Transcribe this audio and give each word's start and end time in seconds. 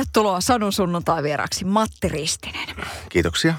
tervetuloa 0.00 0.40
Sanu 0.40 0.72
sunnuntai 0.72 1.22
vieraksi 1.22 1.64
Matti 1.64 2.08
Ristinen. 2.08 2.68
Kiitoksia. 3.08 3.54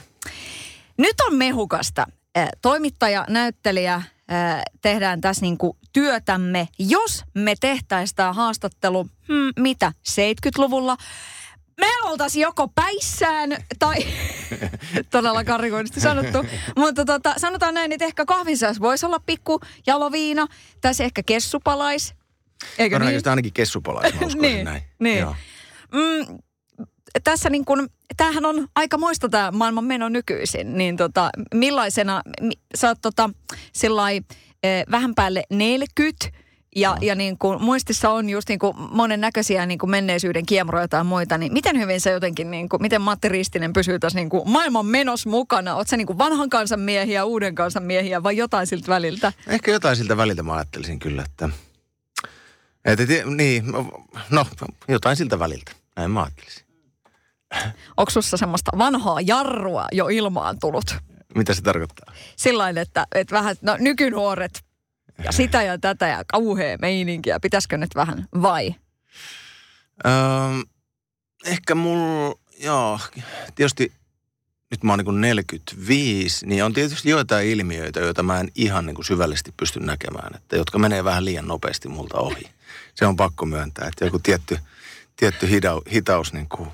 Nyt 0.98 1.22
on 1.28 1.36
mehukasta. 1.36 2.08
Toimittaja, 2.62 3.26
näyttelijä, 3.30 4.02
tehdään 4.82 5.22
tässä 5.22 5.42
niinku 5.42 5.78
työtämme. 5.94 6.68
Jos 6.80 7.24
me 7.34 7.54
tehtäisiin 7.60 8.16
tämä 8.16 8.34
haastattelu, 8.34 9.04
hmm, 9.04 9.64
mitä, 9.64 9.94
70-luvulla, 10.10 10.98
me 11.80 11.88
oltaisiin 12.04 12.44
joko 12.44 12.68
päissään 12.68 13.58
tai 13.80 13.96
todella 15.12 15.44
karikoidusti 15.44 16.00
sanottu. 16.00 16.46
Mutta 16.78 17.06
tota, 17.06 17.34
sanotaan 17.38 17.74
näin, 17.74 17.92
että 17.92 18.06
ehkä 18.06 18.26
kahvinsäys 18.26 18.80
voisi 18.80 19.06
olla 19.06 19.20
pikku 19.26 19.60
jaloviina. 19.88 20.48
Tässä 20.82 21.04
ehkä 21.04 21.24
kessupalais. 21.24 22.14
Eikö 22.78 23.00
niin? 23.00 23.22
ainakin 23.30 23.54
kessupalais, 23.54 24.14
mä 24.14 24.28
niin, 24.42 24.66
näin. 24.66 24.82
Niin. 25.00 25.28
Mm, 25.94 26.38
tässä 27.24 27.50
niin 27.50 27.66
kun, 27.66 27.90
tämähän 28.18 28.46
on 28.46 28.68
aika 28.76 28.98
moista 28.98 29.30
tämä 29.30 29.52
maailman 29.52 29.84
meno 29.86 30.10
nykyisin, 30.10 30.78
niin 30.78 30.98
tota, 30.98 31.30
millaisena, 31.54 32.22
sä 32.76 32.88
oot 32.88 32.98
tota, 33.02 33.30
sillai, 33.74 34.22
eh, 34.64 34.84
vähän 34.92 35.16
päälle 35.16 35.44
40, 35.50 36.42
ja, 36.76 36.90
no. 36.90 36.98
ja 37.02 37.16
niin 37.16 37.38
kuin 37.38 37.62
muistissa 37.62 38.10
on 38.10 38.30
just 38.30 38.50
niin 38.50 38.60
kuin 38.60 38.74
monen 38.78 39.22
näköisiä 39.22 39.66
niin 39.66 39.80
kuin 39.80 39.90
menneisyyden 39.90 40.46
kiemuroja 40.46 40.88
tai 40.88 41.04
muita, 41.04 41.38
niin 41.38 41.54
miten 41.54 41.80
hyvin 41.80 42.02
se 42.02 42.12
jotenkin, 42.12 42.52
niin 42.52 42.70
kuin, 42.70 42.82
miten 42.82 43.02
Matti 43.02 43.30
Ristinen 43.30 43.74
pysyy 43.74 44.00
tässä 44.00 44.20
niin 44.20 44.30
kuin 44.30 44.50
maailman 44.50 44.86
menos 44.86 45.26
mukana? 45.26 45.76
Oletko 45.76 45.96
niin 45.96 46.08
kuin 46.08 46.18
vanhan 46.18 46.50
kansan 46.50 46.80
miehiä, 46.80 47.26
uuden 47.26 47.56
kansan 47.56 47.84
miehiä 47.84 48.24
vai 48.24 48.38
jotain 48.38 48.68
siltä 48.68 48.88
väliltä? 48.88 49.34
Ehkä 49.48 49.72
jotain 49.72 49.96
siltä 49.96 50.18
väliltä 50.18 50.44
mä 50.44 50.54
ajattelisin 50.54 51.00
kyllä, 51.00 51.24
että, 51.26 51.50
että 52.86 53.04
niin, 53.26 53.64
no 54.30 54.48
jotain 54.88 55.16
siltä 55.16 55.40
väliltä, 55.40 55.72
näin 55.96 56.12
mä 56.12 56.22
ajattelisin. 56.22 56.66
Onko 57.98 58.10
sussa 58.12 58.38
semmoista 58.38 58.72
vanhaa 58.78 59.22
jarrua 59.22 59.88
jo 59.92 60.08
ilmaan 60.08 60.60
tullut? 60.60 60.96
Mitä 61.36 61.54
se 61.54 61.62
tarkoittaa? 61.62 62.14
Sillain, 62.36 62.78
että, 62.78 63.08
että 63.16 63.36
vähän, 63.36 63.56
no 63.62 63.78
nykynuoret 63.80 64.64
ja 65.24 65.32
sitä 65.32 65.64
ja 65.64 65.78
tätä 65.78 66.08
ja 66.08 66.24
kauhea 66.28 66.78
meininkiä. 66.82 67.40
Pitäisikö 67.40 67.78
nyt 67.78 67.96
vähän 67.96 68.28
vai? 68.42 68.76
Öö, 70.06 70.12
ehkä 71.46 71.76
mulla, 71.76 72.40
joo, 72.60 73.00
tietysti 73.56 73.94
nyt 74.72 74.84
mä 74.84 74.92
oon 74.92 75.00
niin 75.00 75.22
45, 75.22 76.48
niin 76.48 76.64
on 76.64 76.74
tietysti 76.74 77.10
joitain 77.10 77.48
ilmiöitä, 77.48 78.00
joita 78.00 78.24
mä 78.24 78.40
en 78.40 78.52
ihan 78.56 78.86
niin 78.86 79.06
syvällisesti 79.06 79.54
pysty 79.58 79.80
näkemään, 79.80 80.36
että 80.36 80.56
jotka 80.56 80.80
menee 80.80 81.04
vähän 81.04 81.26
liian 81.26 81.48
nopeasti 81.48 81.88
multa 81.88 82.18
ohi. 82.18 82.44
Se 82.96 83.06
on 83.06 83.16
pakko 83.16 83.46
myöntää, 83.46 83.88
että 83.88 84.06
joku 84.06 84.20
tietty, 84.20 84.60
tietty 85.16 85.50
hida, 85.50 85.72
hitaus 85.94 86.34
niin 86.34 86.50
kuin 86.50 86.70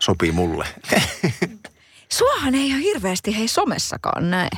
sopii 0.00 0.32
mulle. 0.32 0.66
Suohan 2.12 2.54
ei 2.54 2.72
ole 2.72 2.82
hirveästi 2.82 3.38
hei 3.38 3.48
somessakaan 3.48 4.30
näin. 4.30 4.50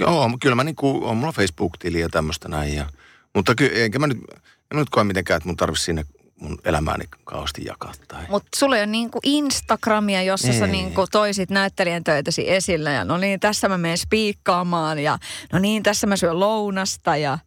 Joo, 0.00 0.30
kyllä 0.40 0.56
mä 0.56 0.64
niinku, 0.64 1.00
on 1.04 1.16
mulla 1.16 1.32
Facebook-tili 1.32 2.00
ja 2.00 2.08
tämmöistä 2.08 2.48
näin. 2.48 2.74
Ja, 2.74 2.86
mutta 3.34 3.54
kyllä, 3.54 3.84
enkä 3.84 3.98
mä 3.98 4.06
nyt, 4.06 4.18
en 4.38 4.74
mä 4.74 4.80
nyt 4.80 4.90
koe 4.90 5.04
mitenkään, 5.04 5.36
että 5.36 5.48
mun 5.48 5.56
tarvitsisi 5.56 5.84
sinne 5.84 6.04
mun 6.42 6.58
elämääni 6.64 7.04
kauheasti 7.24 7.64
jakaa. 7.64 7.92
Tai... 8.08 8.24
Mutta 8.28 8.48
sulla 8.56 8.76
on 8.76 8.92
niinku 8.92 9.20
Instagramia, 9.22 10.22
jossa 10.22 10.52
ei. 10.52 10.58
sä 10.58 10.66
niinku 10.66 11.06
toisit 11.10 11.50
näyttelijän 11.50 12.04
töitäsi 12.04 12.50
esille 12.50 12.92
ja 12.92 13.04
no 13.04 13.16
niin, 13.16 13.40
tässä 13.40 13.68
mä 13.68 13.78
menen 13.78 13.98
spiikkaamaan 13.98 14.98
ja 14.98 15.18
no 15.52 15.58
niin, 15.58 15.82
tässä 15.82 16.06
mä 16.06 16.16
syön 16.16 16.40
lounasta 16.40 17.16
ja... 17.16 17.38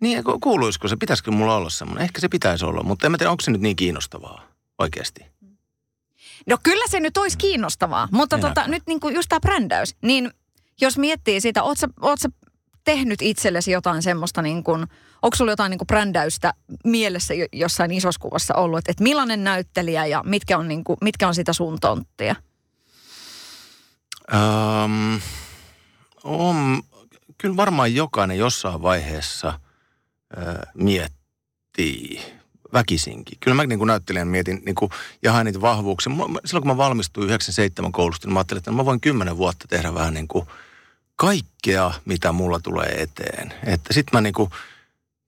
Niin, 0.00 0.24
kuuluisiko 0.42 0.88
se, 0.88 0.96
pitäisikö 0.96 1.30
mulla 1.30 1.56
olla 1.56 1.70
semmoinen? 1.70 2.04
Ehkä 2.04 2.20
se 2.20 2.28
pitäisi 2.28 2.64
olla, 2.64 2.82
mutta 2.82 3.06
en 3.06 3.10
mä 3.10 3.18
tiedä, 3.18 3.30
onko 3.30 3.40
se 3.40 3.50
nyt 3.50 3.60
niin 3.60 3.76
kiinnostavaa 3.76 4.42
oikeasti. 4.78 5.26
No 6.46 6.58
kyllä 6.62 6.84
se 6.88 7.00
nyt 7.00 7.16
olisi 7.16 7.38
kiinnostavaa, 7.38 8.08
mutta 8.12 8.38
tota, 8.38 8.68
nyt 8.68 8.82
niinku 8.86 9.08
just 9.08 9.28
tämä 9.28 9.40
brändäys, 9.40 9.96
niin 10.02 10.30
jos 10.80 10.98
miettii 10.98 11.40
sitä, 11.40 11.62
oot 11.62 11.78
sä, 11.78 11.88
oot 12.00 12.20
sä 12.20 12.28
tehnyt 12.84 13.22
itsellesi 13.22 13.70
jotain 13.70 14.02
semmoista 14.02 14.42
niin 14.42 14.64
kuin, 14.64 14.86
onko 15.22 15.36
sulla 15.36 15.52
jotain 15.52 15.70
niin 15.70 15.78
kuin 15.78 15.86
brändäystä 15.86 16.54
mielessä 16.84 17.34
jossain 17.52 17.90
isossa 17.90 18.20
kuvassa 18.20 18.54
ollut, 18.54 18.78
että, 18.78 18.90
että 18.90 19.02
millainen 19.02 19.44
näyttelijä 19.44 20.06
ja 20.06 20.22
mitkä 20.26 20.58
on, 20.58 20.68
niin 20.68 20.84
kuin, 20.84 20.96
mitkä 21.00 21.28
on 21.28 21.34
sitä 21.34 21.52
sun 21.52 21.80
tonttia? 21.80 22.36
Um, 24.34 25.20
on, 26.24 26.82
kyllä 27.38 27.56
varmaan 27.56 27.94
jokainen 27.94 28.38
jossain 28.38 28.82
vaiheessa 28.82 29.60
miettii 30.74 32.22
väkisinkin. 32.72 33.38
Kyllä 33.40 33.54
mä 33.54 33.66
niin 33.66 33.78
kuin 33.78 33.86
näyttelijän 33.86 34.28
mietin 34.28 34.62
niin 34.66 34.74
kuin, 34.74 34.90
ja 35.22 35.32
hain 35.32 35.44
niitä 35.44 35.60
vahvuuksia. 35.60 36.12
Silloin 36.44 36.62
kun 36.62 36.66
mä 36.66 36.76
valmistuin 36.76 37.26
97 37.26 37.92
koulusta, 37.92 38.26
niin 38.26 38.32
mä 38.32 38.40
ajattelin, 38.40 38.58
että 38.58 38.72
mä 38.72 38.84
voin 38.84 39.00
10 39.00 39.36
vuotta 39.36 39.68
tehdä 39.68 39.94
vähän 39.94 40.14
niin 40.14 40.28
kuin– 40.28 40.46
kaikkea, 41.20 41.92
mitä 42.04 42.32
mulla 42.32 42.60
tulee 42.60 43.02
eteen. 43.02 43.54
Että 43.64 43.94
sit 43.94 44.06
mä 44.12 44.20
niinku, 44.20 44.50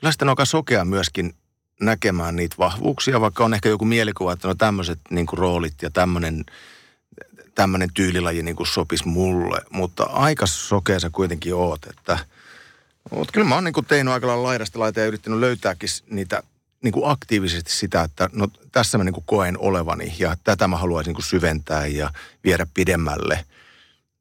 kyllä 0.00 0.12
sitten 0.12 0.28
aika 0.28 0.44
sokea 0.44 0.84
myöskin 0.84 1.34
näkemään 1.80 2.36
niitä 2.36 2.56
vahvuuksia, 2.58 3.20
vaikka 3.20 3.44
on 3.44 3.54
ehkä 3.54 3.68
joku 3.68 3.84
mielikuva, 3.84 4.32
että 4.32 4.48
no 4.48 4.54
tämmöiset 4.54 4.98
niinku 5.10 5.36
roolit 5.36 5.74
ja 5.82 5.90
tämmöinen 5.90 6.44
tämmöinen 7.54 7.88
tyylilaji 7.94 8.42
niin 8.42 8.56
kuin 8.56 8.66
sopisi 8.66 9.08
mulle, 9.08 9.60
mutta 9.70 10.04
aika 10.04 10.46
sokea 10.46 11.00
sä 11.00 11.10
kuitenkin 11.10 11.54
oot, 11.54 11.86
että 11.86 12.18
mutta 13.10 13.32
kyllä 13.32 13.48
mä 13.48 13.54
oon 13.54 13.64
niin 13.64 13.72
kuin 13.72 13.86
tehnyt 13.86 14.14
aika 14.14 14.26
lailla 14.26 14.42
laidasta 14.42 14.78
laita 14.78 15.00
ja 15.00 15.06
yrittänyt 15.06 15.40
löytääkin 15.40 15.88
niitä 16.10 16.42
niin 16.82 16.92
kuin 16.92 17.10
aktiivisesti 17.10 17.72
sitä, 17.72 18.02
että 18.02 18.30
no 18.32 18.48
tässä 18.72 18.98
mä 18.98 19.04
niin 19.04 19.14
kuin 19.14 19.24
koen 19.26 19.58
olevani 19.58 20.14
ja 20.18 20.36
tätä 20.44 20.68
mä 20.68 20.76
haluaisin 20.76 21.08
niin 21.08 21.14
kuin 21.14 21.24
syventää 21.24 21.86
ja 21.86 22.10
viedä 22.44 22.66
pidemmälle– 22.74 23.44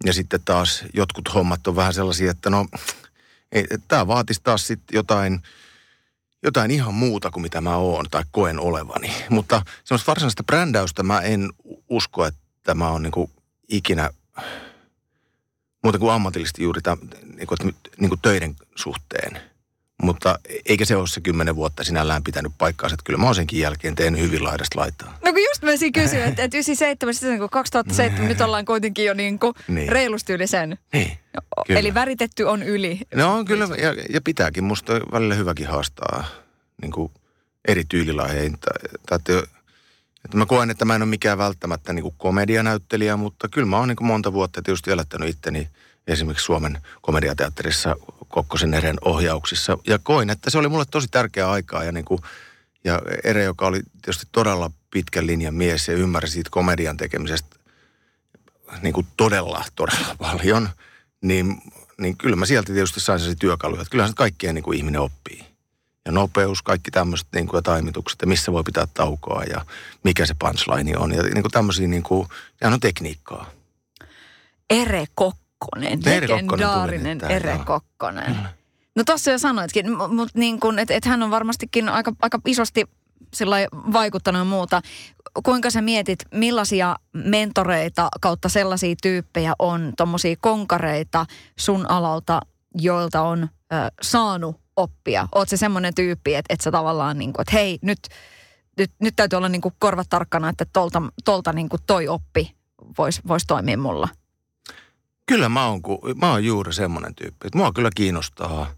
ja 0.06 0.14
sitten 0.14 0.40
taas 0.46 0.84
jotkut 0.94 1.34
hommat 1.34 1.68
on 1.68 1.76
vähän 1.76 1.94
sellaisia, 1.94 2.32
että 2.32 2.50
no, 2.50 2.66
tämä 3.88 4.08
vaatisi 4.08 4.42
taas 4.44 4.68
sitten 4.68 4.96
jotain, 4.96 5.42
jotain 6.44 6.72
ihan 6.72 6.94
muuta 6.94 7.32
kuin 7.32 7.42
mitä 7.42 7.62
mä 7.62 7.76
oon 7.76 8.06
tai 8.12 8.24
koen 8.32 8.60
olevani. 8.60 9.14
Mutta 9.30 9.62
semmoista 9.84 10.12
varsinaista 10.12 10.44
brändäystä 10.44 11.04
mä 11.04 11.22
en 11.22 11.50
usko, 11.90 12.26
että 12.26 12.76
mä 12.76 12.90
oon 12.90 13.04
niinku 13.04 13.32
ikinä 13.70 14.10
muuta 15.84 16.00
kuin 16.00 16.12
ammatillisesti 16.12 16.64
juuri 16.64 16.82
tämän, 16.82 17.10
niinku, 17.38 17.56
niinku 18.00 18.18
töiden 18.18 18.56
suhteen– 18.76 19.42
mutta 20.02 20.40
eikä 20.66 20.86
se 20.86 20.96
ole 20.96 21.08
se 21.08 21.22
kymmenen 21.22 21.56
vuotta 21.56 21.84
sinällään 21.84 22.24
pitänyt 22.24 22.52
paikkaansa. 22.58 22.94
Että 22.94 23.04
kyllä 23.04 23.20
mä 23.20 23.26
oon 23.26 23.36
senkin 23.36 23.60
jälkeen 23.60 23.96
tehnyt 23.96 24.22
hyvin 24.22 24.44
laidasta 24.44 24.80
laittaa. 24.80 25.18
No 25.26 25.34
kun 25.34 25.44
just 25.44 25.64
mä 25.64 25.78
siinä 25.78 26.04
kysyin, 26.04 26.24
että, 26.24 26.44
että 26.44 26.58
97, 26.58 27.14
sitten 27.14 27.40
kun 27.40 27.50
2007, 27.50 28.28
nyt 28.28 28.42
ollaan 28.42 28.66
kuitenkin 28.66 29.06
jo 29.06 29.14
niin 29.14 29.40
kuin 29.40 29.54
niin. 29.68 29.90
reilusti 29.90 30.34
yli 30.34 30.48
sen. 30.48 30.78
Niin, 30.94 31.18
kyllä. 31.68 31.80
Eli 31.80 31.94
väritetty 31.94 32.44
on 32.44 32.64
yli. 32.64 33.00
No 33.16 33.44
kyllä, 33.46 33.68
ja, 33.78 33.96
ja 34.10 34.22
pitääkin. 34.22 34.64
Musta 34.64 34.94
välillä 35.12 35.36
hyväkin 35.36 35.68
haastaa 35.68 36.24
niin 36.82 36.92
kuin 36.92 37.12
eri 37.68 37.84
tyylilajeita. 37.90 38.72
Että, 39.14 39.44
että 40.26 40.38
mä 40.38 40.46
koen, 40.46 40.70
että 40.70 40.86
mä 40.86 40.96
en 40.96 41.02
ole 41.02 41.10
mikään 41.10 41.38
välttämättä 41.38 41.94
niin 41.94 42.04
kuin 42.04 42.16
komedianäyttelijä, 42.18 43.18
mutta 43.18 43.50
kyllä 43.50 43.68
mä 43.68 43.78
oon 43.78 43.88
niin 43.88 43.96
kuin 43.96 44.08
monta 44.08 44.34
vuotta 44.34 44.62
tietysti 44.62 44.92
elättänyt 44.92 45.30
itteni 45.30 45.70
esimerkiksi 46.08 46.46
Suomen 46.46 46.78
komediateatterissa 47.02 47.96
Kokkosen 48.28 48.74
Eren 48.74 48.98
ohjauksissa. 49.06 49.78
Ja 49.88 50.00
koin, 50.00 50.30
että 50.30 50.50
se 50.50 50.58
oli 50.58 50.70
mulle 50.70 50.86
tosi 50.92 51.08
tärkeä 51.12 51.52
aikaa 51.52 51.84
ja, 51.84 51.92
niin 51.92 52.06
kuin, 52.06 52.22
ja 52.84 53.02
Ere, 53.24 53.44
joka 53.44 53.68
oli 53.68 53.82
tietysti 54.02 54.28
todella 54.32 54.72
pitkän 54.92 55.28
linjan 55.28 55.56
mies 55.56 55.88
ja 55.88 55.94
ymmärsi 55.94 56.34
siitä 56.34 56.50
komedian 56.50 56.98
tekemisestä 56.98 57.56
niin 58.82 58.94
kuin 58.94 59.08
todella, 59.18 59.64
todella 59.76 60.16
paljon, 60.20 60.70
niin, 61.22 61.62
niin 61.98 62.18
kyllä 62.18 62.36
mä 62.36 62.46
sieltä 62.46 62.74
tietysti 62.74 63.00
sain 63.00 63.20
sellaisia 63.20 63.40
työkaluja, 63.40 63.82
että 63.82 63.92
kyllähän 63.92 64.10
se 64.10 64.16
kaikkea 64.16 64.54
niin 64.54 64.64
kuin 64.64 64.78
ihminen 64.78 65.02
oppii. 65.02 65.51
Ja 66.06 66.12
nopeus, 66.12 66.62
kaikki 66.62 66.92
tämmöiset 66.92 67.28
niin 67.36 67.48
kuin, 67.48 67.58
ja 67.58 67.62
taimitukset 67.62 68.22
ja 68.22 68.28
missä 68.28 68.52
voi 68.52 68.64
pitää 68.64 68.88
taukoa 68.94 69.44
ja 69.44 69.66
mikä 70.04 70.26
se 70.26 70.36
punchline 70.40 70.98
on. 70.98 71.14
Ja 71.14 71.24
niin 71.24 71.42
kuin 71.42 71.52
tämmöisiä, 71.52 71.88
niin 71.88 72.04
kuin, 72.04 72.28
on 72.64 72.80
tekniikkaa. 72.80 73.50
Ere 74.70 75.06
Kokko 75.16 75.42
Kokkonen, 75.62 76.00
Ere 76.06 76.28
legendaarinen 76.28 77.18
Kokkonen 77.18 77.38
Ere 77.38 77.60
Kokkonen. 77.66 78.38
No 78.96 79.04
tuossa 79.06 79.32
jo 79.32 79.38
sanoitkin, 79.38 79.92
mutta 79.92 80.40
niin 80.40 80.60
kun, 80.60 80.80
et, 80.80 80.92
et 80.92 81.06
hän 81.06 81.24
on 81.24 81.32
varmastikin 81.32 81.90
aika, 81.90 82.14
aika 82.22 82.40
isosti 82.48 82.86
vaikuttanut 83.94 84.40
ja 84.40 84.46
muuta. 84.46 84.82
Kuinka 85.44 85.70
sä 85.70 85.82
mietit, 85.82 86.20
millaisia 86.34 86.96
mentoreita 87.14 88.10
kautta 88.22 88.50
sellaisia 88.50 88.96
tyyppejä 89.02 89.54
on, 89.60 89.94
tuommoisia 89.98 90.36
konkareita 90.42 91.26
sun 91.60 91.90
alalta, 91.90 92.42
joilta 92.76 93.22
on 93.22 93.44
ö, 93.44 93.76
saanut 94.02 94.61
oppia? 94.76 95.28
Oot 95.36 95.50
se 95.50 95.58
semmoinen 95.58 95.96
tyyppi, 95.96 96.36
että 96.36 96.54
et 96.54 96.62
sä 96.62 96.72
tavallaan 96.72 97.18
niin 97.18 97.34
kuin, 97.34 97.42
että 97.42 97.52
hei, 97.54 97.80
nyt, 97.82 98.00
nyt, 98.78 98.92
nyt 99.00 99.16
täytyy 99.16 99.38
olla 99.38 99.50
niin 99.50 99.62
kuin 99.62 99.76
korvat 99.80 100.10
tarkkana, 100.10 100.50
että 100.50 100.66
tolta, 100.74 101.02
tolta 101.26 101.54
niin 101.54 101.70
kuin 101.70 101.82
toi 101.88 102.08
oppi 102.08 102.56
voisi 102.98 103.22
vois 103.28 103.44
toimia 103.48 103.78
mulla? 103.78 104.08
Kyllä 105.26 105.50
mä 105.50 105.68
oon, 105.68 105.82
mä 106.16 106.32
oon 106.32 106.46
juuri 106.46 106.74
semmoinen 106.74 107.16
tyyppi, 107.16 107.48
että 107.48 107.58
mua 107.58 107.72
kyllä 107.72 107.90
kiinnostaa. 107.96 108.74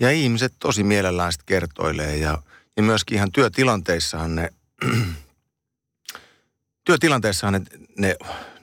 Ja 0.00 0.10
ihmiset 0.10 0.54
tosi 0.58 0.82
mielellään 0.82 1.32
sitten 1.32 1.46
kertoilee 1.46 2.16
ja, 2.16 2.42
ja 2.76 2.82
myöskin 2.82 3.16
ihan 3.16 3.32
työtilanteissahan 3.32 4.34
ne 4.34 4.48
työtilanteessahan 6.88 7.52
ne, 7.52 7.62
ne, 7.98 8.16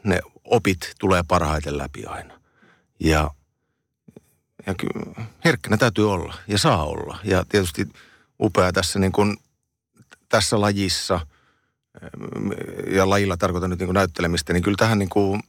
ne 0.04 0.20
opit 0.44 0.94
tulee 1.00 1.24
parhaiten 1.28 1.78
läpi 1.78 2.06
aina. 2.06 2.40
Ja, 3.00 3.32
ja 4.68 4.74
herkkänä 5.46 5.78
täytyy 5.78 6.12
olla 6.12 6.34
ja 6.48 6.58
saa 6.58 6.86
olla. 6.86 7.20
Ja 7.24 7.46
tietysti 7.50 7.90
upea 8.40 8.74
tässä, 8.74 9.00
niin 9.00 9.12
kuin, 9.12 9.38
tässä 10.30 10.62
lajissa, 10.62 11.28
ja 12.88 13.10
lajilla 13.10 13.38
tarkoitan 13.38 13.70
nyt 13.70 13.80
niin 13.80 13.88
kuin 13.88 13.94
näyttelemistä, 13.94 14.54
niin 14.54 14.64
kyllä 14.64 14.78
tähän 14.78 15.00
niin 15.00 15.10
kuin, 15.10 15.44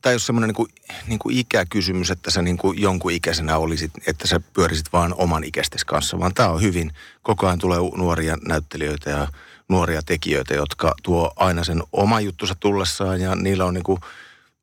tämä 0.00 0.10
ei 0.10 0.14
ole 0.14 0.18
semmoinen 0.18 0.48
niin 0.48 0.54
kuin, 0.54 0.68
niin 1.06 1.18
kuin 1.18 1.36
ikäkysymys, 1.36 2.10
että 2.10 2.30
sä 2.30 2.42
niin 2.42 2.58
kuin 2.58 2.80
jonkun 2.80 3.12
ikäisenä 3.12 3.56
olisit, 3.56 3.90
että 4.06 4.28
sä 4.28 4.40
pyörisit 4.52 4.92
vaan 4.92 5.14
oman 5.16 5.44
ikäistes 5.44 5.84
kanssa, 5.84 6.18
vaan 6.18 6.34
tämä 6.34 6.48
on 6.48 6.62
hyvin, 6.62 6.92
koko 7.22 7.46
ajan 7.46 7.58
tulee 7.58 7.78
nuoria 7.96 8.36
näyttelijöitä 8.46 9.10
ja 9.10 9.28
nuoria 9.68 10.02
tekijöitä, 10.02 10.54
jotka 10.54 10.94
tuo 11.02 11.32
aina 11.36 11.64
sen 11.64 11.82
oma 11.92 12.20
juttusa 12.20 12.54
tullessaan 12.54 13.20
ja 13.20 13.34
niillä 13.34 13.64
on 13.64 13.74
niin 13.74 13.84
kuin 13.84 14.00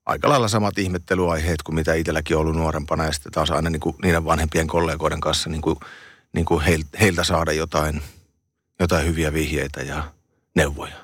aika 0.05 0.29
lailla 0.29 0.47
samat 0.47 0.77
ihmettelyaiheet 0.77 1.63
kuin 1.63 1.75
mitä 1.75 1.93
itselläkin 1.93 2.37
on 2.37 2.41
ollut 2.41 2.55
nuorempana 2.55 3.05
ja 3.05 3.11
sitten 3.11 3.31
taas 3.31 3.51
aina 3.51 3.69
niin 3.69 3.79
kuin 3.79 3.95
niiden 4.03 4.25
vanhempien 4.25 4.67
kollegoiden 4.67 5.21
kanssa 5.21 5.49
niin 5.49 5.61
kuin, 5.61 5.79
niin 6.33 6.45
kuin 6.45 6.63
heiltä 6.99 7.23
saada 7.23 7.51
jotain, 7.51 8.01
jotain 8.79 9.07
hyviä 9.07 9.33
vihjeitä 9.33 9.81
ja 9.81 10.03
neuvoja. 10.55 10.95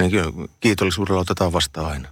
Niin 0.00 0.10
kyllä 0.10 0.48
kiitollisuudella 0.60 1.20
otetaan 1.20 1.52
vastaan 1.52 1.86
aina. 1.86 2.08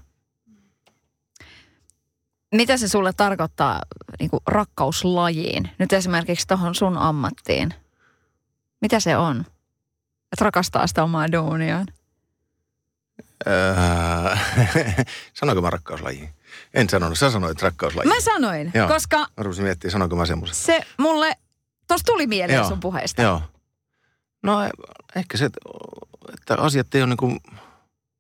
Mitä 2.55 2.77
se 2.77 2.89
sulle 2.89 3.13
tarkoittaa 3.13 3.83
niin 4.19 4.31
kuin 4.31 4.41
rakkauslajiin? 4.47 5.71
Nyt 5.79 5.93
esimerkiksi 5.93 6.47
tuohon 6.47 6.75
sun 6.75 6.99
ammattiin. 6.99 7.75
Mitä 8.81 9.01
se 9.01 9.17
on? 9.17 9.41
Että 10.33 10.45
rakastaa 10.45 10.87
sitä 10.87 11.05
omaa 11.05 11.33
duuniaan. 11.33 11.87
Öö, 13.47 14.37
sanoinko 15.39 15.63
mä 15.63 15.71
rakkauslaji? 15.71 16.31
En 16.75 16.89
sanonut, 16.89 17.19
sä 17.19 17.31
sanoit 17.31 17.63
rakkauslaji. 17.63 18.09
Mä 18.09 18.21
sanoin, 18.21 18.71
Joo. 18.75 18.89
koska... 18.89 19.19
Mä 19.19 19.43
rupesin 19.43 19.65
miettimään, 19.65 19.93
sanoinko 19.93 20.17
mä 20.17 20.27
semmoisen. 20.27 20.57
Se 20.57 20.81
mulle, 20.99 21.33
tosta 21.87 22.13
tuli 22.13 22.27
mieleen 22.27 22.57
Joo. 22.57 22.69
sun 22.69 22.81
puheesta. 22.81 23.23
Joo. 23.23 23.43
No 24.43 24.59
ehkä 25.17 25.39
se, 25.39 25.51
että 26.35 26.57
asiat 26.59 26.95
ei 26.95 27.03
ole 27.03 27.09
niin 27.09 27.17
kuin 27.17 27.41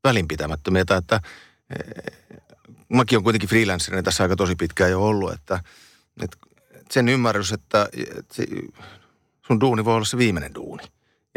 välinpitämättömiä, 0.04 0.84
tai 0.84 0.98
että 0.98 1.20
mäkin 2.88 3.18
on 3.18 3.24
kuitenkin 3.24 3.48
freelancerina 3.48 4.02
tässä 4.02 4.22
aika 4.22 4.36
tosi 4.36 4.54
pitkään 4.56 4.90
jo 4.90 5.02
ollut, 5.02 5.32
että, 5.32 5.60
että 6.22 6.36
sen 6.90 7.08
ymmärrys, 7.08 7.52
että, 7.52 7.88
että 8.18 8.42
sun 9.46 9.60
duuni 9.60 9.84
voi 9.84 9.94
olla 9.94 10.04
se 10.04 10.18
viimeinen 10.18 10.54
duuni. 10.54 10.82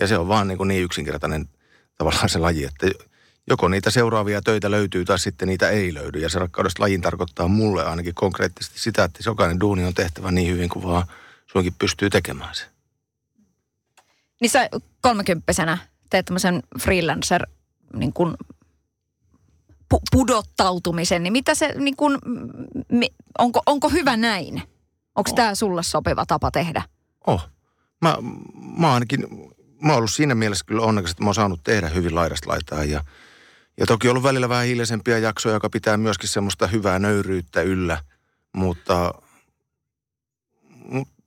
Ja 0.01 0.07
se 0.07 0.17
on 0.17 0.27
vaan 0.27 0.47
niin, 0.47 0.57
kuin 0.57 0.67
niin 0.67 0.83
yksinkertainen 0.83 1.49
tavallaan 1.97 2.29
se 2.29 2.39
laji, 2.39 2.63
että 2.63 2.87
joko 3.49 3.67
niitä 3.67 3.91
seuraavia 3.91 4.41
töitä 4.41 4.71
löytyy 4.71 5.05
tai 5.05 5.19
sitten 5.19 5.47
niitä 5.47 5.69
ei 5.69 5.93
löydy. 5.93 6.19
Ja 6.19 6.29
se 6.29 6.39
rakkaudesta 6.39 6.83
lajin 6.83 7.01
tarkoittaa 7.01 7.47
mulle 7.47 7.85
ainakin 7.85 8.15
konkreettisesti 8.15 8.79
sitä, 8.79 9.03
että 9.03 9.19
jokainen 9.25 9.59
duuni 9.59 9.85
on 9.85 9.93
tehtävä 9.93 10.31
niin 10.31 10.53
hyvin 10.53 10.69
kuin 10.69 10.83
vaan 10.83 11.07
suinkin 11.45 11.75
pystyy 11.79 12.09
tekemään 12.09 12.55
se. 12.55 12.65
Niin 14.41 14.49
sä 14.49 14.69
kolmekymppisenä 15.01 15.77
teet 16.09 16.25
tämmöisen 16.25 16.63
freelancer 16.81 17.47
niin 17.93 18.13
kuin 18.13 18.35
pu- 19.93 20.03
pudottautumisen, 20.11 21.23
niin 21.23 21.33
mitä 21.33 21.55
se, 21.55 21.73
niin 21.77 21.95
kuin, 21.95 22.17
mi, 22.91 23.07
onko, 23.39 23.61
onko 23.65 23.89
hyvä 23.89 24.17
näin? 24.17 24.61
Onko 25.15 25.29
oh. 25.29 25.35
tämä 25.35 25.55
sulle 25.55 25.83
sopiva 25.83 26.25
tapa 26.25 26.51
tehdä? 26.51 26.83
Oh. 27.27 27.49
Mä, 28.01 28.17
mä 28.77 28.93
ainakin, 28.93 29.27
mä 29.81 29.89
oon 29.89 29.97
ollut 29.97 30.11
siinä 30.11 30.35
mielessä 30.35 30.65
kyllä 30.65 30.81
onnekas, 30.81 31.11
että 31.11 31.23
mä 31.23 31.27
oon 31.27 31.35
saanut 31.35 31.63
tehdä 31.63 31.89
hyvin 31.89 32.15
laidasta 32.15 32.49
laitaa 32.49 32.83
ja, 32.83 33.03
ja 33.79 33.85
toki 33.85 34.09
ollut 34.09 34.23
välillä 34.23 34.49
vähän 34.49 34.65
hiljaisempia 34.65 35.19
jaksoja, 35.19 35.55
joka 35.55 35.69
pitää 35.69 35.97
myöskin 35.97 36.29
semmoista 36.29 36.67
hyvää 36.67 36.99
nöyryyttä 36.99 37.61
yllä, 37.61 38.03
mutta 38.53 39.13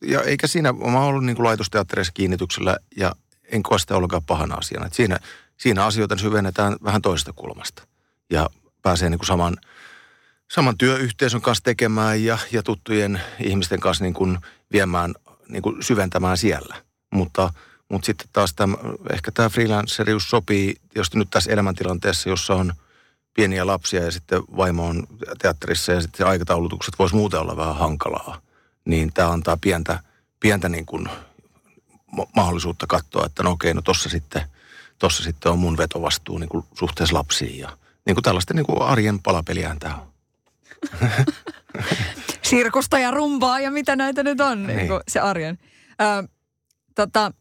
ja 0.02 0.22
eikä 0.22 0.46
siinä, 0.46 0.72
mä 0.72 0.84
oon 0.84 0.96
ollut 0.96 1.24
niin 1.24 1.44
laitosteatterissa 1.44 2.12
kiinnityksellä 2.12 2.76
ja 2.96 3.12
en 3.52 3.62
koe 3.62 3.78
sitä 3.78 3.96
ollenkaan 3.96 4.24
pahana 4.24 4.54
asiana. 4.54 4.88
Siinä, 4.92 5.18
siinä 5.56 5.84
asioita 5.84 6.16
syvennetään 6.16 6.76
vähän 6.84 7.02
toisesta 7.02 7.32
kulmasta 7.32 7.82
ja 8.30 8.50
pääsee 8.82 9.10
niin 9.10 9.18
kuin 9.18 9.26
saman, 9.26 9.56
saman 10.50 10.78
työyhteisön 10.78 11.40
kanssa 11.40 11.64
tekemään 11.64 12.24
ja, 12.24 12.38
ja 12.52 12.62
tuttujen 12.62 13.20
ihmisten 13.40 13.80
kanssa 13.80 14.04
niin 14.04 14.14
kuin 14.14 14.38
viemään, 14.72 15.14
niin 15.48 15.62
kuin 15.62 15.82
syventämään 15.82 16.38
siellä. 16.38 16.76
Mutta, 17.14 17.52
mutta 17.88 18.06
sitten 18.06 18.28
taas 18.32 18.54
tämä, 18.54 18.76
ehkä 19.12 19.30
tämä 19.30 19.48
freelancerius 19.48 20.30
sopii, 20.30 20.74
jos 20.94 21.14
nyt 21.14 21.28
tässä 21.30 21.52
elämäntilanteessa, 21.52 22.28
jossa 22.28 22.54
on 22.54 22.72
pieniä 23.34 23.66
lapsia 23.66 24.04
ja 24.04 24.10
sitten 24.10 24.42
vaimo 24.56 24.86
on 24.86 25.06
teatterissa 25.42 25.92
ja 25.92 26.00
sitten 26.00 26.26
aikataulutukset 26.26 26.98
voisi 26.98 27.14
muuten 27.14 27.40
olla 27.40 27.56
vähän 27.56 27.76
hankalaa, 27.76 28.40
niin 28.84 29.12
tämä 29.12 29.30
antaa 29.30 29.56
pientä, 29.60 30.00
pientä 30.40 30.68
niin 30.68 30.86
kuin 30.86 31.08
mahdollisuutta 32.36 32.86
katsoa, 32.86 33.26
että 33.26 33.42
no 33.42 33.50
okei, 33.50 33.74
no 33.74 33.82
tossa 33.82 34.08
sitten, 34.08 34.42
tossa 34.98 35.22
sitten 35.22 35.52
on 35.52 35.58
mun 35.58 35.76
vetovastuu 35.76 36.38
niin 36.38 36.48
kuin 36.48 36.64
suhteessa 36.74 37.16
lapsiin 37.16 37.58
ja 37.58 37.78
niin 38.06 38.14
kuin 38.14 38.22
tällaista 38.22 38.54
niin 38.54 38.66
kuin 38.66 38.82
arjen 38.82 39.22
palapeliään 39.22 39.78
tämä 39.78 39.94
on. 39.94 40.12
Sirkusta 42.42 42.98
ja 42.98 43.10
rumpaa 43.10 43.60
ja 43.60 43.70
mitä 43.70 43.96
näitä 43.96 44.22
nyt 44.22 44.40
on, 44.40 44.66
niin. 44.66 44.76
Niin 44.76 44.88
kuin 44.88 45.00
se 45.08 45.20
arjen. 45.20 45.58
Ö, 46.00 46.28
tota, 46.94 47.32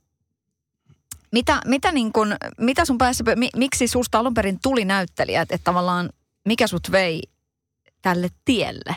mitä, 1.32 1.62
mitä, 1.66 1.92
niin 1.92 2.14
kuin, 2.14 2.36
mitä 2.58 2.86
sun 2.86 2.98
päässä, 2.98 3.24
mi, 3.36 3.50
miksi 3.56 3.88
susta 3.88 4.20
alun 4.20 4.34
perin 4.34 4.60
tuli 4.64 4.86
näyttelijä, 4.86 5.42
että, 5.42 5.56
että 5.56 5.64
tavallaan 5.64 6.10
mikä 6.46 6.68
sut 6.68 6.92
vei 6.92 7.22
tälle 8.02 8.30
tielle? 8.46 8.96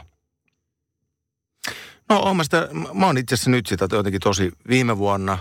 No 2.08 2.19
oon 2.20 2.36
mä, 2.36 2.44
sitä, 2.44 2.69
mä 2.94 3.06
oon 3.06 3.19
itse 3.19 3.34
asiassa 3.34 3.50
nyt 3.50 3.66
sitä 3.66 3.88
jotenkin 3.92 4.20
tosi 4.20 4.52
viime 4.69 4.98
vuonna 4.98 5.38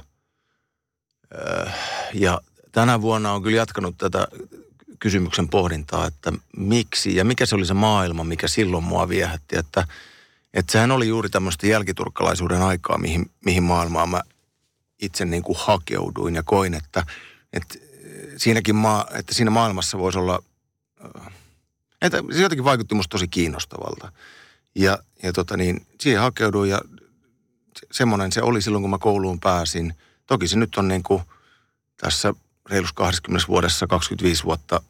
öö, 1.36 1.70
ja 2.14 2.42
tänä 2.72 3.02
vuonna 3.02 3.34
on 3.34 3.44
kyllä 3.44 3.58
jatkanut 3.58 3.98
tätä 3.98 4.28
kysymyksen 5.00 5.50
pohdintaa, 5.50 6.08
että 6.08 6.34
miksi 6.58 7.16
ja 7.16 7.26
mikä 7.26 7.46
se 7.46 7.56
oli 7.56 7.66
se 7.66 7.74
maailma, 7.74 8.24
mikä 8.24 8.48
silloin 8.48 8.84
mua 8.84 9.10
viehätti. 9.10 9.58
Että, 9.58 9.88
että 10.54 10.72
sehän 10.72 10.92
oli 10.92 11.08
juuri 11.08 11.30
tämmöistä 11.30 11.68
jälkiturkkalaisuuden 11.68 12.62
aikaa, 12.62 12.98
mihin, 12.98 13.32
mihin 13.46 13.64
maailmaan 13.64 14.10
mä 14.10 14.22
itse 15.02 15.26
niin 15.26 15.44
kuin 15.44 15.58
hakeuduin 15.60 16.36
ja 16.36 16.44
koin, 16.44 16.74
että, 16.74 17.06
että, 17.54 17.76
siinäkin 18.38 18.76
maa, 18.76 19.06
että 19.14 19.34
siinä 19.34 19.52
maailmassa 19.52 19.98
voisi 19.98 20.20
olla, 20.20 20.44
että 22.02 22.24
se 22.36 22.42
jotenkin 22.42 22.64
vaikutti 22.64 22.96
musta 22.96 23.12
tosi 23.12 23.28
kiinnostavalta. 23.28 24.12
Ja, 24.76 25.00
ja 25.24 25.34
tota 25.34 25.58
niin, 25.58 25.88
siihen 26.02 26.22
hakeuduin 26.22 26.70
ja 26.70 26.82
semmoinen 27.92 28.32
se 28.32 28.42
oli 28.42 28.62
silloin, 28.62 28.82
kun 28.82 28.90
mä 28.90 28.98
kouluun 28.98 29.40
pääsin. 29.40 29.94
Toki 30.26 30.48
se 30.48 30.58
nyt 30.58 30.76
on 30.76 30.88
niin 30.88 31.04
kuin 31.04 31.24
tässä 31.98 32.34
reilussa 32.70 32.96
20 32.96 33.48
vuodessa, 33.48 33.88
25 33.88 34.44
vuotta 34.44 34.82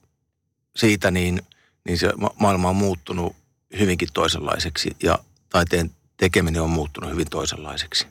siitä, 0.75 1.11
niin, 1.11 1.41
niin 1.85 1.97
se 1.97 2.13
ma- 2.17 2.35
maailma 2.39 2.69
on 2.69 2.75
muuttunut 2.75 3.35
hyvinkin 3.79 4.09
toisenlaiseksi 4.13 4.95
ja 5.03 5.19
taiteen 5.49 5.91
tekeminen 6.17 6.61
on 6.61 6.69
muuttunut 6.69 7.11
hyvin 7.11 7.29
toisenlaiseksi. 7.29 8.07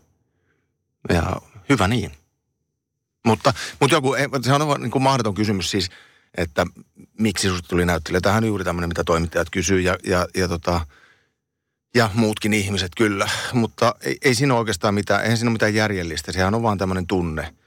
Ja 1.09 1.41
hyvä 1.69 1.89
niin. 1.89 2.13
Mutta, 3.27 3.55
mutta 3.81 3.97
joku, 3.97 4.17
se 4.43 4.53
on 4.53 4.81
niin 4.81 4.91
kuin 4.91 5.03
mahdoton 5.03 5.35
kysymys 5.35 5.71
siis, 5.71 5.91
että 6.37 6.67
miksi 7.19 7.49
susta 7.49 7.69
tuli 7.69 7.87
näyttelijä. 7.87 8.21
Tämähän 8.21 8.45
on 8.45 8.49
juuri 8.49 8.65
tämmöinen, 8.65 8.89
mitä 8.89 9.05
toimittajat 9.05 9.51
kysyy 9.51 9.81
ja, 9.81 9.97
ja, 10.05 10.27
ja, 10.37 10.49
tota, 10.49 10.81
ja 11.95 12.11
muutkin 12.15 12.55
ihmiset 12.55 12.93
kyllä. 12.97 13.29
Mutta 13.53 13.95
ei, 14.01 14.17
ei 14.25 14.35
siinä 14.35 14.55
oikeastaan 14.55 14.95
mitään, 14.95 15.23
eihän 15.23 15.37
siinä 15.37 15.49
ole 15.49 15.55
mitään 15.55 15.75
järjellistä. 15.75 16.33
Sehän 16.33 16.55
on 16.55 16.63
vaan 16.63 16.79
tämmöinen 16.79 17.07
tunne– 17.07 17.53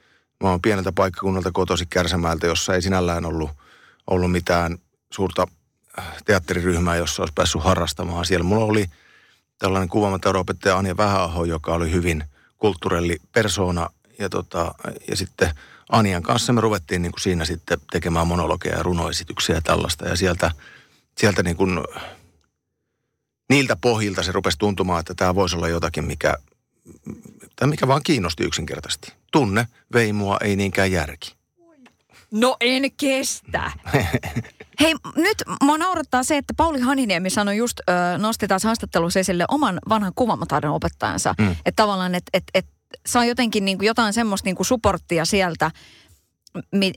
Mä 0.42 0.50
oon 0.50 0.62
pieneltä 0.62 0.92
paikkakunnalta 0.92 1.52
kotosi 1.52 1.86
Kärsämäältä, 1.86 2.46
jossa 2.46 2.74
ei 2.74 2.82
sinällään 2.82 3.24
ollut, 3.24 3.50
ollut 4.06 4.32
mitään 4.32 4.78
suurta 5.12 5.46
äh, 5.98 6.04
teatteriryhmää, 6.24 6.96
jossa 6.96 7.22
olisi 7.22 7.32
päässyt 7.34 7.62
harrastamaan. 7.62 8.26
Siellä 8.26 8.44
mulla 8.44 8.64
oli 8.64 8.86
tällainen 9.58 9.88
kuvaamateuroopettaja 9.88 10.78
Anja 10.78 10.96
Vähäaho, 10.96 11.44
joka 11.44 11.74
oli 11.74 11.92
hyvin 11.92 12.24
kulttuurelli 12.60 13.16
persona. 13.32 13.88
Ja, 14.18 14.28
tota, 14.28 14.74
ja 15.08 15.16
sitten 15.16 15.50
Anian 15.88 16.22
kanssa 16.22 16.52
me 16.52 16.60
ruvettiin 16.60 17.02
niin 17.02 17.12
kuin 17.12 17.20
siinä 17.20 17.44
sitten 17.44 17.78
tekemään 17.92 18.26
monologeja 18.26 18.76
ja 18.76 18.82
runoesityksiä 18.82 19.54
ja 19.54 19.60
tällaista. 19.60 20.08
Ja 20.08 20.16
sieltä, 20.16 20.50
sieltä 21.18 21.42
niin 21.42 21.56
kuin, 21.56 21.80
niiltä 23.48 23.76
pohjilta 23.76 24.22
se 24.22 24.32
rupesi 24.32 24.58
tuntumaan, 24.58 25.00
että 25.00 25.14
tämä 25.14 25.34
voisi 25.34 25.56
olla 25.56 25.68
jotakin, 25.68 26.04
mikä, 26.04 26.36
tai 27.56 27.68
mikä 27.68 27.88
vaan 27.88 28.02
kiinnosti 28.02 28.44
yksinkertaisesti. 28.44 29.12
Tunne 29.32 29.68
vei 29.92 30.12
mua, 30.12 30.36
ei 30.40 30.56
niinkään 30.56 30.92
järki. 30.92 31.39
No 32.32 32.56
en 32.60 32.82
kestä. 33.00 33.72
Hei, 34.80 34.94
nyt 35.16 35.42
mua 35.62 35.78
naurattaa 35.78 36.22
se, 36.22 36.36
että 36.36 36.54
Pauli 36.56 36.80
Haniniemi 36.80 37.30
sanoi 37.30 37.56
just, 37.56 37.80
ö, 37.80 38.18
nosti 38.18 38.48
taas 38.48 38.64
haastattelussa 38.64 39.20
esille 39.20 39.44
oman 39.48 39.78
vanhan 39.88 40.12
kuvamataidon 40.14 40.72
opettajansa. 40.72 41.34
Mm. 41.38 41.50
Että 41.50 41.82
tavallaan, 41.82 42.14
että 42.14 42.30
et, 42.34 42.44
et, 42.54 42.66
saa 43.06 43.24
jotenkin 43.24 43.64
niin 43.64 43.78
kuin 43.78 43.86
jotain 43.86 44.12
semmoista 44.12 44.46
niin 44.46 44.56
kuin 44.56 44.66
supporttia 44.66 45.24
sieltä, 45.24 45.70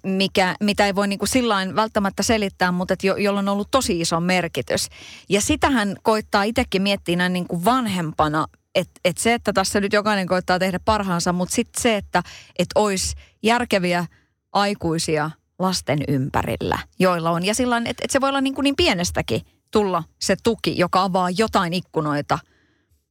mikä, 0.03 0.55
mitä 0.59 0.85
ei 0.85 0.95
voi 0.95 1.07
niin 1.07 1.19
kuin 1.19 1.29
sillain 1.29 1.75
välttämättä 1.75 2.23
selittää, 2.23 2.71
mutta 2.71 2.93
et 2.93 3.03
jo, 3.03 3.15
jolla 3.15 3.39
on 3.39 3.49
ollut 3.49 3.71
tosi 3.71 4.01
iso 4.01 4.19
merkitys. 4.19 4.89
Ja 5.29 5.41
sitähän 5.41 5.95
koittaa 6.03 6.43
itsekin 6.43 6.81
miettiä 6.81 7.15
näin 7.15 7.33
niin 7.33 7.47
kuin 7.47 7.65
vanhempana, 7.65 8.47
että 8.75 8.99
et 9.05 9.17
se, 9.17 9.33
että 9.33 9.53
tässä 9.53 9.79
nyt 9.79 9.93
jokainen 9.93 10.27
koittaa 10.27 10.59
tehdä 10.59 10.79
parhaansa, 10.85 11.33
mutta 11.33 11.55
sitten 11.55 11.81
se, 11.81 11.97
että 11.97 12.23
et 12.59 12.67
olisi 12.75 13.15
järkeviä 13.43 14.05
aikuisia 14.53 15.31
lasten 15.59 15.99
ympärillä, 16.07 16.79
joilla 16.99 17.31
on. 17.31 17.45
Ja 17.45 17.55
sillä 17.55 17.77
että 17.77 18.05
et 18.05 18.11
se 18.11 18.21
voi 18.21 18.29
olla 18.29 18.41
niin, 18.41 18.55
kuin 18.55 18.63
niin 18.63 18.75
pienestäkin 18.75 19.41
tulla 19.71 20.03
se 20.19 20.35
tuki, 20.43 20.77
joka 20.77 21.03
avaa 21.03 21.29
jotain 21.29 21.73
ikkunoita 21.73 22.39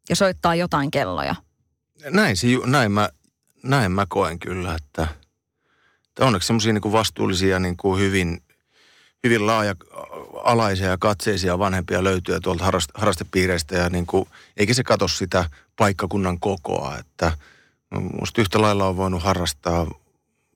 ja 0.08 0.16
soittaa 0.16 0.54
jotain 0.54 0.90
kelloja. 0.90 1.34
Näin, 2.10 2.36
näin, 2.66 2.92
mä, 2.92 3.08
näin 3.62 3.92
mä 3.92 4.06
koen 4.08 4.38
kyllä, 4.38 4.74
että– 4.74 5.08
onneksi 6.20 6.46
semmoisia 6.46 6.72
niin 6.72 6.92
vastuullisia, 6.92 7.58
niin 7.58 7.76
kuin 7.76 8.00
hyvin, 8.00 8.42
hyvin 9.24 9.46
laaja-alaisia 9.46 10.88
ja 10.88 10.98
katseisia 10.98 11.58
vanhempia 11.58 12.04
löytyy 12.04 12.40
tuolta 12.40 12.64
harrast, 12.64 12.90
harrastepiireistä 12.94 13.76
ja 13.76 13.90
niin 13.90 14.06
kuin, 14.06 14.28
eikä 14.56 14.74
se 14.74 14.84
katso 14.84 15.08
sitä 15.08 15.44
paikkakunnan 15.76 16.40
kokoa, 16.40 16.98
että 16.98 17.32
musta 18.20 18.40
yhtä 18.40 18.60
lailla 18.60 18.86
on 18.86 18.96
voinut 18.96 19.22
harrastaa, 19.22 19.86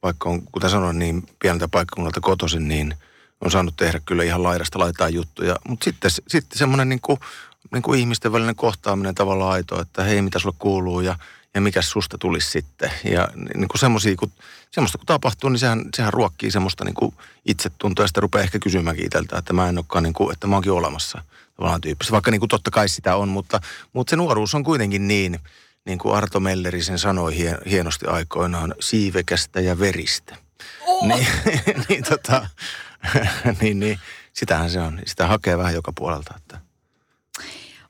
vaikka 0.07 0.29
on, 0.29 0.43
kuten 0.53 0.71
sanoin, 0.71 0.99
niin 0.99 1.23
pieneltä 1.39 1.69
paikkakunnalta 1.69 2.21
kotoisin, 2.21 2.69
niin 2.69 2.95
on 3.41 3.51
saanut 3.51 3.77
tehdä 3.77 4.01
kyllä 4.07 4.23
ihan 4.23 4.43
laidasta 4.43 4.79
laitaa 4.79 5.09
juttuja. 5.09 5.57
Mutta 5.69 5.85
sitten, 5.85 6.11
sitten 6.11 6.59
semmoinen 6.59 6.89
niin 6.89 7.01
kuin, 7.01 7.21
niin 7.73 7.83
kuin 7.83 8.01
ihmisten 8.01 8.33
välinen 8.33 8.57
kohtaaminen 8.57 9.15
tavallaan 9.15 9.53
aito, 9.53 9.81
että 9.81 10.05
hei, 10.05 10.23
mitä 10.23 10.39
sulle 10.39 10.57
kuuluu 10.59 11.01
ja 11.01 11.17
ja 11.57 11.61
mikä 11.61 11.83
susta 11.83 12.19
tulisi 12.19 12.51
sitten. 12.51 12.91
Ja 13.05 13.29
niin 13.55 13.69
kuin 13.69 13.81
semmosia, 13.81 14.17
kun, 14.17 14.33
semmoista 14.71 14.99
kun 14.99 15.07
tapahtuu, 15.07 15.51
niin 15.51 15.59
sehän, 15.59 15.85
sehän 15.97 16.13
ruokkii 16.13 16.51
semmoista 16.51 16.85
niin 16.85 16.95
kuin 16.95 17.15
itsetuntoa 17.47 18.03
ja 18.03 18.07
sitten 18.07 18.23
rupeaa 18.23 18.43
ehkä 18.43 18.59
kysymäänkin 18.59 19.07
itseltä, 19.07 19.39
että 19.39 19.53
mä 19.53 19.69
en 19.69 19.79
olekaan 19.79 20.05
niin 20.05 20.13
kuin, 20.13 20.33
että 20.33 20.47
mä 20.47 20.57
oonkin 20.57 20.73
olemassa 20.73 21.23
tavallaan 21.57 21.81
tyyppistä. 21.81 22.13
Vaikka 22.13 22.31
niin 22.31 22.41
kuin 22.41 22.49
totta 22.49 22.71
kai 22.71 22.89
sitä 22.89 23.17
on, 23.17 23.29
mutta, 23.29 23.61
mutta 23.93 24.11
se 24.11 24.17
nuoruus 24.17 24.55
on 24.55 24.65
kuitenkin 24.65 25.09
niin, 25.09 25.39
niin 25.87 25.99
kuin 25.99 26.15
Arto 26.15 26.41
Melleri 26.41 26.83
sen 26.83 26.99
sanoi 26.99 27.37
hienosti 27.71 28.07
aikoinaan, 28.07 28.75
siivekästä 28.81 29.61
ja 29.61 29.79
veristä. 29.79 30.37
Oh. 30.87 31.07
Niin, 31.07 31.27
niin, 31.89 32.05
tota, 32.05 32.49
niin, 33.61 33.81
niin, 33.81 33.99
sitähän 34.33 34.71
se 34.71 34.81
on. 34.81 35.01
Sitä 35.07 35.27
hakee 35.27 35.59
vähän 35.59 35.75
joka 35.75 35.93
puolelta. 35.99 36.35
Että. 36.37 36.61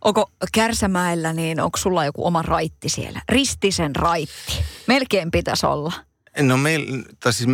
Onko 0.04 0.30
Kärsämäellä, 0.52 1.32
niin 1.32 1.60
onko 1.60 1.78
sulla 1.78 2.04
joku 2.04 2.26
oma 2.26 2.42
raitti 2.42 2.88
siellä? 2.88 3.22
Ristisen 3.28 3.96
raitti. 3.96 4.64
Melkein 4.86 5.30
pitäisi 5.30 5.66
olla. 5.66 5.92
No 6.38 6.56
meillä, 6.56 7.04
tai 7.20 7.32
siis 7.32 7.50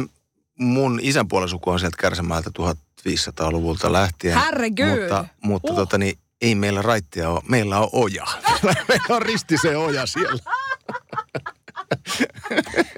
mun 0.59 1.01
isän 1.03 1.29
puolen 1.29 1.49
suku 1.49 1.71
on 1.71 1.81
sieltä 1.81 1.97
Kärsämäeltä 2.01 2.51
1500-luvulta 2.59 3.93
lähtien. 3.93 4.39
Herregud. 4.39 5.01
Mutta, 5.01 5.25
mutta 5.43 5.73
uh. 5.73 5.77
tota, 5.77 5.99
niin, 5.99 6.19
ei 6.43 6.55
meillä 6.55 6.83
raittia 6.83 7.31
ole, 7.31 7.41
meillä 7.49 7.79
on 7.79 7.89
oja. 7.93 8.27
meillä 8.89 9.17
on 9.17 9.23
ristisen 9.23 9.79
oja 9.79 10.07
siellä. 10.07 10.43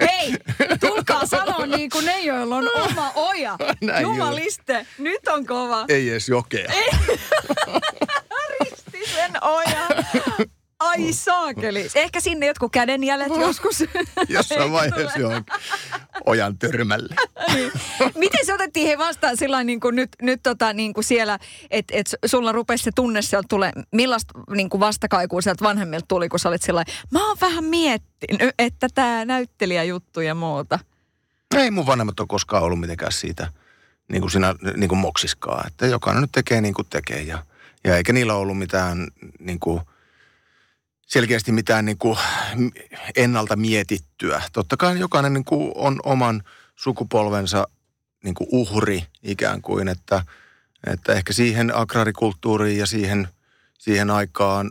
Hei, 0.01 0.35
tulkaa 0.81 1.27
sanoa 1.27 1.67
niin 1.67 1.91
kuin 1.91 2.05
ne, 2.05 2.21
joilla 2.21 2.57
on 2.57 2.71
oma 2.75 3.13
oja. 3.15 3.57
Näin 3.81 4.03
Jumaliste, 4.03 4.87
nyt 4.99 5.29
on 5.29 5.47
kova. 5.47 5.85
Ei 5.89 6.11
edes 6.11 6.29
jokea. 6.29 6.73
Ei. 6.73 6.91
sen 9.15 9.33
oja. 9.43 9.89
Ai 10.81 11.12
saakeli. 11.12 11.88
Ehkä 11.95 12.21
sinne 12.21 12.47
jotkut 12.47 12.73
kädenjäljet 12.73 13.37
joskus. 13.40 13.85
Jossain 14.28 14.73
vaiheessa 14.73 15.19
joo. 15.19 15.33
Ojan 16.26 16.59
törmälle. 16.59 17.14
niin. 17.54 17.73
Miten 18.14 18.47
se 18.47 18.54
otettiin 18.54 18.87
he 18.87 18.99
vastaan 18.99 19.37
sillä 19.37 19.64
niin 19.64 19.81
kuin 19.81 19.97
nyt, 19.97 20.11
nyt 20.23 20.40
tota, 20.43 20.73
niin 20.73 20.95
kuin 20.95 21.04
siellä, 21.04 21.38
että 21.71 21.95
et 21.97 22.14
sulla 22.26 22.52
rupesi 22.52 22.85
se 22.85 22.90
tunne 22.95 23.23
sieltä 23.23 23.47
tulee, 23.49 23.73
millaista 23.93 24.38
niin 24.50 24.71
kuin 24.71 24.81
vastakaikua 24.81 25.40
sieltä 25.40 25.64
vanhemmilta 25.64 26.07
tuli, 26.09 26.28
kun 26.28 26.38
sä 26.38 26.49
olit 26.49 26.62
sillä 26.62 26.85
mä 27.11 27.28
oon 27.28 27.37
vähän 27.40 27.64
miettinyt, 27.64 28.54
että 28.59 28.88
tämä 28.95 29.25
näyttelijäjuttu 29.25 30.21
ja 30.21 30.35
muuta. 30.35 30.78
Ei 31.57 31.71
mun 31.71 31.87
vanhemmat 31.87 32.21
ole 32.21 32.28
koskaan 32.28 32.62
ollut 32.62 32.81
mitenkään 32.81 33.12
siitä 33.12 33.52
niin 34.09 34.21
kuin 34.21 34.31
siinä 34.31 34.54
niin 34.76 34.88
kuin 34.88 34.99
moksiskaa. 34.99 35.64
Että 35.66 35.87
jokainen 35.87 36.21
nyt 36.21 36.33
tekee 36.33 36.61
niin 36.61 36.75
kuin 36.75 36.87
tekee 36.90 37.23
ja– 37.23 37.38
ja 37.85 37.97
eikä 37.97 38.12
niillä 38.12 38.35
ollut 38.35 38.59
mitään 38.59 39.09
niin 39.38 39.61
kuin, 39.61 39.81
selkeästi 41.14 41.52
mitään 41.52 41.85
niin 41.85 41.99
kuin, 41.99 42.18
ennalta 43.16 43.56
mietittyä. 43.56 44.42
Totta 44.52 44.76
kai 44.76 44.99
jokainen 44.99 45.33
niin 45.33 45.44
kuin, 45.44 45.73
on 45.75 46.00
oman 46.04 46.42
sukupolvensa 46.76 47.68
niin 48.25 48.35
kuin 48.35 48.49
uhri 48.52 49.06
ikään 49.23 49.62
kuin, 49.62 49.88
että, 49.88 50.23
että 50.87 51.12
ehkä 51.12 51.33
siihen 51.33 51.76
agraarikulttuuriin 51.76 52.78
ja 52.78 52.87
siihen, 52.87 53.28
siihen 53.78 54.11
aikaan 54.11 54.71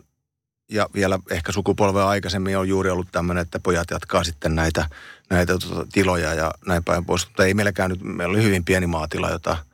ja 0.71 0.89
vielä 0.93 1.19
ehkä 1.31 1.51
sukupolvea 1.51 2.07
aikaisemmin 2.07 2.57
on 2.57 2.67
juuri 2.67 2.89
ollut 2.89 3.11
tämmöinen, 3.11 3.41
että 3.41 3.59
pojat 3.59 3.91
jatkaa 3.91 4.23
sitten 4.23 4.55
näitä, 4.55 4.89
näitä 5.29 5.57
tuota, 5.57 5.87
tiloja 5.91 6.33
ja 6.33 6.53
näin 6.65 6.83
päin 6.83 7.05
pois. 7.05 7.27
Mutta 7.27 7.45
ei 7.45 7.53
meilläkään 7.53 7.89
nyt, 7.89 8.01
meillä 8.01 8.31
oli 8.31 8.43
hyvin 8.43 8.65
pieni 8.65 8.87
maatila, 8.87 9.29
jota– 9.29 9.57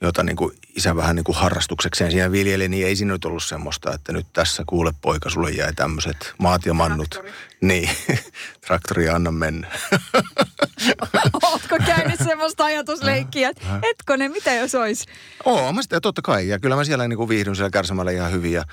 jota 0.00 0.22
niin 0.22 0.36
kuin 0.36 0.52
isä 0.76 0.96
vähän 0.96 1.16
niin 1.16 1.24
kuin 1.24 1.36
harrastuksekseen 1.36 2.10
siinä 2.10 2.32
viljeli, 2.32 2.68
niin 2.68 2.86
ei 2.86 2.96
siinä 2.96 3.12
nyt 3.12 3.24
ollut 3.24 3.44
semmoista, 3.44 3.94
että 3.94 4.12
nyt 4.12 4.26
tässä 4.32 4.62
kuule 4.66 4.92
poika, 5.02 5.30
sulle 5.30 5.50
jäi 5.50 5.74
tämmöiset 5.74 6.34
maat 6.38 6.66
ja 6.66 6.74
mannut. 6.74 7.10
Traktori. 7.10 7.34
Niin, 7.60 7.90
traktori 8.66 9.08
anna 9.08 9.32
mennä. 9.32 9.68
Ootko 11.42 11.76
käynyt 11.86 12.18
semmoista 12.24 12.64
ajatusleikkiä, 12.64 13.48
että 13.82 14.16
ne, 14.16 14.28
mitä 14.28 14.54
jos 14.54 14.74
olisi? 14.74 15.04
Oo, 15.44 15.72
mä 15.72 15.82
sitä 15.82 16.00
totta 16.00 16.22
kai. 16.22 16.48
Ja 16.48 16.58
kyllä 16.58 16.76
mä 16.76 16.84
siellä 16.84 17.08
niin 17.08 17.16
kuin 17.16 17.28
viihdyn 17.28 17.56
siellä 17.56 17.70
kärsämällä 17.70 18.10
ihan 18.10 18.32
hyvin. 18.32 18.52
Ja, 18.52 18.64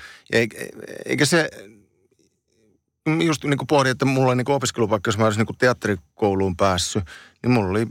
eikä 1.06 1.24
se, 1.24 1.50
just 3.24 3.44
niin 3.44 3.58
kuin 3.58 3.66
pohdin, 3.66 3.90
että 3.90 4.04
mulla 4.04 4.30
on 4.30 4.36
niin 4.36 4.44
kuin 4.44 4.56
opiskelupaikka, 4.56 5.08
jos 5.08 5.18
mä 5.18 5.24
olisin 5.24 5.38
niin 5.38 5.46
kuin 5.46 5.58
teatterikouluun 5.58 6.56
päässyt, 6.56 7.04
niin 7.42 7.50
mulla 7.50 7.70
oli 7.70 7.86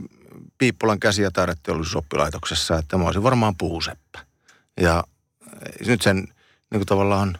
Piippulan 0.64 1.00
käsi- 1.00 1.22
ja 1.22 1.30
taideteollisuusoppilaitoksessa, 1.30 2.78
että 2.78 2.98
mä 2.98 3.04
olisin 3.04 3.22
varmaan 3.22 3.54
puuseppä. 3.56 4.18
Ja 4.80 5.04
eh, 5.80 5.86
nyt 5.86 6.02
sen 6.02 6.16
niin 6.16 6.78
kuin 6.78 6.86
tavallaan, 6.86 7.38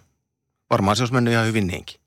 varmaan 0.70 0.96
se 0.96 1.02
olisi 1.02 1.14
mennyt 1.14 1.32
ihan 1.32 1.46
hyvin 1.46 1.66
niinkin. 1.66 2.00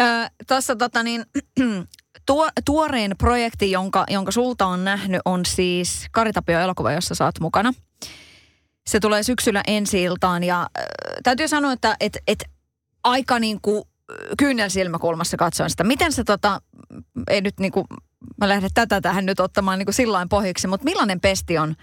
Öö, 0.00 0.26
Tuossa 0.48 0.76
tota 0.76 1.02
niin, 1.02 1.26
tuo, 2.26 2.48
tuorein 2.64 3.14
projekti, 3.18 3.70
jonka, 3.70 4.04
jonka 4.10 4.32
sulta 4.32 4.66
on 4.66 4.84
nähnyt, 4.84 5.20
on 5.24 5.46
siis 5.46 6.06
Karitapio 6.12 6.60
elokuva, 6.60 6.92
jossa 6.92 7.14
saat 7.14 7.40
mukana. 7.40 7.72
Se 8.86 9.00
tulee 9.00 9.22
syksyllä 9.22 9.62
ensi 9.66 10.02
iltaan 10.02 10.44
ja 10.44 10.60
äh, 10.78 10.84
täytyy 11.22 11.48
sanoa, 11.48 11.72
että 11.72 11.96
et, 12.00 12.18
et 12.26 12.44
aika 13.04 13.38
niin 13.38 13.60
kuin 13.60 13.84
kyynel 14.38 14.68
silmäkulmassa 14.68 15.36
katsoin 15.36 15.70
sitä. 15.70 15.84
Miten 15.84 16.12
se 16.12 16.24
tota, 16.24 16.60
ei 17.28 17.40
nyt 17.40 17.60
niin 17.60 17.72
kuin 17.72 17.86
mä 18.36 18.48
lähden 18.48 18.70
tätä 18.74 19.00
tähän 19.00 19.26
nyt 19.26 19.40
ottamaan 19.40 19.78
niin 19.78 19.86
kuin 19.86 19.94
sillain 19.94 20.28
pohjiksi, 20.28 20.66
mutta 20.66 20.84
millainen 20.84 21.20
pesti 21.20 21.58
on? 21.58 21.74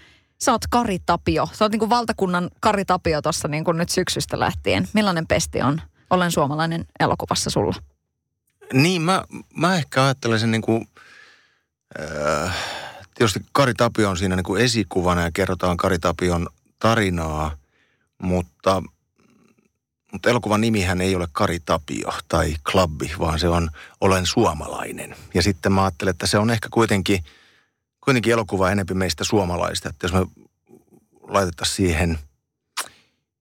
Sä 0.42 0.52
oot 0.52 0.62
Kari 0.70 0.98
Tapio. 1.06 1.48
Sä 1.52 1.64
oot 1.64 1.72
niin 1.72 1.78
kuin 1.80 1.90
valtakunnan 1.90 2.50
Kari 2.60 2.84
Tapio 2.84 3.22
tuossa 3.22 3.48
niin 3.48 3.64
nyt 3.72 3.88
syksystä 3.88 4.38
lähtien. 4.38 4.88
Millainen 4.92 5.26
pesti 5.26 5.62
on? 5.62 5.82
Olen 6.10 6.32
suomalainen 6.32 6.84
elokuvassa 7.00 7.50
sulla. 7.50 7.76
Niin, 8.72 9.02
mä, 9.02 9.24
mä 9.56 9.76
ehkä 9.76 10.04
ajattelen 10.04 10.40
sen 10.40 10.50
niin 10.50 10.62
kuin, 10.62 10.88
äh, 12.00 12.56
tietysti 13.14 13.40
Kari 13.52 13.74
Tapio 13.74 14.10
on 14.10 14.16
siinä 14.16 14.36
niin 14.36 14.44
kuin 14.44 14.64
esikuvana 14.64 15.22
ja 15.22 15.30
kerrotaan 15.34 15.76
Kari 15.76 15.98
Tapion 15.98 16.48
tarinaa, 16.78 17.56
mutta– 18.18 18.82
mutta 20.12 20.30
elokuvan 20.30 20.60
nimihän 20.60 21.00
ei 21.00 21.16
ole 21.16 21.28
Kari 21.32 21.60
Tapio 21.60 22.12
tai 22.28 22.54
Klabbi, 22.72 23.12
vaan 23.18 23.38
se 23.38 23.48
on 23.48 23.70
Olen 24.00 24.26
suomalainen. 24.26 25.16
Ja 25.34 25.42
sitten 25.42 25.72
mä 25.72 25.82
ajattelen, 25.82 26.10
että 26.10 26.26
se 26.26 26.38
on 26.38 26.50
ehkä 26.50 26.68
kuitenkin, 26.70 27.24
kuitenkin 28.00 28.32
elokuva 28.32 28.70
enempi 28.70 28.94
meistä 28.94 29.24
suomalaista. 29.24 29.88
Että 29.88 30.04
jos 30.04 30.12
me 30.12 30.26
laitettaisiin 31.22 31.76
siihen, 31.76 32.18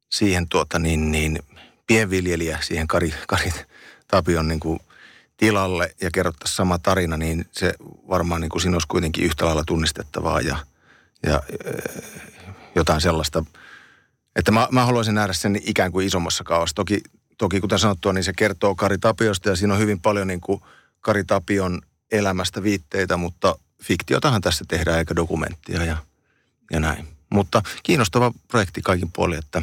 siihen 0.10 0.50
tuota 0.50 0.80
niin, 0.80 1.12
niin 1.12 1.40
pienviljelijä 1.88 2.60
siihen 2.62 2.88
Kari, 2.88 3.14
Kari 3.28 3.54
Tapion 4.08 4.48
niin 4.48 4.60
kuin 4.60 4.80
tilalle 5.38 5.96
ja 6.02 6.12
kerrottaisiin 6.12 6.56
sama 6.56 6.80
tarina, 6.80 7.18
niin 7.18 7.46
se 7.52 7.74
varmaan 8.10 8.42
niin 8.42 8.50
kuin 8.50 8.62
siinä 8.62 8.76
olisi 8.76 8.88
kuitenkin 8.88 9.24
yhtä 9.24 9.46
lailla 9.46 9.64
tunnistettavaa 9.68 10.42
ja, 10.42 10.58
ja 11.24 11.44
jotain 12.76 13.02
sellaista– 13.02 13.46
että 14.40 14.52
mä, 14.52 14.68
mä 14.72 14.86
haluaisin 14.86 15.16
nähdä 15.16 15.34
sen 15.34 15.60
ikään 15.64 15.92
kuin 15.92 16.08
isommassa 16.08 16.44
kaavassa. 16.44 16.76
Toki, 16.76 17.02
toki 17.38 17.62
kuten 17.62 17.80
sanottua, 17.80 18.14
niin 18.14 18.24
se 18.24 18.34
kertoo 18.34 18.76
Kari 18.76 18.98
Tapiosta 18.98 19.50
ja 19.50 19.56
siinä 19.56 19.74
on 19.74 19.80
hyvin 19.80 20.02
paljon 20.02 20.28
niin 20.28 20.42
kuin 20.42 20.62
Kari 21.02 21.24
Tapion 21.24 21.82
elämästä 22.12 22.64
viitteitä, 22.64 23.18
mutta 23.18 23.60
fiktiotahan 23.84 24.42
tässä 24.42 24.66
tehdään 24.68 25.00
eikä 25.00 25.16
dokumenttia 25.16 25.84
ja, 25.84 25.98
ja 26.72 26.80
näin. 26.80 27.08
Mutta 27.30 27.62
kiinnostava 27.84 28.32
projekti 28.48 28.82
kaikin 28.82 29.12
puolin, 29.16 29.40
että, 29.40 29.62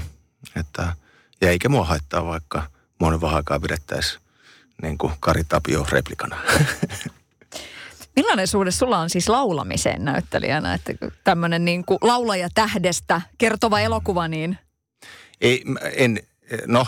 että 0.56 0.96
ja 1.40 1.50
eikä 1.50 1.68
mua 1.68 1.84
haittaa, 1.84 2.24
vaikka 2.24 2.62
monen 3.00 3.20
vähän 3.20 3.36
aikaa 3.36 3.60
pidettäisiin 3.60 4.20
niin 4.82 4.98
kuin 4.98 5.12
Kari 5.20 5.44
Tapio 5.44 5.86
replikana. 5.90 6.36
Millainen 8.16 8.46
suhde 8.46 8.70
sulla 8.70 8.98
on 8.98 9.10
siis 9.10 9.28
laulamiseen 9.28 10.04
näyttelijänä? 10.04 10.74
Että 10.74 10.92
tämmöinen 11.24 11.64
niin 11.64 11.84
kuin 11.84 11.98
laulaja 12.02 12.48
tähdestä 12.54 13.20
kertova 13.38 13.80
elokuva, 13.80 14.28
niin... 14.28 14.58
Ei, 15.40 15.64
en, 15.92 16.20
no 16.66 16.86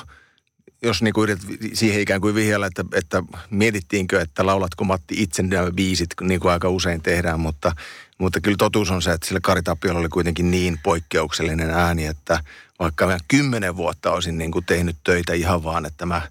jos 0.83 1.03
niin 1.03 1.15
kuin 1.15 1.39
siihen 1.73 2.01
ikään 2.01 2.21
kuin 2.21 2.35
vihjalla, 2.35 2.67
että, 2.67 2.85
että 2.95 3.23
mietittiinkö, 3.51 4.21
että 4.21 4.47
laulatko 4.47 4.85
Matti 4.85 5.23
itse 5.23 5.43
nämä 5.43 5.71
biisit, 5.71 6.11
niin 6.21 6.41
kuin 6.41 6.53
aika 6.53 6.69
usein 6.69 7.03
tehdään, 7.03 7.41
mutta, 7.41 7.73
mutta 8.19 8.41
kyllä 8.41 8.57
totuus 8.57 8.91
on 8.91 9.03
se, 9.03 9.13
että 9.13 9.27
sillä 9.27 9.41
Kari 9.43 9.63
Tapiolla 9.63 10.01
oli 10.01 10.09
kuitenkin 10.09 10.51
niin 10.51 10.79
poikkeuksellinen 10.83 11.71
ääni, 11.71 12.07
että 12.07 12.41
vaikka 12.79 13.07
mä 13.07 13.19
kymmenen 13.29 13.77
vuotta 13.77 14.13
olisin 14.13 14.39
niin 14.39 14.51
kuin 14.51 14.65
tehnyt 14.65 14.97
töitä 15.05 15.33
ihan 15.33 15.65
vaan, 15.65 15.87
että 15.87 16.07
mä 16.07 16.23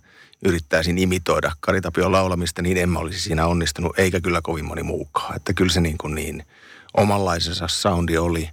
yrittäisin 0.46 0.98
imitoida 0.98 1.52
Kari 1.60 1.82
Tapion 1.82 2.12
laulamista, 2.12 2.62
niin 2.62 2.78
en 2.78 2.90
mä 2.90 3.00
olisi 3.00 3.20
siinä 3.20 3.48
onnistunut, 3.48 4.00
eikä 4.00 4.22
kyllä 4.22 4.42
kovin 4.42 4.66
moni 4.66 4.84
muukaan. 4.84 5.36
Että 5.36 5.54
kyllä 5.54 5.72
se 5.72 5.82
niin, 5.82 5.98
kuin 5.98 6.16
niin 6.16 6.46
omanlaisensa 6.94 7.68
soundi 7.68 8.18
oli. 8.18 8.50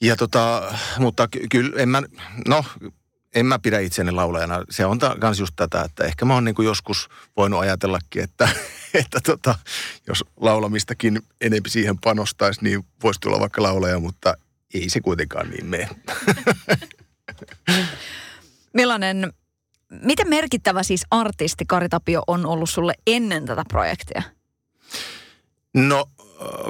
Ja 0.00 0.16
tota, 0.16 0.74
mutta 0.98 1.28
kyllä 1.50 1.82
en 1.82 1.88
mä, 1.88 2.02
no 2.48 2.64
en 3.34 3.46
mä 3.46 3.58
pidä 3.58 3.78
itseäni 3.78 4.10
laulajana. 4.10 4.64
Se 4.70 4.86
on 4.86 4.98
myös 5.20 5.40
just 5.40 5.52
tätä, 5.56 5.82
että 5.82 6.04
ehkä 6.04 6.24
mä 6.24 6.34
oon 6.34 6.44
niin 6.44 6.54
joskus 6.64 7.08
voinut 7.36 7.60
ajatellakin, 7.60 8.22
että, 8.22 8.48
että 9.04 9.20
tota, 9.20 9.54
jos 10.08 10.24
laulamistakin 10.36 11.22
enempi 11.40 11.70
siihen 11.70 11.98
panostaisi, 11.98 12.62
niin 12.62 12.86
voisi 13.02 13.20
tulla 13.20 13.40
vaikka 13.40 13.62
laulaja, 13.62 13.98
mutta 13.98 14.34
ei 14.74 14.88
se 14.88 15.00
kuitenkaan 15.00 15.50
niin 15.50 15.66
mene. 15.66 15.88
Millainen, 18.72 19.32
miten 20.02 20.28
merkittävä 20.28 20.82
siis 20.82 21.02
artisti 21.10 21.64
Kari 21.68 21.88
Tapio 21.88 22.22
on 22.26 22.46
ollut 22.46 22.70
sulle 22.70 22.94
ennen 23.06 23.46
tätä 23.46 23.62
projektia? 23.68 24.22
No, 25.74 26.10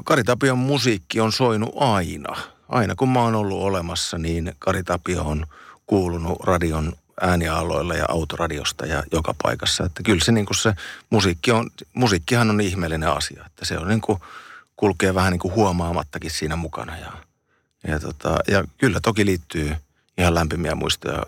Kari 0.05 0.25
Tapion 0.25 0.59
musiikki 0.59 1.21
on 1.21 1.33
soinut 1.33 1.75
aina. 1.77 2.56
Aina 2.69 2.95
kun 2.95 3.09
mä 3.09 3.23
oon 3.23 3.35
ollut 3.35 3.63
olemassa, 3.63 4.19
niin 4.19 4.53
Kari 4.59 4.83
Tapio 4.83 5.23
on– 5.23 5.47
kuulunut 5.87 6.45
radion 6.45 6.93
äänialoilla 7.21 7.95
ja 7.95 8.05
autoradiosta 8.09 8.87
ja 8.87 9.03
joka 9.13 9.35
paikassa. 9.43 9.85
Että 9.85 10.03
kyllä 10.03 10.25
se, 10.25 10.33
niin 10.33 10.47
kuin 10.47 10.57
se 10.57 10.75
musiikki 11.11 11.53
on, 11.53 11.71
musiikkihan 11.95 12.51
on 12.51 12.61
ihmeellinen 12.61 13.09
asia. 13.09 13.45
Että 13.47 13.65
se 13.65 13.79
on 13.79 13.89
niin 13.89 14.01
kuin, 14.01 14.19
kulkee 14.77 15.15
vähän 15.15 15.33
niin 15.33 15.41
kuin 15.41 15.55
huomaamattakin 15.55 16.31
siinä 16.31 16.57
mukana. 16.57 16.99
Ja, 16.99 17.13
ja, 17.89 18.01
tota, 18.01 18.39
ja 18.49 18.65
kyllä 18.79 19.01
toki 19.01 19.27
liittyy 19.27 19.77
ihan 20.19 20.35
lämpimiä 20.35 20.75
muistoja 20.75 21.23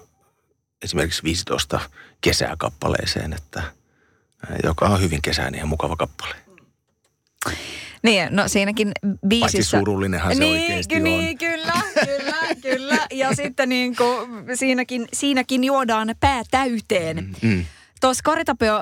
esimerkiksi 0.83 1.23
15 1.23 1.81
kesää 2.21 2.55
kappaleeseen, 2.59 3.33
että, 3.33 3.63
joka 4.65 4.87
on 4.87 5.01
hyvin 5.01 5.23
kesäinen 5.23 5.59
ja 5.59 5.67
mukava 5.67 5.97
kappale. 5.97 6.48
Niin, 8.03 8.29
no 8.31 8.49
siinäkin 8.49 8.93
biisissä... 9.29 9.59
Paitsi 9.59 9.63
surullinenhan 9.63 10.35
se 10.35 10.41
niin, 10.41 10.63
oikeasti 10.63 11.01
niin, 11.01 11.31
on. 11.31 11.39
kyllä, 11.39 11.73
kyllä, 12.05 12.55
kyllä. 12.63 13.07
Ja 13.11 13.35
sitten 13.43 13.69
niin 13.69 13.97
kuin, 13.97 14.29
siinäkin, 14.55 15.09
siinäkin 15.13 15.65
juodaan 15.65 16.15
pää 16.21 16.43
täyteen. 16.51 17.17
Mm, 17.43 17.49
mm. 17.49 17.65
Tuossa 18.01 18.23
Karitapio, 18.25 18.81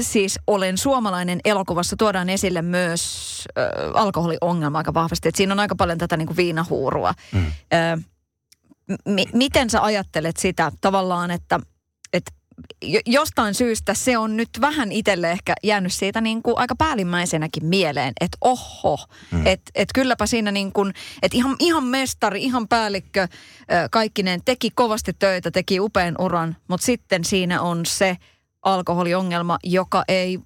siis 0.00 0.38
Olen 0.46 0.78
suomalainen 0.78 1.40
elokuvassa, 1.44 1.96
tuodaan 1.96 2.30
esille 2.30 2.62
myös 2.62 3.44
äh, 3.58 3.64
alkoholiongelma 3.94 4.78
aika 4.78 4.94
vahvasti. 4.94 5.28
Et 5.28 5.34
siinä 5.34 5.52
on 5.54 5.60
aika 5.60 5.74
paljon 5.74 5.98
tätä 5.98 6.16
niin 6.16 6.26
kuin 6.26 6.36
viinahuurua. 6.36 7.14
Mm. 7.32 7.46
Äh, 7.46 7.98
m- 9.06 9.36
miten 9.38 9.70
sä 9.70 9.82
ajattelet 9.82 10.36
sitä 10.36 10.72
tavallaan, 10.80 11.30
että 11.30 11.60
jostain 13.06 13.54
syystä 13.54 13.94
se 13.94 14.18
on 14.18 14.36
nyt 14.36 14.48
vähän 14.60 14.92
itselle 14.92 15.30
ehkä 15.30 15.54
jäänyt 15.62 15.92
siitä 15.92 16.20
niin 16.20 16.42
kuin 16.42 16.58
aika 16.58 16.76
päällimmäisenäkin 16.76 17.64
mieleen, 17.64 18.12
että 18.20 18.38
oho, 18.40 18.98
mm. 19.30 19.46
että 19.46 19.72
et 19.74 19.88
kylläpä 19.94 20.26
siinä 20.26 20.52
niin 20.52 20.72
kuin, 20.72 20.92
että 21.22 21.36
ihan, 21.36 21.56
ihan 21.58 21.84
mestari, 21.84 22.42
ihan 22.42 22.68
päällikkö, 22.68 23.28
kaikkinen 23.90 24.40
teki 24.44 24.70
kovasti 24.74 25.12
töitä, 25.18 25.50
teki 25.50 25.80
upean 25.80 26.14
uran, 26.18 26.56
mutta 26.68 26.84
sitten 26.84 27.24
siinä 27.24 27.62
on 27.62 27.86
se 27.86 28.16
alkoholiongelma, 28.62 29.58
joka 29.64 30.04
ei 30.08 30.38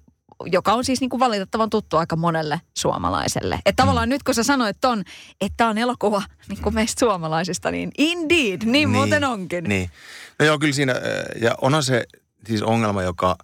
joka 0.45 0.73
on 0.73 0.85
siis 0.85 1.01
niin 1.01 1.09
kuin 1.09 1.19
valitettavan 1.19 1.69
tuttu 1.69 1.97
aika 1.97 2.15
monelle 2.15 2.61
suomalaiselle. 2.77 3.59
Että 3.65 3.81
tavallaan 3.81 4.09
mm. 4.09 4.13
nyt 4.13 4.23
kun 4.23 4.35
sä 4.35 4.43
sanoit 4.43 4.77
ton, 4.81 5.03
että 5.41 5.53
tämä 5.57 5.69
on 5.69 5.77
elokuva 5.77 6.21
niin 6.49 6.61
kuin 6.61 6.75
meistä 6.75 6.99
suomalaisista, 6.99 7.71
niin 7.71 7.91
indeed, 7.97 8.61
niin, 8.61 8.71
niin 8.71 8.89
muuten 8.89 9.23
onkin. 9.23 9.63
Niin. 9.63 9.91
No 10.39 10.45
joo, 10.45 10.59
kyllä 10.59 10.73
siinä, 10.73 10.95
ja 11.41 11.55
onhan 11.61 11.83
se 11.83 12.05
siis 12.47 12.61
ongelma, 12.61 13.03
joka, 13.03 13.37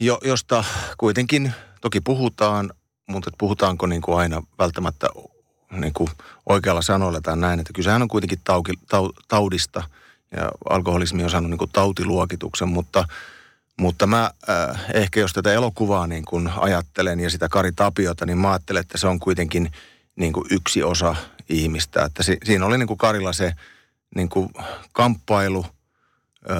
jo, 0.00 0.18
josta 0.24 0.64
kuitenkin 0.98 1.52
toki 1.80 2.00
puhutaan, 2.00 2.70
mutta 3.08 3.30
puhutaanko 3.38 3.86
niin 3.86 4.02
kuin 4.02 4.18
aina 4.18 4.42
välttämättä 4.58 5.08
niin 5.70 5.92
kuin 5.92 6.10
oikealla 6.46 6.82
sanoilla 6.82 7.20
tai 7.20 7.36
näin, 7.36 7.60
että 7.60 7.72
kysehän 7.72 8.02
on 8.02 8.08
kuitenkin 8.08 8.40
tauki, 8.44 8.72
tau, 8.88 9.12
taudista 9.28 9.82
ja 10.36 10.50
alkoholismi 10.70 11.24
on 11.24 11.30
saanut 11.30 11.50
niin 11.50 11.58
kuin 11.58 11.70
tautiluokituksen, 11.72 12.68
mutta, 12.68 13.04
mutta 13.80 14.06
mä 14.06 14.30
äh, 14.48 14.84
ehkä 14.94 15.20
jos 15.20 15.32
tätä 15.32 15.52
elokuvaa 15.52 16.06
niin 16.06 16.24
kuin 16.24 16.50
ajattelen 16.56 17.20
ja 17.20 17.30
sitä 17.30 17.48
Kari 17.48 17.72
Tapiota, 17.72 18.26
niin 18.26 18.38
mä 18.38 18.50
ajattelen, 18.50 18.80
että 18.80 18.98
se 18.98 19.06
on 19.06 19.18
kuitenkin 19.18 19.72
niin 20.16 20.32
kuin 20.32 20.46
yksi 20.50 20.82
osa 20.82 21.16
ihmistä, 21.48 22.04
että 22.04 22.22
si, 22.22 22.38
siinä 22.44 22.66
oli 22.66 22.78
niin 22.78 22.86
kuin 22.86 22.98
Karilla 22.98 23.32
se 23.32 23.52
niin 24.14 24.28
kuin 24.28 24.48
kamppailu, 24.92 25.66
ö, 26.50 26.54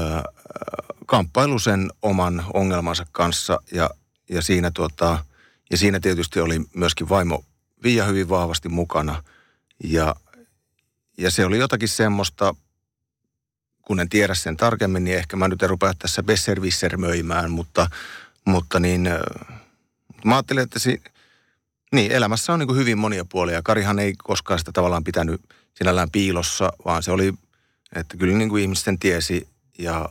kamppailu 1.07 1.59
sen 1.59 1.91
oman 2.03 2.45
ongelmansa 2.55 3.07
kanssa. 3.13 3.61
Ja, 3.73 3.91
ja, 4.29 4.43
siinä 4.43 4.71
tuota, 4.71 5.25
ja 5.71 5.79
siinä 5.79 6.01
tietysti 6.01 6.41
oli 6.41 6.61
myöskin 6.75 7.09
vaimo 7.09 7.45
Viia 7.83 8.05
hyvin 8.05 8.29
vahvasti 8.29 8.69
mukana. 8.69 9.23
Ja, 9.85 10.17
ja 11.19 11.31
se 11.31 11.45
oli 11.45 11.59
jotakin 11.59 11.89
semmoista, 11.89 12.55
kun 13.87 14.01
en 14.01 14.09
tiedä 14.09 14.35
sen 14.35 14.57
tarkemmin, 14.57 15.05
niin 15.05 15.17
ehkä 15.17 15.37
mä 15.37 15.49
nyt 15.49 15.63
en 15.63 15.71
rupea 15.71 15.95
tässä 15.99 16.23
besservissermöimään, 16.23 17.51
mutta, 17.51 17.91
mutta 18.45 18.81
niin 18.81 19.09
mä 20.25 20.35
ajattelin, 20.35 20.63
että 20.63 20.79
si, 20.79 21.03
niin, 21.93 22.13
elämässä 22.13 22.53
on 22.53 22.59
niin 22.59 22.77
hyvin 22.77 22.99
monia 22.99 23.25
puolia. 23.25 23.63
Karihan 23.63 23.99
ei 23.99 24.15
koskaan 24.19 24.59
sitä 24.59 24.73
tavallaan 24.73 25.05
pitänyt 25.05 25.41
sinällään 25.75 26.11
piilossa, 26.11 26.73
vaan 26.85 27.03
se 27.03 27.11
oli, 27.11 27.35
että 27.97 28.17
kyllä 28.17 28.39
niin 28.39 28.49
kuin 28.49 28.63
ihmisten 28.63 28.99
tiesi 28.99 29.49
ja, 29.79 30.09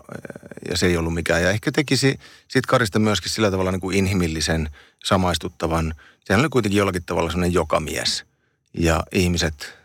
ja 0.69 0.77
se 0.77 0.85
ei 0.85 0.97
ollut 0.97 1.13
mikään. 1.13 1.43
Ja 1.43 1.49
ehkä 1.49 1.71
tekisi 1.71 2.19
siitä 2.47 2.67
Karista 2.67 2.99
myöskin 2.99 3.31
sillä 3.31 3.51
tavalla 3.51 3.71
niin 3.71 3.81
kuin 3.81 3.97
inhimillisen, 3.97 4.69
samaistuttavan. 5.03 5.93
Sehän 6.25 6.39
oli 6.39 6.49
kuitenkin 6.49 6.77
jollakin 6.77 7.03
tavalla 7.05 7.29
sellainen 7.29 7.53
jokamies. 7.53 8.25
Ja 8.73 9.03
ihmiset 9.11 9.77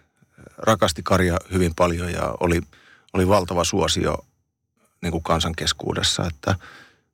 rakasti 0.58 1.02
Karia 1.02 1.36
hyvin 1.52 1.74
paljon 1.74 2.12
ja 2.12 2.34
oli, 2.40 2.60
oli 3.12 3.28
valtava 3.28 3.64
suosio 3.64 4.26
niin 5.02 5.12
kuin 5.12 5.22
kansan 5.22 5.54
keskuudessa. 5.56 6.26
Että 6.26 6.54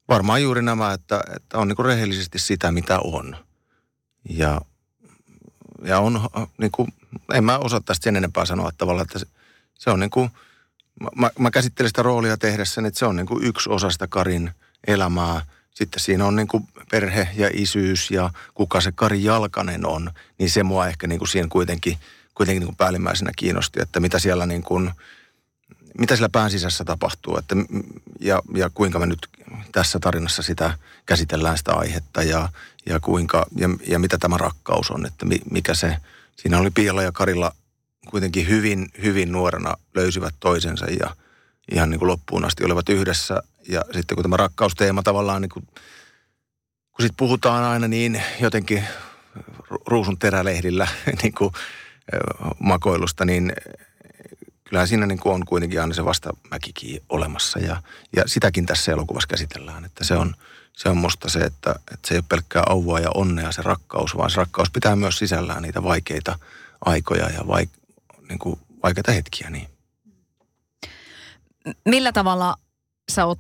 varmaan 0.08 0.42
juuri 0.42 0.62
nämä, 0.62 0.92
että, 0.92 1.24
että 1.36 1.58
on 1.58 1.68
niin 1.68 1.76
kuin 1.76 1.86
rehellisesti 1.86 2.38
sitä, 2.38 2.72
mitä 2.72 2.98
on. 2.98 3.36
Ja, 4.28 4.60
ja 5.84 5.98
on, 5.98 6.20
niin 6.58 6.70
kuin, 6.70 6.88
en 7.34 7.44
mä 7.44 7.58
osaa 7.58 7.80
tästä 7.80 8.04
sen 8.04 8.16
enempää 8.16 8.44
sanoa 8.44 8.70
tavallaan, 8.78 9.06
että 9.06 9.18
se, 9.18 9.26
se 9.78 9.90
on 9.90 10.00
niin 10.00 10.10
kuin– 10.10 10.30
mä, 11.16 11.30
mä 11.38 11.50
käsittelen 11.50 11.88
sitä 11.90 12.02
roolia 12.02 12.36
tehdessä, 12.36 12.82
että 12.86 12.98
se 12.98 13.06
on 13.06 13.16
niin 13.16 13.26
kuin 13.26 13.44
yksi 13.44 13.70
osa 13.70 13.90
sitä 13.90 14.06
Karin 14.06 14.50
elämää. 14.86 15.42
Sitten 15.74 16.00
siinä 16.00 16.26
on 16.26 16.36
niin 16.36 16.48
kuin 16.48 16.68
perhe 16.90 17.28
ja 17.34 17.50
isyys 17.52 18.10
ja 18.10 18.30
kuka 18.54 18.80
se 18.80 18.92
Kari 18.92 19.24
Jalkanen 19.24 19.86
on, 19.86 20.10
niin 20.38 20.50
se 20.50 20.62
mua 20.62 20.88
ehkä 20.88 21.06
niin 21.06 21.18
kuin 21.18 21.28
siinä 21.28 21.48
kuitenkin, 21.48 21.98
kuitenkin 22.34 22.60
niin 22.60 22.68
kuin 22.68 22.76
päällimmäisenä 22.76 23.30
kiinnosti, 23.36 23.82
että 23.82 24.00
mitä 24.00 24.18
siellä 24.18 24.46
niin 24.46 24.62
kuin, 24.62 24.90
mitä 25.98 26.16
siellä 26.16 26.28
pään 26.28 26.50
sisässä 26.50 26.84
tapahtuu 26.84 27.36
että, 27.36 27.56
ja, 28.20 28.42
ja 28.54 28.70
kuinka 28.70 28.98
me 28.98 29.06
nyt 29.06 29.28
tässä 29.72 29.98
tarinassa 29.98 30.42
sitä 30.42 30.78
käsitellään 31.06 31.58
sitä 31.58 31.72
aihetta 31.72 32.22
ja, 32.22 32.48
ja, 32.86 33.00
kuinka, 33.00 33.46
ja, 33.56 33.68
ja 33.86 33.98
mitä 33.98 34.18
tämä 34.18 34.36
rakkaus 34.36 34.90
on, 34.90 35.06
että 35.06 35.26
mikä 35.50 35.74
se, 35.74 35.96
siinä 36.36 36.58
oli 36.58 36.70
Piilla 36.70 37.02
ja 37.02 37.12
Karilla 37.12 37.52
kuitenkin 38.10 38.48
hyvin, 38.48 38.88
hyvin 39.02 39.32
nuorena 39.32 39.74
löysivät 39.94 40.34
toisensa 40.40 40.86
ja 40.86 41.16
ihan 41.72 41.90
niin 41.90 41.98
kuin 41.98 42.08
loppuun 42.08 42.44
asti 42.44 42.64
olivat 42.64 42.88
yhdessä. 42.88 43.42
Ja 43.68 43.84
sitten 43.92 44.16
kun 44.16 44.22
tämä 44.22 44.36
rakkausteema 44.36 45.02
tavallaan, 45.02 45.42
niin 45.42 45.50
kuin, 45.50 45.66
kun 46.92 47.02
sitten 47.02 47.16
puhutaan 47.16 47.64
aina 47.64 47.88
niin 47.88 48.22
jotenkin 48.40 48.84
ruusun 49.86 50.18
terälehdillä 50.18 50.88
niin 51.22 51.34
kuin 51.34 51.52
makoilusta, 52.58 53.24
niin 53.24 53.52
kyllähän 54.74 54.88
siinä 54.88 55.06
niin 55.06 55.20
kuin 55.20 55.34
on 55.34 55.44
kuitenkin 55.46 55.80
aina 55.80 55.94
se 55.94 56.04
vastamäkikin 56.04 57.02
olemassa. 57.08 57.58
Ja, 57.58 57.82
ja 58.16 58.22
sitäkin 58.26 58.66
tässä 58.66 58.92
elokuvassa 58.92 59.26
käsitellään, 59.26 59.84
että 59.84 60.04
se 60.04 60.16
on, 60.16 60.34
se 60.72 60.88
on 60.88 60.96
musta 60.96 61.28
se, 61.28 61.38
että, 61.38 61.70
että 61.70 62.08
se 62.08 62.14
ei 62.14 62.18
ole 62.18 62.24
pelkkää 62.28 62.62
auvua 62.68 63.00
ja 63.00 63.10
onnea 63.14 63.52
se 63.52 63.62
rakkaus, 63.62 64.16
vaan 64.16 64.30
se 64.30 64.36
rakkaus 64.36 64.70
pitää 64.70 64.96
myös 64.96 65.18
sisällään 65.18 65.62
niitä 65.62 65.82
vaikeita 65.82 66.38
aikoja 66.84 67.30
ja 67.30 67.40
vaik- 67.40 67.94
niin 68.28 68.38
kuin 68.38 68.60
vaikeita 68.82 69.12
hetkiä. 69.12 69.50
Niin. 69.50 69.68
Millä 71.84 72.12
tavalla 72.12 72.56
sä 73.12 73.26
oot 73.26 73.38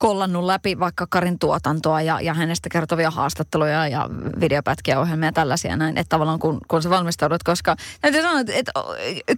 kollannut 0.00 0.44
läpi 0.44 0.78
vaikka 0.78 1.06
Karin 1.10 1.38
tuotantoa 1.38 2.02
ja, 2.02 2.20
ja 2.20 2.34
hänestä 2.34 2.68
kertovia 2.68 3.10
haastatteluja 3.10 3.88
ja 3.88 4.08
videopätkiä, 4.40 5.00
ohjelmia 5.00 5.28
ja 5.28 5.32
tällaisia 5.32 5.76
näin, 5.76 5.98
että 5.98 6.08
tavallaan 6.08 6.38
kun, 6.38 6.60
kun 6.68 6.82
sä 6.82 6.90
valmistaudut, 6.90 7.42
koska 7.42 7.76
täytyy 8.00 8.22
sanoa, 8.22 8.40
että, 8.40 8.52
että 8.56 8.72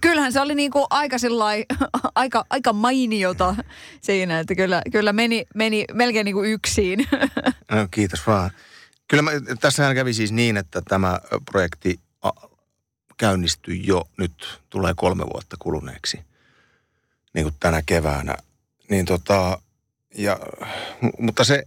kyllähän 0.01 0.33
se 0.33 0.41
oli 0.41 0.55
niinku 0.55 0.87
aika 0.89 1.17
sillai, 1.17 1.65
aika, 2.15 2.45
aika 2.49 2.73
mainiota 2.73 3.55
siinä, 4.01 4.39
että 4.39 4.55
kyllä, 4.55 4.81
kyllä 4.91 5.13
meni, 5.13 5.45
meni 5.55 5.85
melkein 5.93 6.25
niinku 6.25 6.43
yksin. 6.43 6.99
No, 7.71 7.87
kiitos 7.91 8.27
vaan. 8.27 8.51
Kyllä 9.07 9.21
mä, 9.21 9.31
tässähän 9.59 9.95
kävi 9.95 10.13
siis 10.13 10.31
niin, 10.31 10.57
että 10.57 10.81
tämä 10.81 11.19
projekti 11.51 11.99
käynnistyi 13.17 13.87
jo, 13.87 14.03
nyt 14.17 14.61
tulee 14.69 14.93
kolme 14.95 15.23
vuotta 15.33 15.55
kuluneeksi, 15.59 16.19
niin 17.33 17.43
kuin 17.43 17.55
tänä 17.59 17.81
keväänä. 17.85 18.35
Niin 18.89 19.05
tota, 19.05 19.61
ja, 20.15 20.39
mutta 21.19 21.43
se 21.43 21.63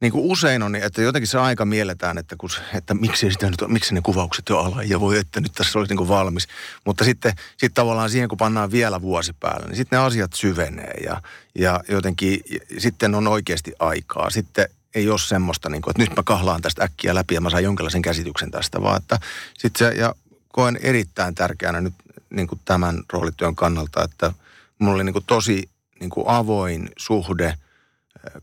niin 0.00 0.12
kuin 0.12 0.24
usein 0.24 0.62
on, 0.62 0.72
niin, 0.72 0.84
että 0.84 1.02
jotenkin 1.02 1.28
se 1.28 1.38
aika 1.38 1.64
mielletään, 1.64 2.18
että, 2.18 2.36
kun, 2.38 2.50
että 2.74 2.94
miksi, 2.94 3.30
sitä 3.30 3.50
nyt, 3.50 3.62
miksi 3.66 3.94
ne 3.94 4.00
kuvaukset 4.00 4.48
jo 4.48 4.58
ala 4.58 4.82
ja 4.82 5.00
voi, 5.00 5.18
että 5.18 5.40
nyt 5.40 5.52
tässä 5.52 5.78
olisi 5.78 5.90
niin 5.90 5.96
kuin 5.96 6.08
valmis. 6.08 6.48
Mutta 6.84 7.04
sitten 7.04 7.32
sit 7.56 7.74
tavallaan 7.74 8.10
siihen, 8.10 8.28
kun 8.28 8.38
pannaan 8.38 8.70
vielä 8.70 9.02
vuosi 9.02 9.32
päälle, 9.32 9.66
niin 9.66 9.76
sitten 9.76 9.98
ne 9.98 10.04
asiat 10.04 10.32
syvenee 10.32 10.94
ja, 11.04 11.22
ja 11.58 11.80
jotenkin 11.88 12.40
ja 12.50 12.58
sitten 12.78 13.14
on 13.14 13.26
oikeasti 13.26 13.72
aikaa. 13.78 14.30
Sitten 14.30 14.68
ei 14.94 15.10
ole 15.10 15.18
semmoista, 15.18 15.68
niin 15.68 15.82
kuin, 15.82 15.90
että 15.90 16.02
nyt 16.02 16.16
mä 16.16 16.22
kahlaan 16.22 16.62
tästä 16.62 16.84
äkkiä 16.84 17.14
läpi 17.14 17.34
ja 17.34 17.40
mä 17.40 17.50
saan 17.50 17.64
jonkinlaisen 17.64 18.02
käsityksen 18.02 18.50
tästä, 18.50 18.82
vaan 18.82 18.96
että 18.96 19.18
sitten 19.58 19.88
se, 19.88 19.94
ja 19.94 20.14
koen 20.48 20.78
erittäin 20.82 21.34
tärkeänä 21.34 21.80
nyt 21.80 21.94
niin 22.30 22.46
kuin 22.46 22.60
tämän 22.64 23.02
roolityön 23.12 23.54
kannalta, 23.56 24.04
että 24.04 24.32
mulla 24.78 24.94
oli 24.94 25.04
niin 25.04 25.12
kuin 25.12 25.24
tosi 25.26 25.70
niin 26.00 26.10
kuin 26.10 26.28
avoin 26.28 26.90
suhde– 26.96 27.54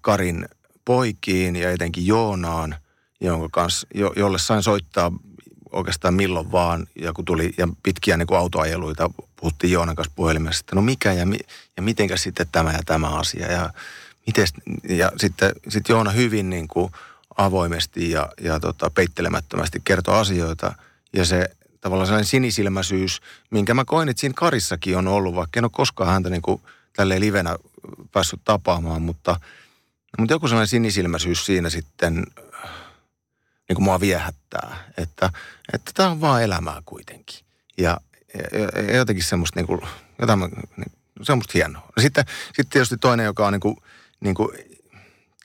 Karin 0.02 0.46
poikiin 0.86 1.56
ja 1.56 1.72
etenkin 1.72 2.08
Joonaan, 2.08 2.76
jonka 3.22 3.50
kanssa, 3.52 3.88
jo, 3.96 4.14
jolle 4.16 4.40
sain 4.40 4.64
soittaa 4.64 5.12
oikeastaan 5.72 6.14
milloin 6.14 6.52
vaan. 6.52 6.88
Ja 6.96 7.14
kun 7.14 7.26
tuli 7.26 7.54
ja 7.58 7.68
pitkiä 7.84 8.18
niin 8.18 8.28
kuin 8.28 8.38
autoajeluita, 8.38 9.10
puhuttiin 9.36 9.74
Joonan 9.74 9.96
kanssa 9.96 10.14
puhelimessa, 10.16 10.60
että 10.60 10.76
no 10.76 10.82
mikä 10.82 11.14
ja, 11.14 11.26
mi, 11.26 11.38
ja 11.78 11.84
mitenkä 11.84 12.18
sitten 12.18 12.48
tämä 12.52 12.72
ja 12.72 12.80
tämä 12.86 13.08
asia. 13.08 13.52
Ja, 13.52 13.74
mites, 14.28 14.54
ja 14.90 15.12
sitten 15.18 15.52
sit 15.70 15.90
Joona 15.90 16.12
hyvin 16.12 16.50
niin 16.50 16.68
kuin 16.68 16.92
avoimesti 17.38 18.12
ja, 18.12 18.30
ja 18.42 18.60
tota, 18.60 18.90
peittelemättömästi 18.90 19.82
kertoi 19.84 20.20
asioita. 20.20 20.76
Ja 21.14 21.26
se 21.26 21.50
tavallaan 21.82 22.08
sellainen 22.08 22.28
sinisilmäisyys, 22.28 23.22
minkä 23.50 23.74
mä 23.74 23.86
koin, 23.86 24.10
että 24.10 24.22
siinä 24.22 24.34
Karissakin 24.38 24.98
on 24.98 25.08
ollut, 25.08 25.36
vaikka 25.36 25.60
en 25.60 25.66
ole 25.66 25.72
koskaan 25.74 26.10
häntä 26.10 26.30
niin 26.30 26.42
kuin 26.42 26.62
tälleen 26.96 27.22
livenä 27.22 27.58
päässyt 28.12 28.42
tapaamaan, 28.44 29.02
mutta– 29.02 29.40
mutta 30.18 30.34
joku 30.34 30.48
sellainen 30.48 30.68
sinisilmäisyys 30.68 31.46
siinä 31.46 31.70
sitten 31.70 32.14
niin 33.70 33.76
kuin 33.76 33.84
mua 33.84 34.00
viehättää, 34.00 34.78
että, 34.98 35.30
että 35.74 35.92
tämä 35.94 36.10
on 36.10 36.22
vaan 36.22 36.44
elämää 36.44 36.82
kuitenkin. 36.86 37.40
Ja, 37.78 37.98
ja, 38.34 38.82
ja 38.84 38.96
jotenkin 38.96 39.24
semmoista, 39.24 39.60
niin 39.60 39.68
kuin, 39.68 39.82
jotain, 40.22 40.40
niin, 40.40 40.92
se 41.22 41.32
on 41.32 41.38
musta 41.38 41.52
hienoa. 41.54 41.90
Sitten, 42.00 42.26
sitten 42.46 42.70
tietysti 42.70 42.98
toinen, 42.98 43.26
joka 43.26 43.48
on 43.48 43.54
niin 43.54 43.60
kuin, 43.60 43.78
niin 44.20 44.36
kuin, 44.36 44.50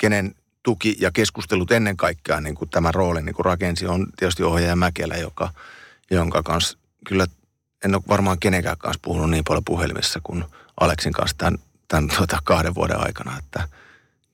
kenen 0.00 0.34
tuki 0.62 0.96
ja 1.00 1.10
keskustelut 1.10 1.72
ennen 1.72 1.96
kaikkea 1.96 2.40
niin 2.40 2.54
kuin 2.54 2.70
tämän 2.70 2.94
roolin 2.94 3.24
niin 3.24 3.34
kuin 3.34 3.46
rakensi, 3.46 3.86
on 3.86 4.06
tietysti 4.16 4.42
ohjaaja 4.42 4.76
Mäkelä, 4.76 5.16
joka, 5.16 5.52
jonka 6.10 6.42
kanssa 6.42 6.78
kyllä 7.06 7.26
en 7.84 7.94
ole 7.94 8.02
varmaan 8.08 8.40
kenenkään 8.40 8.78
kanssa 8.78 9.00
puhunut 9.02 9.30
niin 9.30 9.44
paljon 9.44 9.64
puhelimessa 9.64 10.20
kuin 10.22 10.44
Aleksin 10.80 11.12
kanssa 11.12 11.36
tämän, 11.38 11.58
tämän 11.88 12.08
tuota, 12.16 12.38
kahden 12.44 12.74
vuoden 12.74 13.00
aikana, 13.00 13.38
että– 13.38 13.68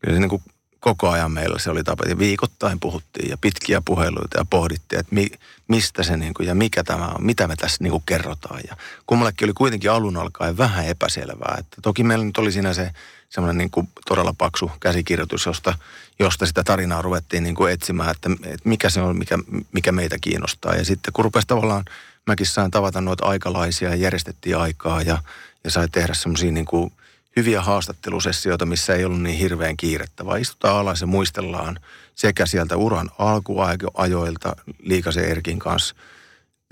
kyllä 0.05 0.17
se 0.17 0.21
niin 0.21 0.31
kuin 0.31 0.43
koko 0.85 1.11
ajan 1.11 1.33
meillä 1.33 1.59
se 1.59 1.71
oli 1.71 1.85
tapa. 1.85 2.05
Ja 2.09 2.19
viikoittain 2.19 2.81
puhuttiin 2.81 3.31
ja 3.31 3.37
pitkiä 3.41 3.83
puheluita 3.85 4.39
ja 4.39 4.45
pohdittiin, 4.51 5.01
että 5.01 5.15
mi, 5.15 5.27
mistä 5.69 6.03
se 6.03 6.17
niin 6.17 6.35
kuin, 6.35 6.47
ja 6.47 6.55
mikä 6.55 6.85
tämä 6.85 7.07
on, 7.07 7.25
mitä 7.25 7.49
me 7.49 7.57
tässä 7.57 7.77
niin 7.81 7.91
kuin 7.91 8.03
kerrotaan. 8.07 8.61
Ja 8.69 8.77
kummallekin 9.07 9.47
oli 9.47 9.53
kuitenkin 9.53 9.91
alun 9.91 10.17
alkaen 10.17 10.59
vähän 10.59 10.87
epäselvää. 10.87 11.57
Että 11.59 11.77
toki 11.83 12.05
meillä 12.05 12.25
nyt 12.25 12.39
oli 12.39 12.53
siinä 12.53 12.75
se 12.75 12.91
semmoinen 13.29 13.59
niin 13.59 13.71
kuin 13.71 13.89
todella 14.09 14.35
paksu 14.39 14.71
käsikirjoitus, 14.81 15.47
josta, 15.47 15.79
josta 16.19 16.47
sitä 16.47 16.65
tarinaa 16.65 17.03
ruvettiin 17.03 17.43
niin 17.43 17.55
kuin 17.55 17.73
etsimään, 17.73 18.11
että, 18.11 18.31
että 18.45 18.69
mikä 18.69 18.91
se 18.91 19.01
on, 19.01 19.19
mikä, 19.19 19.39
mikä 19.73 19.93
meitä 19.93 20.17
kiinnostaa. 20.21 20.75
Ja 20.75 20.85
sitten 20.85 21.13
kun 21.13 21.25
rupesi 21.25 21.47
tavallaan, 21.47 21.85
mäkin 22.27 22.47
sain 22.47 22.71
tavata 22.71 23.01
noita 23.01 23.27
aikalaisia 23.27 23.89
ja 23.89 23.95
järjestettiin 23.95 24.57
aikaa 24.59 25.03
ja, 25.03 25.19
ja 25.65 25.71
sai 25.71 25.89
tehdä 25.89 26.15
semmoisia 26.15 26.53
niin 26.53 26.67
kuin– 26.67 26.93
hyviä 27.37 27.63
haastattelusessioita, 27.63 28.67
missä 28.67 28.95
ei 28.95 29.05
ollut 29.05 29.23
niin 29.23 29.39
hirveän 29.39 29.77
kiirettä, 29.77 30.25
vaan 30.25 30.41
istutaan 30.41 30.77
alas 30.77 31.01
ja 31.01 31.07
muistellaan 31.07 31.81
sekä 32.15 32.47
sieltä 32.47 32.77
uran 32.77 33.11
alkuajoilta 33.19 34.57
Liikasen 34.79 35.25
Erkin 35.25 35.59
kanssa 35.59 35.95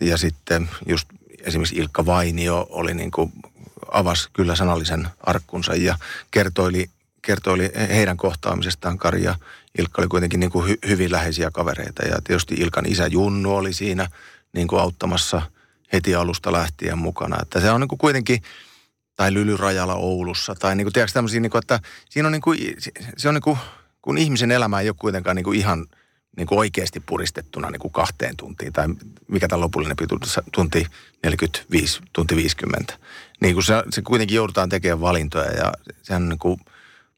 ja 0.02 0.16
sitten 0.16 0.70
just 0.88 1.08
esimerkiksi 1.40 1.76
Ilkka 1.76 2.06
Vainio 2.06 2.66
oli 2.70 2.94
niin 2.94 3.10
kuin 3.10 3.32
avasi 3.90 4.28
kyllä 4.32 4.56
sanallisen 4.56 5.08
arkkunsa 5.20 5.74
ja 5.74 5.98
kertoili, 6.30 6.90
kertoili 7.22 7.70
heidän 7.88 8.16
kohtaamisestaan. 8.16 8.98
Kari 8.98 9.22
ja 9.22 9.34
Ilkka 9.78 10.02
oli 10.02 10.08
kuitenkin 10.08 10.40
niin 10.40 10.50
kuin 10.50 10.68
hy, 10.68 10.78
hyvin 10.88 11.12
läheisiä 11.12 11.50
kavereita 11.50 12.02
ja 12.02 12.16
tietysti 12.24 12.54
Ilkan 12.54 12.86
isä 12.86 13.06
Junnu 13.06 13.54
oli 13.54 13.72
siinä 13.72 14.08
niin 14.52 14.68
kuin 14.68 14.80
auttamassa 14.80 15.42
heti 15.92 16.14
alusta 16.14 16.52
lähtien 16.52 16.98
mukana. 16.98 17.38
Että 17.42 17.60
se 17.60 17.70
on 17.70 17.80
niin 17.80 17.88
kuin 17.88 17.98
kuitenkin– 17.98 18.42
tai 19.16 19.34
Lylyrajalla 19.34 19.94
Oulussa 19.94 20.54
tai 20.54 20.76
niin 20.76 20.84
kuin, 20.84 20.92
tiedätkö 20.92 21.14
tämmöisiä, 21.14 21.40
niin 21.40 21.50
kuin, 21.50 21.62
että 21.62 21.80
siinä 22.10 22.28
on 22.28 22.32
niin 22.32 22.42
kuin, 22.42 22.58
se 23.16 23.28
on 23.28 23.34
niin 23.34 23.42
kuin, 23.42 23.58
kun 24.02 24.18
ihmisen 24.18 24.50
elämä 24.50 24.80
ei 24.80 24.88
ole 24.88 24.96
kuitenkaan 24.98 25.36
niin 25.36 25.44
kuin 25.44 25.58
ihan 25.58 25.86
niin 26.36 26.46
kuin 26.46 26.58
oikeasti 26.58 27.00
puristettuna 27.00 27.70
niin 27.70 27.80
kuin 27.80 27.92
kahteen 27.92 28.36
tuntiin 28.36 28.72
tai 28.72 28.88
mikä 29.28 29.48
tämä 29.48 29.60
lopullinen 29.60 29.96
pituus, 29.96 30.40
tunti 30.52 30.86
45, 31.22 32.00
tunti 32.12 32.36
50. 32.36 32.98
Niin 33.40 33.54
kuin 33.54 33.64
se, 33.64 33.82
se 33.90 34.02
kuitenkin 34.02 34.36
joudutaan 34.36 34.68
tekemään 34.68 35.00
valintoja 35.00 35.52
ja 35.52 35.72
se 36.02 36.14
on 36.14 36.28
niin 36.28 36.38
kuin 36.38 36.60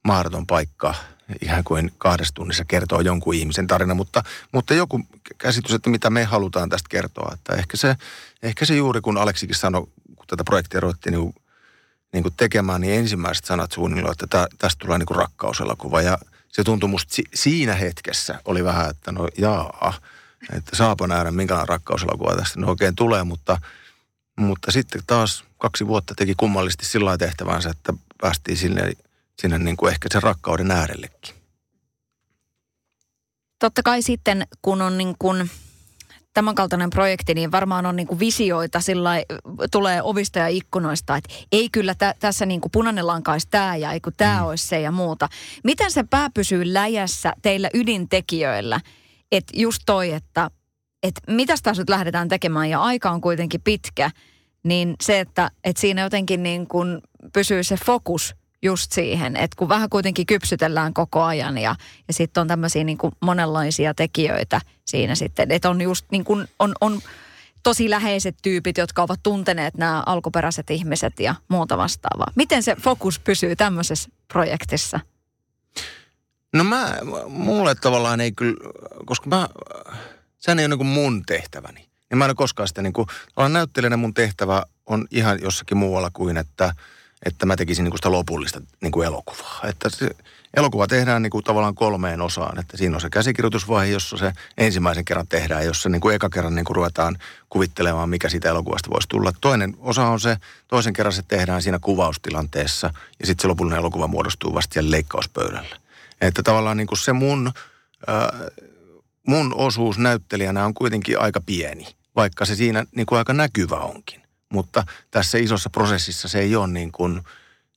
mahdoton 0.05 0.47
paikka 0.47 0.95
ihan 1.43 1.65
kuin 1.65 1.93
kahdessa 1.99 2.35
tunnissa 2.35 2.65
kertoo 2.65 3.01
jonkun 3.01 3.35
ihmisen 3.35 3.67
tarina, 3.67 3.95
mutta, 3.95 4.23
mutta 4.53 4.75
joku 4.75 5.01
käsitys, 5.39 5.75
että 5.75 5.91
mitä 5.91 6.11
me 6.11 6.25
halutaan 6.25 6.69
tästä 6.69 6.89
kertoa. 6.91 7.31
Että 7.35 7.55
ehkä 7.55 7.77
se, 7.77 7.97
ehkä 8.43 8.65
se 8.65 8.77
juuri 8.77 9.01
kun 9.01 9.19
Aleksikin 9.19 9.57
sanoi, 9.57 9.87
kun 10.17 10.27
tätä 10.27 10.45
projektia 10.45 10.81
ruvettiin 10.81 11.13
niin 11.13 11.35
niin 12.15 12.23
kuin 12.23 12.35
tekemään, 12.37 12.81
niin 12.81 12.95
ensimmäiset 12.95 13.45
sanat 13.45 13.73
suunnilleen, 13.73 14.13
että 14.13 14.27
tä, 14.27 14.49
tästä 14.59 14.85
tulee 14.85 14.99
niin 14.99 15.07
kuin 15.07 15.17
rakkauselokuva. 15.17 16.03
Ja 16.03 16.19
se 16.49 16.65
tuntui 16.65 16.89
musta 16.89 17.15
si, 17.15 17.25
siinä 17.35 17.75
hetkessä 17.75 18.41
oli 18.45 18.65
vähän, 18.65 18.91
että 18.91 19.13
no 19.13 19.29
jaa, 19.39 19.95
että 20.53 20.77
saapa 20.77 21.07
nähdä 21.07 21.31
minkälainen 21.31 21.69
rakkauselokuva 21.69 22.37
tästä 22.37 22.61
no 22.61 22.69
oikein 22.69 22.97
tulee, 22.97 23.25
mutta, 23.25 23.61
mutta 24.37 24.71
sitten 24.71 25.03
taas 25.07 25.45
kaksi 25.59 25.87
vuotta 25.87 26.15
teki 26.15 26.35
kummallisesti 26.37 26.87
sillä 26.87 27.19
tehtävänsä, 27.19 27.71
että 27.71 27.93
päästiin 28.21 28.57
sinne, 28.57 28.93
sinne 29.39 29.59
niin 29.59 29.77
kuin 29.77 29.93
ehkä 29.93 30.09
sen 30.13 30.23
rakkauden 30.23 30.71
äärellekin. 30.71 31.35
Totta 33.59 33.83
kai 33.83 34.03
sitten, 34.03 34.47
kun 34.63 34.83
on 34.83 34.99
niin 34.99 35.15
kuin 35.19 35.51
tämänkaltainen 36.35 36.91
projekti, 36.91 37.35
niin 37.35 37.53
varmaan 37.53 37.87
on 37.87 37.97
niin 37.97 38.07
kuin 38.07 38.19
visioita 38.19 38.81
sillä 38.81 39.11
tulee 39.71 40.03
ovista 40.03 40.39
ja 40.39 40.49
ikkunoista, 40.49 41.17
että 41.17 41.35
ei 41.53 41.69
kyllä 41.71 41.95
tä, 41.95 42.15
tässä 42.21 42.47
niin 42.47 42.61
kuin 42.61 42.73
punainen 42.73 43.07
lanka 43.07 43.33
olisi 43.33 43.49
tämä 43.51 43.77
ja 43.77 43.93
ei 43.93 44.01
kun 44.01 44.13
tämä 44.17 44.41
mm. 44.41 44.47
olisi 44.47 44.69
se 44.69 44.81
ja 44.81 44.91
muuta. 44.91 45.29
Miten 45.65 45.91
se 45.91 46.03
pää 46.03 46.31
pysyy 46.35 46.75
läjässä 46.75 47.33
teillä 47.43 47.71
ydintekijöillä, 47.75 48.81
että 49.33 49.53
just 49.57 49.83
toi, 49.87 50.13
että, 50.13 50.51
että 51.03 51.21
mitä 51.33 51.55
taas 51.63 51.79
nyt 51.79 51.91
lähdetään 51.91 52.29
tekemään 52.29 52.71
ja 52.71 52.83
aika 52.83 53.11
on 53.11 53.21
kuitenkin 53.21 53.61
pitkä, 53.65 54.11
niin 54.63 54.95
se, 55.03 55.21
että, 55.21 55.51
että 55.65 55.81
siinä 55.81 56.03
jotenkin 56.03 56.43
niin 56.43 56.67
kuin 56.67 57.01
pysyy 57.33 57.63
se 57.63 57.77
fokus– 57.87 58.35
just 58.65 58.93
siihen, 58.93 59.37
että 59.37 59.57
kun 59.57 59.69
vähän 59.69 59.91
kuitenkin 59.91 60.27
kypsytellään 60.27 60.95
koko 60.95 61.23
ajan 61.23 61.59
ja, 61.59 61.77
ja 62.09 62.15
sitten 62.15 62.41
on 62.41 62.49
tämmöisiä 62.49 62.85
niin 62.85 62.99
monenlaisia 63.21 63.95
tekijöitä 63.95 64.61
siinä 64.85 65.15
sitten, 65.15 65.51
että 65.51 65.71
on 65.71 65.81
just 65.81 66.07
niin 66.11 66.25
kuin, 66.25 66.49
on, 66.59 66.75
on 66.81 67.01
tosi 67.63 67.91
läheiset 67.91 68.37
tyypit, 68.43 68.79
jotka 68.79 69.03
ovat 69.03 69.21
tunteneet 69.23 69.75
nämä 69.75 70.03
alkuperäiset 70.07 70.71
ihmiset 70.71 71.21
ja 71.21 71.35
muuta 71.49 71.79
vastaavaa. 71.79 72.33
Miten 72.35 72.63
se 72.63 72.77
fokus 72.81 73.19
pysyy 73.19 73.57
tämmöisessä 73.57 74.09
projektissa? 74.29 75.01
No 76.53 76.65
mä, 76.65 76.99
mulle 77.29 77.75
tavallaan 77.75 78.21
ei 78.21 78.33
kyllä, 78.33 78.57
koska 79.07 79.29
mä, 79.29 79.49
sehän 80.39 80.59
ei 80.59 80.67
ole 80.67 80.77
niin 80.77 80.87
mun 80.87 81.23
tehtäväni. 81.27 81.89
Ja 82.11 82.17
mä 82.17 82.25
en 82.25 82.29
ole 82.29 82.35
koskaan 82.35 82.69
sitä 82.69 82.83
niin 82.83 82.93
kuin, 82.93 83.07
näyttelijänä 83.49 83.97
mun 83.97 84.15
tehtävä 84.15 84.63
on 84.87 85.07
ihan 85.11 85.43
jossakin 85.43 85.77
muualla 85.77 86.11
kuin, 86.13 86.37
että– 86.37 86.73
että 87.25 87.47
mä 87.47 87.57
tekisin 87.57 87.85
niin 87.85 87.91
kuin 87.91 87.99
sitä 87.99 88.13
lopullista 88.13 88.61
niin 88.81 88.93
kuin 88.93 89.07
elokuvaa. 89.07 89.61
Että 89.65 89.91
se 89.91 90.11
elokuva 90.57 90.87
tehdään 90.87 91.23
niin 91.23 91.31
kuin 91.31 91.45
tavallaan 91.45 91.75
kolmeen 91.75 92.21
osaan. 92.21 92.59
Että 92.59 92.77
siinä 92.77 92.95
on 92.95 93.01
se 93.01 93.11
käsikirjoitusvaihe, 93.11 93.93
jossa 93.93 94.17
se 94.17 94.33
ensimmäisen 94.59 95.05
kerran 95.05 95.27
tehdään, 95.27 95.67
jossa 95.67 95.89
niin 95.89 96.01
kuin 96.01 96.15
eka 96.15 96.29
kerran 96.29 96.55
niin 96.55 96.65
kuin 96.65 96.77
ruvetaan 96.77 97.19
kuvittelemaan, 97.49 98.09
mikä 98.09 98.29
siitä 98.29 98.49
elokuvasta 98.49 98.91
voisi 98.91 99.09
tulla. 99.09 99.33
Toinen 99.41 99.77
osa 99.79 100.07
on 100.07 100.21
se, 100.21 100.37
toisen 100.69 100.93
kerran 100.93 101.13
se 101.13 101.23
tehdään 101.23 101.63
siinä 101.63 101.79
kuvaustilanteessa 101.79 102.91
ja 103.21 103.27
sitten 103.27 103.43
se 103.43 103.49
lopullinen 103.49 103.79
elokuva 103.79 104.07
muodostuu 104.07 104.55
vasta 104.55 104.75
siellä 104.75 104.91
leikkauspöydällä. 104.91 105.77
Että 106.21 106.43
tavallaan 106.43 106.77
niin 106.77 106.87
kuin 106.87 106.99
se 106.99 107.13
mun, 107.13 107.53
äh, 108.09 108.41
mun 109.27 109.55
osuus 109.55 109.99
näyttelijänä 109.99 110.65
on 110.65 110.75
kuitenkin 110.75 111.21
aika 111.21 111.41
pieni, 111.41 111.87
vaikka 112.17 112.45
se 112.45 112.55
siinä 112.55 112.85
niin 112.97 113.07
kuin 113.07 113.19
aika 113.19 113.33
näkyvä 113.33 113.77
onkin. 113.77 114.24
Mutta 114.53 114.87
tässä 115.11 115.39
isossa 115.39 115.71
prosessissa 115.71 116.29
se 116.29 116.41
ei 116.41 116.57
ole 116.57 116.67
niin 116.67 116.93
kuin, 116.93 117.23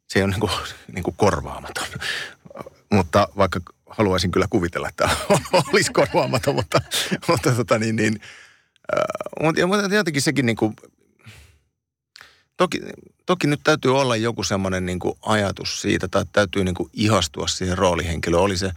se 0.08 0.20
ei 0.20 0.24
ole 0.24 0.32
niin 0.32 0.40
kuin, 0.40 0.52
niin 0.94 1.04
kuin 1.04 1.16
korvaamaton. 1.18 1.88
Mutta 2.92 3.28
vaikka 3.38 3.60
haluaisin 3.90 4.32
kyllä 4.32 4.48
kuvitella, 4.50 4.90
että 4.90 5.10
olisi 5.74 5.92
korvaamaton, 5.92 6.56
mutta, 6.56 6.82
mutta 7.28 7.52
tota 7.52 7.80
niin, 7.80 7.96
niin 7.96 8.22
äh, 8.96 9.42
mutta 9.68 9.96
jotenkin 9.96 10.22
sekin 10.22 10.46
niin 10.46 10.56
kuin, 10.56 10.76
toki, 12.58 12.82
toki 13.26 13.48
nyt 13.48 13.62
täytyy 13.64 14.00
olla 14.00 14.16
joku 14.16 14.44
semmoinen 14.44 14.86
niin 14.86 15.00
kuin 15.00 15.18
ajatus 15.22 15.82
siitä, 15.82 16.08
tai 16.08 16.26
täytyy 16.32 16.64
niin 16.64 16.76
kuin 16.76 16.90
ihastua 16.94 17.48
siihen 17.48 17.78
roolihenkilöön, 17.78 18.44
oli 18.44 18.58
se, 18.58 18.72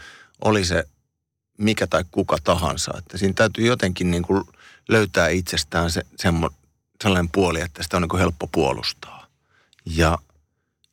oli 0.45 0.65
se 0.65 0.85
mikä 1.59 1.87
tai 1.87 2.05
kuka 2.11 2.37
tahansa. 2.45 2.95
Että 2.99 3.19
siinä 3.19 3.35
täytyy 3.35 3.67
jotenkin 3.67 4.11
niin 4.11 4.23
kuin 4.23 4.45
löytää 4.89 5.29
itsestään 5.29 5.91
se, 5.91 6.03
semmo, 6.17 6.51
sellainen 7.03 7.31
puoli, 7.31 7.61
että 7.61 7.83
sitä 7.83 7.97
on 7.97 8.03
niin 8.03 8.19
helppo 8.19 8.47
puolustaa. 8.47 9.27
Ja, 9.87 10.19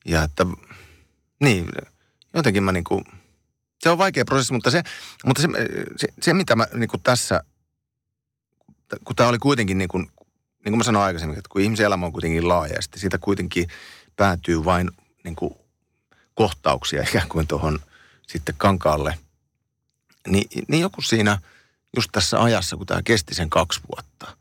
ja 0.05 0.23
että, 0.23 0.45
niin, 1.39 1.69
jotenkin 2.33 2.63
mä 2.63 2.71
niin 2.71 2.83
kuin, 2.83 3.05
se 3.79 3.89
on 3.89 3.97
vaikea 3.97 4.25
prosessi, 4.25 4.53
mutta 4.53 4.71
se, 4.71 4.83
mutta 5.25 5.41
se, 5.41 5.47
se, 5.97 6.07
se 6.21 6.33
mitä 6.33 6.55
mä 6.55 6.67
niin 6.73 6.89
kuin 6.89 7.01
tässä, 7.03 7.43
kun 9.03 9.15
tämä 9.15 9.29
oli 9.29 9.37
kuitenkin 9.37 9.77
niin 9.77 9.87
kuin, 9.87 10.01
niin 10.65 10.71
kuin 10.71 10.77
mä 10.77 10.83
sanoin 10.83 11.05
aikaisemmin, 11.05 11.37
että 11.37 11.49
kun 11.49 11.61
ihmisen 11.61 11.85
elämä 11.85 12.05
on 12.05 12.11
kuitenkin 12.11 12.47
laaja 12.47 12.73
ja 12.73 12.81
sitten 12.81 12.99
siitä 12.99 13.17
kuitenkin 13.17 13.67
päätyy 14.15 14.65
vain 14.65 14.91
niin 15.23 15.35
kuin 15.35 15.55
kohtauksia 16.33 17.03
ikään 17.09 17.29
kuin 17.29 17.47
tuohon 17.47 17.79
sitten 18.27 18.55
kankaalle, 18.57 19.17
niin, 20.27 20.65
niin 20.67 20.81
joku 20.81 21.01
siinä 21.01 21.41
just 21.95 22.09
tässä 22.11 22.43
ajassa, 22.43 22.77
kun 22.77 22.85
tämä 22.85 23.01
kesti 23.03 23.35
sen 23.35 23.49
kaksi 23.49 23.81
vuotta, 23.95 24.37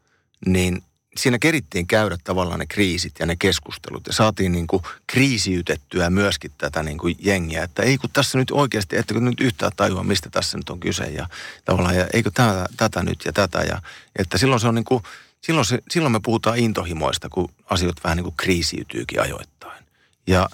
niin 0.47 0.83
siinä 1.19 1.39
kerittiin 1.39 1.87
käydä 1.87 2.17
tavallaan 2.25 2.59
ne 2.59 2.67
kriisit 2.67 3.15
ja 3.19 3.27
ne 3.27 3.37
keskustelut 3.37 4.07
ja 4.07 4.13
saatiin 4.13 4.53
niin 4.53 4.67
kuin 4.67 4.83
kriisiytettyä 5.07 6.11
myöskin 6.11 6.51
tätä 6.59 6.83
niin 6.83 6.99
kuin 6.99 7.17
jengiä, 7.19 7.63
että 7.63 7.83
ei 7.83 7.99
kun 7.99 8.11
tässä 8.13 8.39
nyt 8.39 8.51
oikeasti, 8.51 8.97
ettekö 8.97 9.21
nyt 9.21 9.41
yhtään 9.41 9.73
tajua, 9.77 10.05
mistä 10.05 10.31
tässä 10.31 10.59
nyt 10.59 10.71
on 10.71 10.81
kyse 10.81 11.05
ja 11.05 11.27
tavallaan, 11.65 11.97
ja 11.97 12.07
eikö 12.13 12.31
tätä, 12.35 12.67
tätä 12.77 13.03
nyt 13.03 13.25
ja 13.25 13.33
tätä 13.33 13.59
ja 13.61 13.83
että 14.19 14.39
silloin 14.39 14.61
se 14.61 14.69
on 14.69 14.75
niin 14.75 14.85
kuin, 14.85 15.03
silloin, 15.41 15.65
se, 15.65 15.79
silloin 15.91 16.13
me 16.13 16.21
puhutaan 16.21 16.59
intohimoista, 16.59 17.29
kun 17.29 17.49
asiat 17.71 18.05
vähän 18.05 18.17
niin 18.17 18.25
kuin 18.25 18.37
kriisiytyykin 18.37 19.21
ajoittain. 19.21 19.85
Ja, 20.27 20.49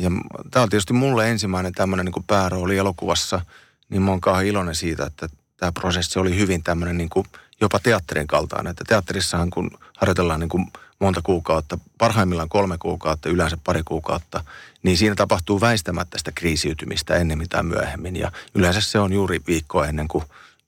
ja 0.00 0.10
tämä 0.50 0.62
on 0.62 0.68
tietysti 0.68 0.92
mulle 0.92 1.30
ensimmäinen 1.30 1.72
tämmöinen 1.72 2.04
niin 2.04 2.12
kuin 2.12 2.26
päärooli 2.26 2.76
elokuvassa, 2.76 3.40
niin 3.88 4.02
mä 4.02 4.10
oon 4.10 4.20
kauhean 4.20 4.46
iloinen 4.46 4.74
siitä, 4.74 5.06
että 5.06 5.28
tämä 5.56 5.72
prosessi 5.72 6.18
oli 6.18 6.36
hyvin 6.36 6.62
tämmöinen 6.62 6.98
niin 6.98 7.08
kuin 7.08 7.26
jopa 7.60 7.78
teatterin 7.78 8.26
kaltainen. 8.26 8.70
Että 8.70 8.84
teatterissahan 8.88 9.50
kun 9.50 9.70
harjoitellaan 9.96 10.40
niin 10.40 10.48
kuin 10.48 10.66
monta 10.98 11.20
kuukautta, 11.24 11.78
parhaimmillaan 11.98 12.48
kolme 12.48 12.78
kuukautta, 12.78 13.28
yleensä 13.28 13.58
pari 13.64 13.82
kuukautta, 13.84 14.44
niin 14.82 14.96
siinä 14.96 15.14
tapahtuu 15.14 15.60
väistämättä 15.60 16.18
sitä 16.18 16.32
kriisiytymistä 16.34 17.14
ennen 17.14 17.38
mitään 17.38 17.66
myöhemmin. 17.66 18.16
Ja 18.16 18.32
yleensä 18.54 18.80
se 18.80 18.98
on 18.98 19.12
juuri 19.12 19.40
viikkoa 19.46 19.86
ennen 19.86 20.08
kuin 20.08 20.24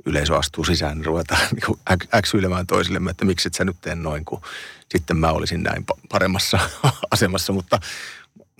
yleisö 0.07 0.37
astuu 0.37 0.64
sisään, 0.64 0.96
niin 0.96 1.07
ruvetaan 1.07 1.40
niin 1.53 1.98
äksyilemään 2.14 2.66
toisillemme, 2.66 3.11
että 3.11 3.24
miksi 3.24 3.48
et 3.48 3.55
sä 3.55 3.64
nyt 3.64 3.77
tee 3.81 3.94
noin, 3.94 4.24
kun 4.24 4.40
sitten 4.90 5.16
mä 5.16 5.31
olisin 5.31 5.62
näin 5.62 5.85
paremmassa 6.09 6.59
asemassa. 7.11 7.53
Mutta, 7.53 7.81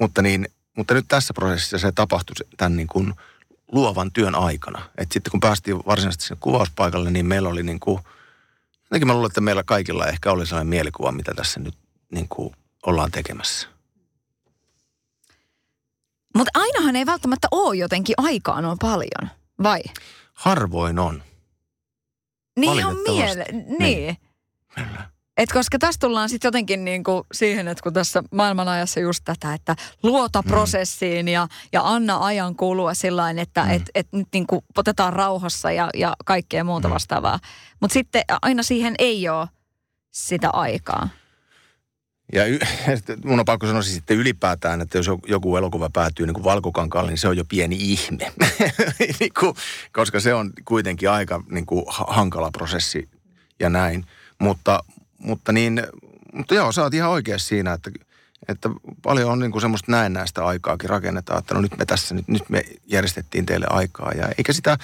mutta, 0.01 0.23
niin, 0.23 0.49
mutta 0.77 0.95
nyt 0.95 1.05
tässä 1.09 1.35
prosessissa 1.35 1.79
se 1.79 1.93
tapahtui 1.93 2.35
tämän 2.57 2.77
niin 2.77 2.89
kuin 2.89 3.15
luovan 3.73 4.13
työn 4.13 4.35
aikana. 4.35 4.83
Et 4.99 5.13
sitten 5.13 5.31
kun 5.31 5.41
päästiin 5.41 5.77
varsinaisesti 5.87 6.25
sinne 6.25 6.39
kuvauspaikalle, 6.41 7.11
niin 7.11 7.27
meillä 7.27 7.49
oli 7.49 7.63
niin 7.63 7.81
kuin, 7.81 8.01
jotenkin 8.91 9.07
mä 9.07 9.13
luulen, 9.13 9.27
että 9.27 9.41
meillä 9.41 9.63
kaikilla 9.63 10.07
ehkä 10.07 10.31
oli 10.33 10.47
sellainen 10.47 10.71
mielikuva, 10.71 11.13
mitä 11.13 11.35
tässä 11.35 11.61
nyt 11.61 11.75
niin 12.13 12.29
kuin 12.29 12.55
ollaan 12.87 13.11
tekemässä. 13.11 13.69
Mutta 16.37 16.51
ainahan 16.55 16.97
ei 16.97 17.07
välttämättä 17.07 17.49
ole 17.51 17.77
jotenkin 17.77 18.15
aikaa 18.19 18.61
noin 18.61 18.79
paljon, 18.79 19.31
vai? 19.63 19.83
Harvoin 20.35 20.99
on. 20.99 21.23
Niin 22.57 22.87
on 22.87 22.97
miele, 22.97 23.45
niin. 23.53 23.77
niin. 23.79 24.17
Et 25.39 25.53
koska 25.53 25.79
tässä 25.79 25.99
tullaan 26.01 26.29
sitten 26.29 26.49
jotenkin 26.49 26.85
niin 26.85 27.05
kuin 27.05 27.25
siihen, 27.33 27.69
että 27.69 27.83
kun 27.83 27.93
tässä 27.93 28.23
maailmanajassa 28.31 29.01
just 29.01 29.25
tätä, 29.25 29.55
että 29.55 29.77
luota 30.03 30.43
mm. 30.43 30.49
prosessiin 30.49 31.29
ja, 31.29 31.49
ja 31.73 31.81
anna 31.85 32.19
ajan 32.25 32.57
kulua 32.57 32.95
sillä 32.95 33.31
että 33.31 33.65
mm. 33.65 33.71
et, 33.71 33.83
et 33.95 34.09
nyt 34.13 34.29
niin 34.33 34.47
kuin 34.47 34.65
otetaan 34.77 35.13
rauhassa 35.13 35.73
ja, 35.73 35.91
ja 35.95 36.17
kaikkea 36.25 36.65
muuta 36.65 36.89
mm. 36.89 36.95
vastaavaa. 36.95 37.39
Mutta 37.81 37.95
sitten 37.95 38.23
aina 38.43 38.63
siihen 38.63 38.95
ei 38.99 39.29
ole 39.29 39.49
sitä 40.11 40.51
aikaa. 40.51 41.09
Ja 42.33 42.47
y- 42.47 42.59
mun 43.25 43.39
on 43.39 43.45
pakko 43.45 43.67
sanoa 43.67 43.83
siis 43.83 43.95
sitten 43.95 44.17
ylipäätään, 44.17 44.81
että 44.81 44.99
jos 44.99 45.07
joku 45.27 45.57
elokuva 45.57 45.91
päätyy 45.93 46.27
niin 46.27 46.35
kuin 46.35 46.45
valkokankaalle, 46.45 47.11
niin 47.11 47.19
se 47.19 47.29
on 47.29 47.37
jo 47.37 47.45
pieni 47.49 47.77
ihme. 47.81 48.33
niin 49.21 49.33
kuin, 49.41 49.55
koska 49.93 50.21
se 50.21 50.35
on 50.35 50.53
kuitenkin 50.65 51.11
aika 51.11 51.43
niin 51.51 51.67
kuin 51.67 51.85
hankala 51.89 52.51
prosessi 52.51 53.09
ja 53.61 53.71
näin. 53.71 54.05
Mutta, 54.39 54.85
mutta, 55.19 55.53
niin, 55.53 55.83
mutta 56.33 56.55
joo, 56.55 56.73
sä 56.73 56.83
oot 56.83 56.95
ihan 56.95 57.11
oikeassa 57.11 57.49
siinä, 57.49 57.73
että, 57.73 57.91
että 58.49 58.69
paljon 59.03 59.31
on 59.31 59.39
niin 59.39 59.53
kuin 59.53 59.63
semmoista 59.63 59.93
näennäistä 59.93 60.45
aikaakin 60.45 60.91
rakennetaan, 60.91 61.39
että 61.39 61.55
no 61.55 61.61
nyt 61.61 61.79
me 61.79 61.85
tässä, 61.85 62.15
nyt, 62.15 62.29
nyt 62.29 62.49
me 62.49 62.65
järjestettiin 62.87 63.47
teille 63.47 63.67
aikaa 63.71 64.13
ja 64.13 64.29
eikä 64.39 64.53
sitä, 64.53 64.79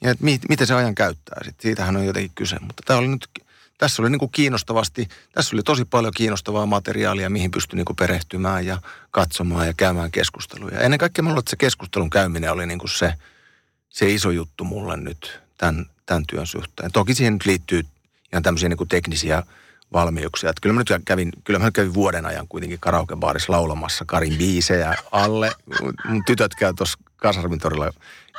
ja 0.00 0.10
että 0.10 0.24
mi, 0.24 0.40
miten 0.48 0.66
se 0.66 0.74
ajan 0.74 0.94
käyttää 0.94 1.38
sitten, 1.44 1.62
siitähän 1.62 1.96
on 1.96 2.06
jotenkin 2.06 2.32
kyse. 2.34 2.56
Mutta 2.60 2.82
tämä 2.86 2.98
oli 2.98 3.08
nyt 3.08 3.28
tässä 3.80 4.02
oli 4.02 4.10
niin 4.10 4.18
kuin 4.18 4.30
kiinnostavasti, 4.30 5.08
tässä 5.32 5.56
oli 5.56 5.62
tosi 5.62 5.84
paljon 5.84 6.12
kiinnostavaa 6.16 6.66
materiaalia, 6.66 7.30
mihin 7.30 7.50
pystyi 7.50 7.76
niin 7.76 7.84
kuin 7.84 7.96
perehtymään 7.96 8.66
ja 8.66 8.78
katsomaan 9.10 9.66
ja 9.66 9.74
käymään 9.76 10.10
keskusteluja. 10.10 10.80
Ennen 10.80 10.98
kaikkea 10.98 11.22
mulla 11.22 11.38
että 11.38 11.50
se 11.50 11.56
keskustelun 11.56 12.10
käyminen 12.10 12.52
oli 12.52 12.66
niin 12.66 12.78
kuin 12.78 12.90
se, 12.90 13.14
se 13.88 14.10
iso 14.10 14.30
juttu 14.30 14.64
mulle 14.64 14.96
nyt 14.96 15.40
tämän, 15.58 15.86
tämän 16.06 16.26
työn 16.26 16.46
suhteen. 16.46 16.92
Toki 16.92 17.14
siihen 17.14 17.32
nyt 17.32 17.46
liittyy 17.46 17.82
ihan 18.32 18.42
tämmöisiä 18.42 18.68
niin 18.68 18.76
kuin 18.76 18.88
teknisiä 18.88 19.42
valmiuksia. 19.92 20.50
Että 20.50 20.60
kyllä 20.60 20.74
mä 20.74 20.80
nyt 20.80 21.04
kävin, 21.04 21.32
kyllä 21.44 21.58
mä 21.58 21.64
nyt 21.64 21.74
kävin 21.74 21.94
vuoden 21.94 22.26
ajan 22.26 22.48
kuitenkin 22.48 22.78
karaokebaarissa 22.80 23.52
laulamassa 23.52 24.04
Karin 24.04 24.38
biisejä 24.38 24.94
alle. 25.12 25.52
Mun 26.08 26.24
tytöt 26.24 26.54
käy 26.54 26.74
tuossa 26.74 26.98
Kasarmin 27.16 27.58
torilla 27.58 27.92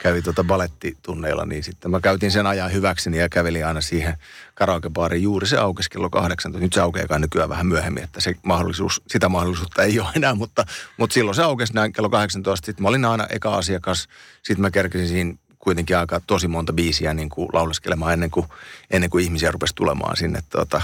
kävi 0.04 0.22
tuota 0.22 0.44
balettitunneilla, 0.44 1.46
niin 1.46 1.64
sitten 1.64 1.92
mä 1.92 2.00
käytin 2.00 2.32
sen 2.32 2.48
ajan 2.48 2.74
hyväkseni 2.74 3.18
ja 3.18 3.30
kävelin 3.30 3.66
aina 3.66 3.82
siihen 3.82 4.18
karaokebaariin. 4.56 5.24
Juuri 5.24 5.48
se 5.48 5.58
aukesi 5.58 5.90
kello 5.90 6.10
18. 6.10 6.60
Nyt 6.60 6.74
se 6.74 6.82
aukeaa 6.82 7.20
nykyään 7.20 7.50
vähän 7.50 7.68
myöhemmin, 7.68 8.04
että 8.04 8.22
se 8.22 8.36
mahdollisuus, 8.44 9.02
sitä 9.08 9.30
mahdollisuutta 9.30 9.84
ei 9.84 10.00
ole 10.00 10.10
enää, 10.16 10.36
mutta, 10.36 10.66
mutta 10.98 11.14
silloin 11.14 11.36
se 11.36 11.44
aukesi 11.44 11.74
näin 11.74 11.94
kello 11.94 12.10
18. 12.10 12.66
Sitten 12.66 12.84
mä 12.84 12.90
olin 12.90 13.06
aina 13.06 13.28
eka 13.30 13.56
asiakas. 13.56 14.08
Sitten 14.44 14.62
mä 14.62 14.72
kerkisin 14.72 15.08
siinä 15.08 15.36
kuitenkin 15.60 15.98
aika 15.98 16.22
tosi 16.28 16.48
monta 16.48 16.74
biisiä 16.74 17.14
niin 17.14 17.30
kuin 17.30 17.50
lauleskelemaan 17.54 18.14
ennen 18.14 18.32
kuin, 18.32 18.46
ennen 18.92 19.10
kuin 19.10 19.24
ihmisiä 19.24 19.52
rupesi 19.52 19.76
tulemaan 19.76 20.18
sinne 20.18 20.40
tuota, 20.50 20.82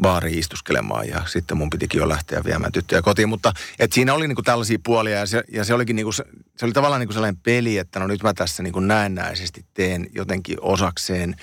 baariin 0.00 0.38
istuskelemaan 0.38 1.08
ja 1.08 1.22
sitten 1.26 1.56
mun 1.56 1.70
pitikin 1.70 1.98
jo 1.98 2.08
lähteä 2.08 2.44
viemään 2.44 2.72
tyttöjä 2.72 3.02
kotiin. 3.02 3.28
Mutta 3.28 3.52
et 3.78 3.92
siinä 3.92 4.14
oli 4.14 4.28
niinku 4.28 4.42
tällaisia 4.42 4.78
puolia 4.84 5.18
ja 5.18 5.26
se, 5.26 5.42
ja 5.52 5.64
se 5.64 5.74
olikin 5.74 5.96
niinku, 5.96 6.12
se, 6.12 6.24
oli 6.62 6.72
tavallaan 6.72 7.00
niinku 7.00 7.12
sellainen 7.12 7.40
peli, 7.42 7.78
että 7.78 8.00
no 8.00 8.06
nyt 8.06 8.22
mä 8.22 8.34
tässä 8.34 8.62
niinku 8.62 8.80
näennäisesti 8.80 9.64
teen 9.74 10.06
jotenkin 10.14 10.56
osakseen, 10.60 11.36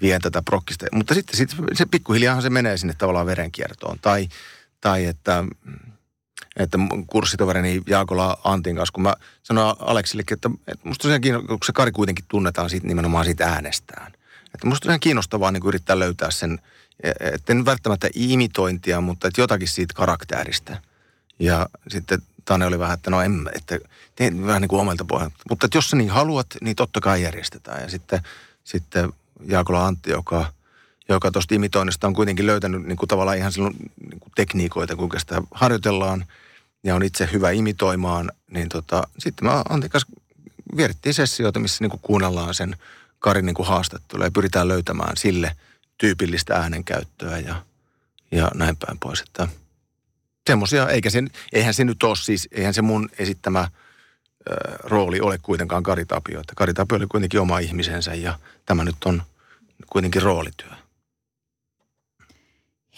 vien 0.00 0.20
tätä 0.20 0.42
prokkista. 0.42 0.86
Mutta 0.92 1.14
sitten 1.14 1.36
sit 1.36 1.50
se 1.72 1.86
pikkuhiljaahan 1.86 2.42
se 2.42 2.50
menee 2.50 2.76
sinne 2.76 2.94
tavallaan 2.98 3.26
verenkiertoon. 3.26 3.98
Tai, 4.02 4.28
tai 4.80 5.04
että, 5.04 5.44
että 6.56 6.78
kurssitoverini 7.06 7.82
Jaakola 7.86 8.38
Antin 8.44 8.76
kanssa, 8.76 8.92
kun 8.92 9.02
mä 9.02 9.14
sanoin 9.42 9.76
Aleksillekin, 9.80 10.34
että, 10.34 10.50
että 10.68 10.88
musta 10.88 11.02
tosiaan 11.02 11.46
kun 11.46 11.58
se 11.64 11.72
Kari 11.72 11.92
kuitenkin 11.92 12.24
tunnetaan 12.28 12.70
siitä, 12.70 12.86
nimenomaan 12.86 13.24
siitä 13.24 13.46
äänestään. 13.46 14.12
Että 14.54 14.66
musta 14.66 14.82
tosiaan 14.84 15.00
kiinnostavaa 15.00 15.50
niin 15.50 15.66
yrittää 15.66 15.98
löytää 15.98 16.30
sen– 16.30 16.58
että 17.02 17.52
en 17.52 17.64
välttämättä 17.64 18.08
imitointia, 18.14 19.00
mutta 19.00 19.28
että 19.28 19.40
jotakin 19.40 19.68
siitä 19.68 19.94
karakterista. 19.94 20.76
Ja 21.38 21.68
sitten 21.88 22.22
Tane 22.44 22.66
oli 22.66 22.78
vähän, 22.78 22.94
että 22.94 23.10
no 23.10 23.22
en, 23.22 23.50
että 23.54 23.78
teen 24.16 24.46
vähän 24.46 24.62
niin 24.62 24.68
kuin 24.68 24.80
omalta 24.80 25.04
pohjalta. 25.04 25.36
Mutta 25.50 25.66
että 25.66 25.78
jos 25.78 25.90
sä 25.90 25.96
niin 25.96 26.10
haluat, 26.10 26.46
niin 26.60 26.76
totta 26.76 27.00
kai 27.00 27.22
järjestetään. 27.22 27.82
Ja 27.82 27.90
sitten, 27.90 28.20
sitten 28.64 29.12
Jaakola 29.46 29.86
Antti, 29.86 30.10
joka, 30.10 30.52
joka 31.08 31.30
tuosta 31.30 31.54
imitoinnista 31.54 32.06
on 32.06 32.14
kuitenkin 32.14 32.46
löytänyt 32.46 32.82
niin 32.82 32.96
kuin 32.96 33.08
tavallaan 33.08 33.38
ihan 33.38 33.52
silloin 33.52 33.76
niin 34.10 34.20
kuin 34.20 34.32
tekniikoita, 34.36 34.96
kuinka 34.96 35.18
sitä 35.18 35.42
harjoitellaan 35.50 36.24
ja 36.84 36.94
on 36.94 37.02
itse 37.02 37.28
hyvä 37.32 37.50
imitoimaan, 37.50 38.32
niin 38.50 38.68
tota, 38.68 39.02
sitten 39.18 39.48
mä 39.48 39.62
Antin 39.68 39.90
kanssa 39.90 40.12
vierittiin 40.76 41.14
sessioita, 41.14 41.60
missä 41.60 41.84
niin 41.84 41.90
kuin 41.90 42.00
kuunnellaan 42.02 42.54
sen 42.54 42.76
Karin 43.18 43.46
niin 43.46 43.54
kuin 43.54 43.66
haastattelua 43.66 44.24
ja 44.24 44.30
pyritään 44.30 44.68
löytämään 44.68 45.16
sille– 45.16 45.56
tyypillistä 46.00 46.56
äänenkäyttöä 46.56 47.38
ja, 47.38 47.62
ja 48.30 48.50
näin 48.54 48.76
päin 48.76 48.98
pois. 48.98 49.20
Että 49.20 49.48
semmoisia, 50.46 50.88
eikä 50.88 51.10
sen, 51.10 51.30
eihän 51.52 51.74
se 51.74 51.84
nyt 51.84 52.02
ole 52.02 52.16
siis, 52.16 52.48
eihän 52.52 52.74
se 52.74 52.82
mun 52.82 53.08
esittämä 53.18 53.68
rooli 54.84 55.20
ole 55.20 55.38
kuitenkaan 55.42 55.82
Kari 55.82 56.06
Tapio. 56.06 56.40
Että 56.40 56.52
Kari 56.56 56.74
Tapio 56.74 56.96
oli 56.96 57.06
kuitenkin 57.06 57.40
oma 57.40 57.58
ihmisensä 57.58 58.14
ja 58.14 58.38
tämä 58.66 58.84
nyt 58.84 59.04
on 59.04 59.22
kuitenkin 59.92 60.22
roolityö. 60.22 60.70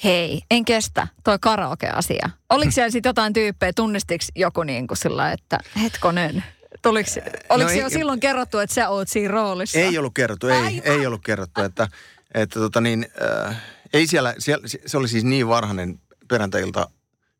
Hei, 0.04 0.42
en 0.50 0.64
kestä 0.64 1.08
toi 1.24 1.38
karaoke-asia. 1.40 2.30
Oliko 2.50 2.70
siellä 2.70 2.90
sitten 2.90 3.10
jotain 3.10 3.32
tyyppejä, 3.32 3.72
tunnistiko 3.72 4.24
joku 4.36 4.62
niin 4.62 4.86
kuin 4.86 4.98
sillä, 4.98 5.32
että 5.32 5.58
hetkonen, 5.82 6.44
Tuliko, 6.82 7.10
oliko 7.48 7.70
no, 7.70 7.76
jo 7.76 7.84
ei, 7.84 7.90
silloin 7.90 8.20
kerrottu, 8.20 8.58
että 8.58 8.74
sä 8.74 8.88
oot 8.88 9.08
siinä 9.08 9.32
roolissa? 9.32 9.78
Ei 9.78 9.98
ollut 9.98 10.14
kerrottu, 10.14 10.48
ei, 10.48 10.82
ei 10.84 11.06
ollut 11.06 11.22
kerrottu. 11.24 11.62
Että, 11.62 11.88
että 12.34 12.60
tota 12.60 12.80
niin, 12.80 13.06
äh, 13.48 13.62
ei 13.92 14.06
siellä, 14.06 14.34
siellä, 14.38 14.68
se 14.86 14.96
oli 14.96 15.08
siis 15.08 15.24
niin 15.24 15.48
varhainen 15.48 16.00
perjantailta 16.28 16.90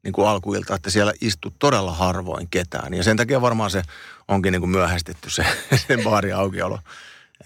niin 0.04 0.12
kuin 0.12 0.28
alkuilta, 0.28 0.74
että 0.74 0.90
siellä 0.90 1.12
istui 1.20 1.52
todella 1.58 1.92
harvoin 1.92 2.48
ketään. 2.50 2.94
Ja 2.94 3.02
sen 3.02 3.16
takia 3.16 3.40
varmaan 3.40 3.70
se 3.70 3.82
onkin 4.28 4.52
niin 4.52 4.60
kuin 4.60 4.70
myöhästetty 4.70 5.30
se, 5.30 5.44
se 5.86 5.98
baari 6.04 6.32
aukiolo. 6.32 6.78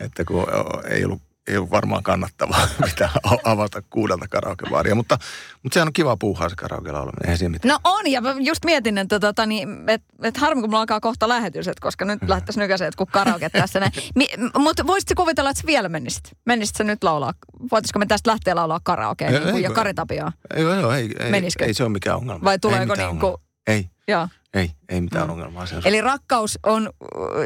Että 0.00 0.24
kun 0.24 0.46
ei 0.88 1.04
ollut 1.04 1.22
ei 1.48 1.56
ole 1.56 1.70
varmaan 1.70 2.02
kannattavaa 2.02 2.68
mitä 2.86 3.08
avata 3.44 3.82
kuudelta 3.90 4.28
karaokebaaria, 4.28 4.94
mutta, 4.94 5.18
mutta 5.62 5.74
sehän 5.74 5.88
on 5.88 5.92
kiva 5.92 6.16
puuhaa 6.16 6.48
se 6.48 6.56
karaoke 6.56 6.92
laulaminen, 6.92 7.38
ei 7.42 7.48
mitään. 7.48 7.68
No 7.68 7.78
on, 7.84 8.10
ja 8.10 8.22
just 8.40 8.64
mietin, 8.64 8.98
että 8.98 9.20
tota, 9.20 9.46
niin, 9.46 9.68
et, 9.88 10.02
et 10.22 10.36
harmi 10.36 10.60
kun 10.60 10.70
mulla 10.70 10.80
alkaa 10.80 11.00
kohta 11.00 11.28
lähetys, 11.28 11.68
että 11.68 11.82
koska 11.82 12.04
nyt 12.04 12.18
lähtäisi 12.28 12.60
nykäisemään, 12.60 12.88
että 12.88 12.98
kun 12.98 13.06
karaoke 13.06 13.50
tässä 13.50 13.80
näin. 13.80 13.92
Mi, 14.14 14.28
mutta 14.58 14.86
voisitko 14.86 15.22
kuvitella, 15.22 15.50
että 15.50 15.60
sä 15.60 15.66
vielä 15.66 15.88
menisit? 15.88 16.24
Menisit 16.44 16.76
sä 16.76 16.84
nyt 16.84 17.04
laulaa? 17.04 17.32
Voitaisiko 17.72 17.98
me 17.98 18.06
tästä 18.06 18.30
lähteä 18.30 18.54
laulaa 18.54 18.80
karaokea 18.82 19.30
niin 19.30 19.62
ja 19.62 19.70
Kari 19.70 19.94
Tapioa? 19.94 20.32
Ei, 20.54 20.64
ei, 20.64 20.70
ei, 20.70 21.34
ei, 21.34 21.50
ei, 21.60 21.74
se 21.74 21.82
ole 21.82 21.92
mikään 21.92 22.16
ongelma. 22.16 22.44
Vai 22.44 22.58
tuleeko 22.58 22.94
niin 22.94 23.18
kuin... 23.18 23.34
Ei. 23.66 23.90
Joo. 24.08 24.28
Ei, 24.54 24.70
ei 24.88 25.00
mitään 25.00 25.26
mm. 25.26 25.30
ongelmaa. 25.30 25.66
Sen 25.66 25.82
Eli 25.84 26.00
rakkaus 26.00 26.58
on 26.62 26.90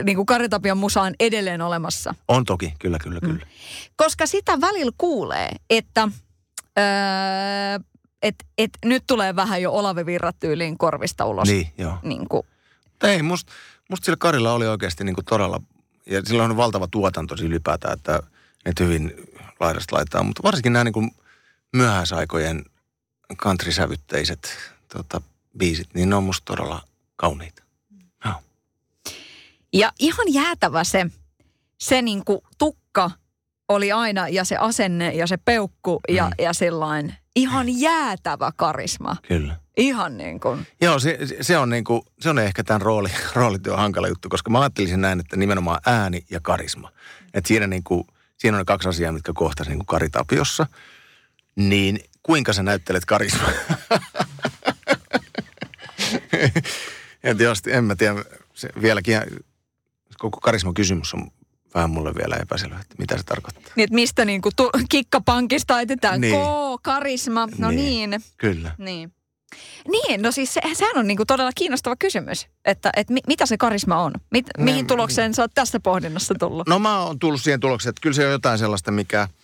niin 0.04 0.16
kuin 0.16 0.26
Karitapian 0.26 0.78
musaan 0.78 1.14
edelleen 1.20 1.62
olemassa. 1.62 2.14
On 2.28 2.44
toki, 2.44 2.74
kyllä, 2.78 2.98
kyllä, 2.98 3.20
mm. 3.22 3.28
kyllä. 3.28 3.46
Koska 3.96 4.26
sitä 4.26 4.60
välillä 4.60 4.92
kuulee, 4.98 5.50
että 5.70 6.08
öö, 6.78 6.84
et, 8.22 8.34
et 8.58 8.70
nyt 8.84 9.04
tulee 9.06 9.36
vähän 9.36 9.62
jo 9.62 9.72
Olavi 9.72 10.06
Virrat 10.06 10.36
tyyliin 10.40 10.78
korvista 10.78 11.26
ulos. 11.26 11.48
Niin, 11.48 11.72
joo. 11.78 11.98
Niin 12.02 12.28
kuin. 12.28 12.46
Ei, 13.02 13.22
musta 13.22 13.52
must 13.90 14.04
sillä 14.04 14.16
Karilla 14.16 14.52
oli 14.52 14.66
oikeasti 14.66 15.04
niin 15.04 15.14
kuin 15.14 15.24
todella, 15.24 15.60
ja 16.06 16.22
sillä 16.24 16.44
on 16.44 16.56
valtava 16.56 16.88
tuotanto 16.90 17.34
ylipäätään, 17.42 17.94
että, 17.94 18.22
että 18.64 18.84
hyvin 18.84 19.14
laidasta 19.60 19.96
laittaa, 19.96 20.22
mutta 20.22 20.42
varsinkin 20.42 20.72
nämä 20.72 20.84
niin 20.84 20.92
kuin 20.92 21.10
myöhäisaikojen 21.72 22.64
kantrisävytteiset 23.36 24.56
tota, 24.92 25.20
biisit, 25.58 25.94
niin 25.94 26.10
ne 26.10 26.16
on 26.16 26.24
musta 26.24 26.44
todella 26.44 26.82
kauniita. 27.16 27.62
No. 28.24 28.34
Ja 29.72 29.92
ihan 29.98 30.26
jäätävä 30.32 30.84
se, 30.84 31.06
se 31.78 32.02
niin 32.02 32.24
kuin 32.24 32.40
tukka 32.58 33.10
oli 33.68 33.92
aina 33.92 34.28
ja 34.28 34.44
se 34.44 34.56
asenne 34.56 35.10
ja 35.14 35.26
se 35.26 35.36
peukku 35.36 36.00
ja, 36.08 36.26
mm. 36.26 36.44
ja 36.44 36.52
sellainen 36.52 37.16
ihan 37.36 37.80
jäätävä 37.80 38.52
karisma. 38.56 39.16
Kyllä. 39.28 39.56
Ihan 39.76 40.18
niin 40.18 40.40
kuin. 40.40 40.66
Joo, 40.80 40.98
se, 40.98 41.18
se, 41.40 41.58
on 41.58 41.70
niin 41.70 41.84
kuin, 41.84 42.02
se 42.20 42.30
on 42.30 42.38
ehkä 42.38 42.64
tämän 42.64 42.82
rooli, 42.82 43.08
roolityön 43.34 43.78
hankala 43.78 44.08
juttu, 44.08 44.28
koska 44.28 44.50
mä 44.50 44.60
ajattelisin 44.60 45.00
näin, 45.00 45.20
että 45.20 45.36
nimenomaan 45.36 45.80
ääni 45.86 46.24
ja 46.30 46.40
karisma. 46.40 46.92
Että 47.34 47.48
siinä, 47.48 47.66
niin 47.66 47.84
kuin, 47.84 48.04
siinä 48.36 48.56
on 48.56 48.60
ne 48.60 48.64
kaksi 48.64 48.88
asiaa, 48.88 49.12
mitkä 49.12 49.32
kohtasivat 49.34 49.78
niin 49.78 49.86
Kari 49.86 50.10
Tapiossa. 50.10 50.66
Niin 51.56 52.00
kuinka 52.22 52.52
sä 52.52 52.62
näyttelet 52.62 53.04
karismaa? 53.04 53.50
en 57.24 57.36
tietysti, 57.36 57.72
en 57.72 57.84
mä 57.84 57.96
tiedä, 57.96 58.24
se 58.54 58.68
vieläkin 58.82 59.20
koko 60.18 60.40
karisma 60.40 60.72
kysymys 60.72 61.14
on 61.14 61.30
vähän 61.74 61.90
mulle 61.90 62.14
vielä 62.14 62.36
epäselvä, 62.36 62.78
että 62.80 62.94
mitä 62.98 63.16
se 63.16 63.22
tarkoittaa. 63.22 63.72
Niin, 63.76 63.84
että 63.84 63.94
mistä 63.94 64.24
niin 64.24 64.42
kuin 64.42 64.52
tu- 64.56 64.70
kikkapankista 64.88 65.74
ajetetaan 65.74 66.20
niin. 66.20 66.34
K, 66.34 66.82
karisma, 66.82 67.48
no 67.58 67.70
niin. 67.70 68.10
niin. 68.10 68.22
Kyllä. 68.38 68.74
Niin. 68.78 69.12
Niin, 69.88 70.22
no 70.22 70.32
siis 70.32 70.54
se, 70.54 70.60
sehän 70.72 70.98
on 70.98 71.06
niinku 71.06 71.24
todella 71.26 71.50
kiinnostava 71.54 71.96
kysymys, 71.96 72.46
että 72.64 72.90
et 72.96 73.10
mi, 73.10 73.20
mitä 73.26 73.46
se 73.46 73.56
karisma 73.56 74.02
on? 74.02 74.12
Mit, 74.30 74.46
mihin 74.58 74.86
tulokseen 74.86 75.34
sä 75.34 75.42
oot 75.42 75.54
tässä 75.54 75.80
pohdinnassa 75.80 76.34
tullut? 76.38 76.68
No 76.68 76.78
mä 76.78 76.98
oon 76.98 77.18
tullut 77.18 77.42
siihen 77.42 77.60
tulokseen, 77.60 77.90
että 77.90 78.00
kyllä 78.00 78.14
se 78.14 78.26
on 78.26 78.32
jotain 78.32 78.58
sellaista, 78.58 78.90
mikä– 78.90 79.28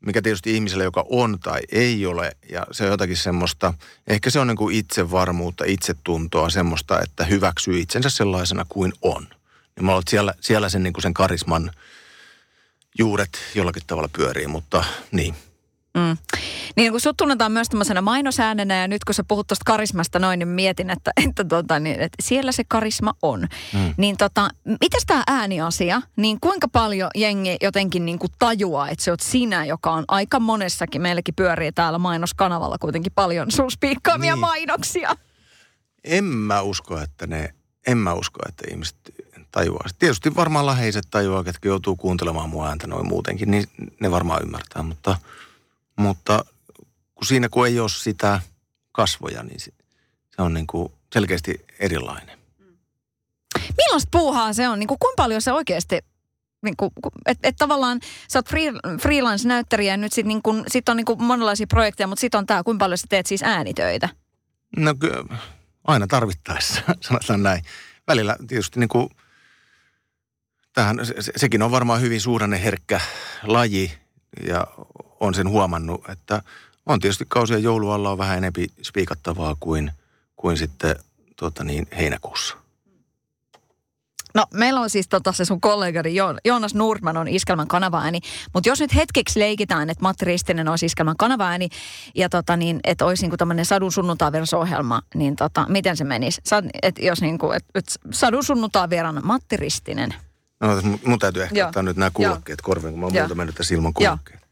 mikä 0.00 0.22
tietysti 0.22 0.54
ihmiselle, 0.54 0.84
joka 0.84 1.04
on 1.10 1.38
tai 1.40 1.60
ei 1.72 2.06
ole, 2.06 2.36
ja 2.50 2.66
se 2.72 2.84
on 2.84 2.90
jotakin 2.90 3.16
semmoista, 3.16 3.74
ehkä 4.06 4.30
se 4.30 4.40
on 4.40 4.46
niin 4.46 4.56
kuin 4.56 4.76
itsevarmuutta, 4.76 5.64
itsetuntoa, 5.66 6.50
semmoista, 6.50 7.00
että 7.00 7.24
hyväksyy 7.24 7.80
itsensä 7.80 8.10
sellaisena 8.10 8.66
kuin 8.68 8.92
on. 9.02 9.26
Ja 9.76 9.82
mä 9.82 9.94
olet 9.94 10.08
siellä, 10.08 10.34
siellä 10.40 10.68
sen, 10.68 10.82
niin 10.82 10.92
kuin 10.92 11.02
sen 11.02 11.14
karisman 11.14 11.70
juuret 12.98 13.38
jollakin 13.54 13.82
tavalla 13.86 14.08
pyörii, 14.12 14.46
mutta 14.46 14.84
niin. 15.12 15.34
Mm. 15.96 16.16
Niin 16.76 16.92
kun 16.92 17.00
sut 17.00 17.16
tunnetaan 17.16 17.52
myös 17.52 17.68
tämmöisenä 17.68 18.00
mainosäänenä 18.00 18.80
ja 18.80 18.88
nyt 18.88 19.04
kun 19.04 19.14
sä 19.14 19.24
puhut 19.28 19.46
tuosta 19.46 19.62
karismasta 19.66 20.18
noin, 20.18 20.38
niin 20.38 20.48
mietin, 20.48 20.90
että, 20.90 21.10
että, 21.26 21.44
tota, 21.44 21.78
niin, 21.78 22.00
että 22.00 22.16
siellä 22.22 22.52
se 22.52 22.64
karisma 22.68 23.14
on. 23.22 23.40
Mm. 23.72 23.94
Niin 23.96 24.16
tota, 24.16 24.48
mitäs 24.80 25.02
tämä 25.06 25.22
ääniasia, 25.26 26.02
niin 26.16 26.40
kuinka 26.40 26.68
paljon 26.68 27.10
jengi 27.14 27.56
jotenkin 27.62 28.06
niin 28.06 28.18
kuin 28.18 28.32
tajuaa, 28.38 28.88
että 28.88 29.04
se 29.04 29.10
oot 29.10 29.20
sinä, 29.20 29.64
joka 29.64 29.90
on 29.90 30.04
aika 30.08 30.40
monessakin, 30.40 31.02
meilläkin 31.02 31.34
pyörii 31.34 31.72
täällä 31.72 31.98
mainoskanavalla 31.98 32.78
kuitenkin 32.78 33.12
paljon 33.14 33.50
sun 33.50 33.70
spiikkaamia 33.70 34.34
niin. 34.34 34.40
mainoksia. 34.40 35.16
En 36.04 36.24
mä 36.24 36.60
usko, 36.60 37.00
että 37.00 37.26
ne, 37.26 37.54
en 37.86 37.98
mä 37.98 38.14
usko, 38.14 38.40
että 38.48 38.64
ihmiset 38.70 38.96
tajuaa. 39.52 39.86
Tietysti 39.98 40.36
varmaan 40.36 40.66
läheiset 40.66 41.04
tajuaa, 41.10 41.44
ketkä 41.44 41.68
joutuu 41.68 41.96
kuuntelemaan 41.96 42.50
mua 42.50 42.68
ääntä 42.68 42.86
noin 42.86 43.08
muutenkin, 43.08 43.50
niin 43.50 43.64
ne 44.00 44.10
varmaan 44.10 44.42
ymmärtää, 44.42 44.82
mutta, 44.82 45.16
mutta 45.96 46.44
kun 47.14 47.26
siinä 47.26 47.48
kun 47.48 47.66
ei 47.66 47.80
ole 47.80 47.88
sitä 47.88 48.40
kasvoja, 48.92 49.42
niin 49.42 49.60
se, 49.60 49.70
se 50.36 50.42
on 50.42 50.54
niin 50.54 50.66
kuin 50.66 50.92
selkeästi 51.12 51.64
erilainen. 51.78 52.38
Millaista 53.76 54.08
puuhaa 54.10 54.52
se 54.52 54.68
on? 54.68 54.78
Niin 54.78 54.88
kuin, 54.88 54.98
kuinka 54.98 55.22
paljon 55.22 55.42
se 55.42 55.52
oikeasti 55.52 55.98
niin 56.62 56.76
kuin, 56.76 56.90
et, 57.26 57.38
et 57.42 57.56
tavallaan 57.58 58.00
sä 58.28 58.38
oot 58.38 58.48
free, 58.48 58.72
freelance-näyttäjä 59.02 59.92
ja 59.92 59.96
nyt 59.96 60.12
sit, 60.12 60.26
niin 60.26 60.42
kuin, 60.42 60.64
sit 60.68 60.88
on 60.88 60.96
niin 60.96 61.04
kuin 61.04 61.22
monenlaisia 61.22 61.66
projekteja, 61.66 62.06
mutta 62.06 62.20
sitten 62.20 62.38
on 62.38 62.46
tämä, 62.46 62.62
kuinka 62.62 62.84
paljon 62.84 62.98
sä 62.98 63.06
teet 63.08 63.26
siis 63.26 63.42
äänitöitä? 63.42 64.08
No 64.76 64.94
aina 65.84 66.06
tarvittaessa, 66.06 66.80
sanotaan 67.00 67.42
näin. 67.42 67.62
Välillä 68.08 68.36
tietysti 68.48 68.80
niin 68.80 68.88
kuin, 68.88 69.08
tähän, 70.72 71.06
se, 71.06 71.32
sekin 71.36 71.62
on 71.62 71.70
varmaan 71.70 72.00
hyvin 72.00 72.20
suhdanne 72.20 72.62
herkkä 72.62 73.00
laji 73.42 73.92
ja 74.48 74.66
on 75.20 75.34
sen 75.34 75.48
huomannut, 75.48 76.08
että 76.08 76.42
on 76.86 77.00
tietysti 77.00 77.24
kausia 77.28 77.58
joulualla 77.58 78.10
on 78.10 78.18
vähän 78.18 78.38
enempi 78.38 78.68
spiikattavaa 78.82 79.56
kuin, 79.60 79.92
kuin 80.36 80.58
sitten 80.58 80.96
tuota 81.36 81.64
niin, 81.64 81.86
heinäkuussa. 81.98 82.56
No 84.34 84.46
meillä 84.54 84.80
on 84.80 84.90
siis 84.90 85.08
tota, 85.08 85.32
se 85.32 85.44
sun 85.44 85.60
kollegani 85.60 86.14
Joonas 86.44 86.74
Nordman 86.74 87.16
on 87.16 87.28
Iskelmän 87.28 87.68
kanavaääni, 87.68 88.20
mutta 88.54 88.68
jos 88.68 88.80
nyt 88.80 88.94
hetkeksi 88.94 89.40
leikitään, 89.40 89.90
että 89.90 90.02
Matti 90.02 90.24
Ristinen 90.24 90.68
olisi 90.68 90.86
Iskelmän 90.86 91.16
kanavaääni 91.16 91.68
ja 92.14 92.28
tota, 92.28 92.56
niin, 92.56 92.80
että 92.84 93.06
olisi 93.06 93.22
niinku 93.22 93.36
tämmöinen 93.36 93.64
sadun 93.64 93.92
sunnuntai 93.92 94.30
ohjelma, 94.56 95.02
niin 95.14 95.36
tota, 95.36 95.66
miten 95.68 95.96
se 95.96 96.04
menisi? 96.04 96.40
Sad, 96.44 96.70
et, 96.82 96.98
jos 96.98 97.20
niinku, 97.20 97.50
et, 97.50 97.64
et 97.74 97.84
sadun 98.10 98.44
sunnuntai 98.44 98.88
Matti 99.22 99.56
Ristinen. 99.56 100.14
No 100.60 100.68
mun 101.06 101.18
täytyy 101.18 101.42
ehkä 101.42 101.58
Joo. 101.58 101.68
ottaa 101.68 101.82
nyt 101.82 101.96
nämä 101.96 102.10
kuulokkeet 102.14 102.60
korveen, 102.60 102.92
kun 102.92 103.00
mä 103.00 103.06
oon 103.06 103.12
muuta 103.12 103.34
mennyt 103.34 103.54
tässä 103.54 103.74
ilman 103.74 103.94
kuulokkeet. 103.94 104.45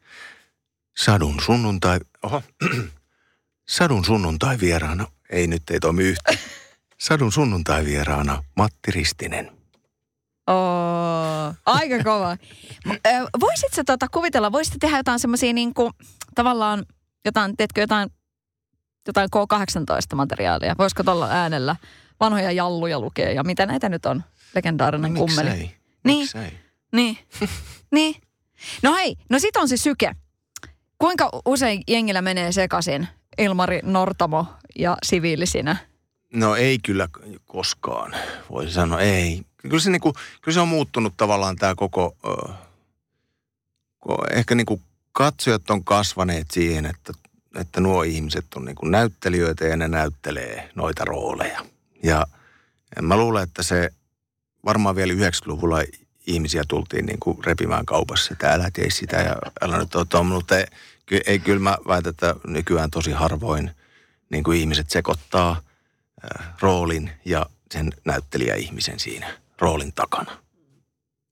Sadun 0.97 1.41
sunnuntai, 1.47 2.01
oho, 2.23 2.43
sadun 3.69 4.05
sunnuntai 4.05 4.61
vieraana, 4.61 5.07
ei 5.31 5.47
nyt 5.47 5.71
ei 5.71 5.81
toimi 5.81 6.03
yhtä. 6.03 6.33
Sadun 7.07 7.33
sunnuntai 7.33 7.85
vieraana 7.85 8.45
Matti 8.57 8.91
Ristinen. 8.91 9.51
Oh, 10.47 11.55
aika 11.67 12.05
kova. 12.05 12.37
Voisitko 13.41 13.83
tota 13.87 14.07
kuvitella, 14.09 14.53
voisit 14.53 14.75
tehdä 14.81 14.97
jotain 14.97 15.19
semmoisia 15.19 15.53
niin 15.53 15.75
kuin, 15.75 15.93
tavallaan 16.35 16.87
jotain, 17.25 17.57
teetkö 17.57 17.81
jotain, 17.81 18.11
jotain 19.07 19.29
K18-materiaalia? 19.37 20.75
Voisiko 20.79 21.03
tuolla 21.03 21.29
äänellä 21.31 21.77
vanhoja 22.21 22.53
jalluja 22.53 23.01
lukea 23.01 23.33
ja 23.33 23.45
mitä 23.45 23.67
näitä 23.67 23.89
nyt 23.89 24.07
on? 24.07 24.25
Legendaarinen 24.55 25.15
no, 25.15 25.21
kummeli. 25.21 25.49
Miksei? 25.51 25.77
Niin, 26.05 26.19
miksei? 26.19 26.59
niin, 26.93 27.19
niin. 27.91 28.15
No 28.83 28.95
hei, 28.95 29.17
no 29.31 29.39
sit 29.39 29.57
on 29.57 29.69
se 29.69 29.77
syke. 29.77 30.17
Kuinka 31.05 31.31
usein 31.45 31.83
jengillä 31.89 32.23
menee 32.23 32.53
sekaisin 32.53 33.09
Ilmari 33.39 33.81
Nortamo 33.83 34.47
ja 34.79 34.97
siviilisinä? 35.03 35.77
No 36.35 36.57
ei 36.57 36.79
kyllä 36.79 37.09
koskaan, 37.47 38.15
voisi 38.51 38.73
sanoa 38.73 39.01
ei. 39.01 39.43
Kyllä 39.57 39.79
se, 39.79 39.91
niinku, 39.91 40.13
kyllä 40.13 40.55
se 40.55 40.61
on 40.61 40.69
muuttunut 40.69 41.15
tavallaan 41.17 41.57
tämä 41.57 41.75
koko, 41.75 42.17
äh, 42.51 42.57
ehkä 44.31 44.55
niinku 44.55 44.81
katsojat 45.13 45.71
on 45.71 45.85
kasvaneet 45.85 46.51
siihen, 46.51 46.87
että, 46.87 47.13
että 47.61 47.81
nuo 47.81 48.03
ihmiset 48.03 48.47
on 48.57 48.65
niinku 48.65 48.87
näyttelijöitä 48.87 49.65
ja 49.65 49.77
ne 49.77 49.89
näyttelee 49.89 50.71
noita 50.75 51.05
rooleja. 51.05 51.61
Ja 52.03 52.27
mä 53.03 53.17
luulen, 53.17 53.43
että 53.43 53.63
se 53.63 53.91
varmaan 54.65 54.97
vielä 54.97 55.13
90-luvulla 55.13 55.79
ihmisiä 56.27 56.63
tultiin 56.69 57.07
niin 57.07 57.21
kuin 57.21 57.45
repimään 57.45 57.87
kaupassa, 57.87 58.33
että 58.33 58.53
älä 58.53 58.71
tee 58.73 58.91
sitä 58.91 59.17
ja 59.17 59.37
älä 59.63 59.79
nyt 59.79 59.95
ole 59.95 60.25
mutta 60.25 60.55
ei, 61.11 61.21
ei 61.27 61.39
kyllä 61.39 61.61
mä 61.61 61.79
väitän, 61.89 62.11
että 62.11 62.35
nykyään 62.47 62.91
tosi 62.91 63.13
harvoin 63.13 63.71
niin 64.31 64.45
kuin 64.45 64.61
ihmiset 64.61 64.91
sekoittaa 64.91 65.51
äh, 66.41 66.47
roolin 66.61 67.11
ja 67.25 67.47
sen 67.73 67.93
näyttelijä-ihmisen 68.05 69.01
siinä 69.01 69.39
roolin 69.61 69.93
takana. 69.93 70.33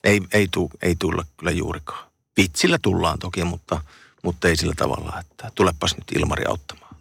Ei, 0.04 0.20
ei, 0.32 0.48
tu, 0.50 0.70
ei 0.82 0.96
tulla 0.98 1.24
kyllä 1.36 1.52
juurikaan. 1.52 2.10
Vitsillä 2.36 2.78
tullaan 2.82 3.18
toki, 3.18 3.44
mutta, 3.44 3.80
mutta 4.22 4.48
ei 4.48 4.56
sillä 4.56 4.74
tavalla, 4.76 5.20
että 5.20 5.50
tulepas 5.54 5.96
nyt 5.96 6.12
Ilmari 6.16 6.44
auttamaan. 6.44 6.96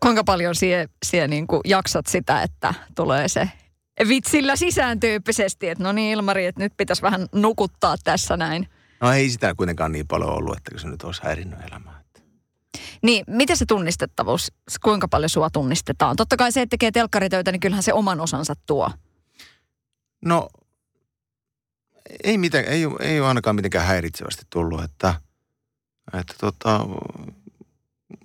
Kuinka 0.00 0.24
paljon 0.24 0.54
sie, 0.54 0.88
sie 1.06 1.28
niin 1.28 1.46
kuin 1.46 1.60
jaksat 1.64 2.06
sitä, 2.06 2.42
että 2.42 2.74
tulee 2.94 3.28
se 3.28 3.50
vitsillä 4.08 4.56
sisään 4.56 5.00
tyyppisesti, 5.00 5.68
että 5.68 5.84
no 5.84 5.92
niin 5.92 6.12
Ilmari, 6.12 6.46
että 6.46 6.60
nyt 6.60 6.72
pitäisi 6.76 7.02
vähän 7.02 7.26
nukuttaa 7.32 7.96
tässä 8.04 8.36
näin. 8.36 8.68
No 9.00 9.12
ei 9.12 9.30
sitä 9.30 9.54
kuitenkaan 9.54 9.92
niin 9.92 10.06
paljon 10.06 10.30
ollut, 10.30 10.56
että 10.56 10.78
se 10.78 10.88
nyt 10.88 11.02
olisi 11.02 11.22
häirinnyt 11.24 11.58
elämää. 11.68 11.99
Niin, 13.02 13.24
miten 13.26 13.56
se 13.56 13.66
tunnistettavuus, 13.66 14.52
kuinka 14.82 15.08
paljon 15.08 15.30
sua 15.30 15.50
tunnistetaan? 15.50 16.16
Totta 16.16 16.36
kai 16.36 16.52
se, 16.52 16.62
että 16.62 16.70
tekee 16.70 16.90
telkkaritöitä, 16.90 17.52
niin 17.52 17.60
kyllähän 17.60 17.82
se 17.82 17.92
oman 17.92 18.20
osansa 18.20 18.54
tuo. 18.66 18.90
No, 20.24 20.48
ei, 22.24 22.38
mitään, 22.38 22.64
ei, 22.64 22.82
ei 23.00 23.20
ole 23.20 23.28
ainakaan 23.28 23.56
mitenkään 23.56 23.86
häiritsevästi 23.86 24.42
tullut, 24.50 24.84
että, 24.84 25.14
että 26.20 26.34
tota, 26.40 26.86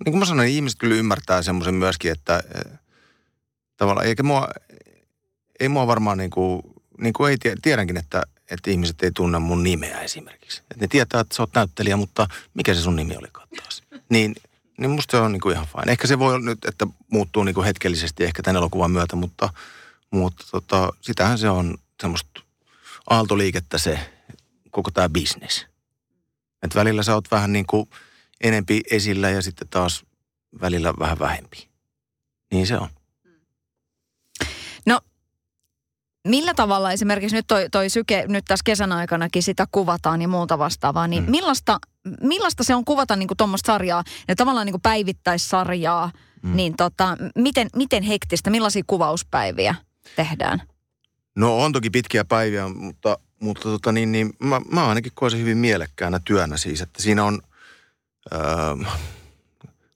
niin 0.04 0.12
kuin 0.12 0.18
mä 0.18 0.24
sanoin, 0.24 0.48
ihmiset 0.48 0.78
kyllä 0.78 0.94
ymmärtää 0.96 1.42
semmoisen 1.42 1.74
myöskin, 1.74 2.12
että 2.12 2.42
tavallaan, 3.76 4.06
eikä 4.06 4.22
mua, 4.22 4.48
ei 5.60 5.68
mua 5.68 5.86
varmaan 5.86 6.18
niin 6.18 6.30
kuin, 6.30 6.62
niin 7.00 7.12
kuin 7.12 7.30
ei 7.30 7.54
tiedänkin, 7.62 7.96
että, 7.96 8.22
että 8.50 8.70
ihmiset 8.70 9.02
ei 9.02 9.10
tunne 9.10 9.38
mun 9.38 9.62
nimeä 9.62 10.00
esimerkiksi. 10.00 10.60
Että 10.60 10.84
ne 10.84 10.88
tietää, 10.88 11.20
että 11.20 11.36
sä 11.36 11.42
oot 11.42 11.54
näyttelijä, 11.54 11.96
mutta 11.96 12.26
mikä 12.54 12.74
se 12.74 12.80
sun 12.80 12.96
nimi 12.96 13.16
oli 13.16 13.28
taas? 13.56 13.82
Niin, 14.08 14.34
niin 14.78 14.90
musta 14.90 15.16
se 15.16 15.22
on 15.22 15.32
niin 15.32 15.40
kuin 15.40 15.54
ihan 15.54 15.66
fine. 15.66 15.92
Ehkä 15.92 16.06
se 16.06 16.18
voi 16.18 16.40
nyt, 16.42 16.64
että 16.64 16.86
muuttuu 17.12 17.44
niin 17.44 17.54
kuin 17.54 17.64
hetkellisesti 17.64 18.24
ehkä 18.24 18.42
tämän 18.42 18.56
elokuvan 18.56 18.90
myötä, 18.90 19.16
mutta, 19.16 19.48
mutta 20.10 20.44
tota, 20.50 20.92
sitähän 21.00 21.38
se 21.38 21.48
on 21.48 21.78
semmoista 22.00 22.40
aaltoliikettä 23.10 23.78
se 23.78 23.98
koko 24.70 24.90
tämä 24.90 25.08
bisnes. 25.08 25.66
Että 26.62 26.78
välillä 26.78 27.02
sä 27.02 27.14
oot 27.14 27.30
vähän 27.30 27.52
niin 27.52 27.66
kuin 27.66 27.90
enempi 28.40 28.80
esillä 28.90 29.30
ja 29.30 29.42
sitten 29.42 29.68
taas 29.68 30.04
välillä 30.60 30.94
vähän 30.98 31.18
vähempi. 31.18 31.68
Niin 32.52 32.66
se 32.66 32.78
on. 32.78 32.88
No, 34.86 35.00
millä 36.28 36.54
tavalla 36.54 36.92
esimerkiksi 36.92 37.36
nyt 37.36 37.46
toi, 37.46 37.70
toi 37.70 37.90
syke, 37.90 38.24
nyt 38.28 38.44
tässä 38.48 38.62
kesän 38.64 38.92
aikanakin 38.92 39.42
sitä 39.42 39.66
kuvataan 39.72 40.22
ja 40.22 40.28
muuta 40.28 40.58
vastaavaa, 40.58 41.08
niin 41.08 41.24
mm. 41.24 41.30
millaista, 41.30 41.78
millaista 42.22 42.64
se 42.64 42.74
on 42.74 42.84
kuvata 42.84 43.16
niin 43.16 43.28
tuommoista 43.36 43.66
sarjaa, 43.66 44.04
ja 44.28 44.36
tavallaan 44.36 44.66
niin 44.66 44.80
päivittäissarjaa, 44.82 46.10
mm. 46.42 46.56
niin 46.56 46.76
tota, 46.76 47.16
miten, 47.34 47.68
miten 47.76 48.02
hektistä, 48.02 48.50
millaisia 48.50 48.82
kuvauspäiviä 48.86 49.74
tehdään? 50.16 50.62
No 51.36 51.58
on 51.58 51.72
toki 51.72 51.90
pitkiä 51.90 52.24
päiviä, 52.24 52.68
mutta, 52.68 53.18
mutta 53.40 53.62
tota 53.62 53.92
niin, 53.92 54.12
niin 54.12 54.32
mä, 54.38 54.60
mä 54.72 54.86
ainakin 54.88 55.12
koen 55.14 55.30
se 55.30 55.38
hyvin 55.38 55.58
mielekkäänä 55.58 56.20
työnä 56.24 56.56
siis, 56.56 56.80
että 56.80 57.02
siinä 57.02 57.24
on, 57.24 57.40
öö, 58.32 58.40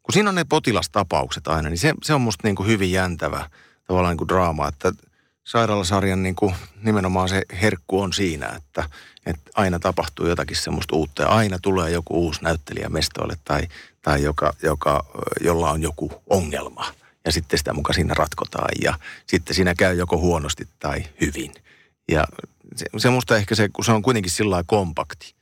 kun 0.03 0.13
siinä 0.13 0.29
on 0.29 0.35
ne 0.35 0.45
potilastapaukset 0.45 1.49
aina, 1.49 1.69
niin 1.69 1.79
se, 1.79 1.95
se 2.03 2.15
on 2.15 2.21
musta 2.21 2.49
niin 2.49 2.57
kuin 2.57 2.69
hyvin 2.69 2.93
jäntävä 2.93 3.51
tavallaan 3.87 4.13
niin 4.13 4.19
kuin 4.19 4.29
draama, 4.29 4.69
että 4.69 4.93
sairaalasarjan 5.45 6.23
niin 6.23 6.35
kuin 6.35 6.55
nimenomaan 6.83 7.29
se 7.29 7.43
herkku 7.63 8.01
on 8.01 8.13
siinä, 8.13 8.49
että, 8.49 8.91
että 9.27 9.51
aina 9.55 9.79
tapahtuu 9.79 10.27
jotakin 10.27 10.57
semmoista 10.57 10.97
uutta 10.97 11.23
ja 11.23 11.29
aina 11.29 11.59
tulee 11.62 11.91
joku 11.91 12.14
uusi 12.14 12.43
näyttelijä 12.43 12.89
mestoille 12.89 13.37
tai, 13.45 13.68
tai 14.03 14.23
joka, 14.23 14.53
joka, 14.62 15.05
jolla 15.41 15.71
on 15.71 15.83
joku 15.83 16.23
ongelma– 16.27 16.87
ja 17.25 17.33
sitten 17.33 17.59
sitä 17.59 17.73
mukaan 17.73 17.95
siinä 17.95 18.14
ratkotaan 18.14 18.68
ja 18.83 18.99
sitten 19.27 19.55
siinä 19.55 19.75
käy 19.75 19.97
joko 19.97 20.18
huonosti 20.18 20.68
tai 20.79 21.05
hyvin. 21.21 21.55
Ja 22.11 22.27
se, 22.77 22.87
se 22.97 23.11
musta 23.11 23.37
ehkä 23.37 23.55
se, 23.55 23.68
kun 23.68 23.85
se 23.85 23.93
on 23.93 24.03
kuitenkin 24.03 24.33
sillä 24.33 24.64
kompakti, 24.66 25.35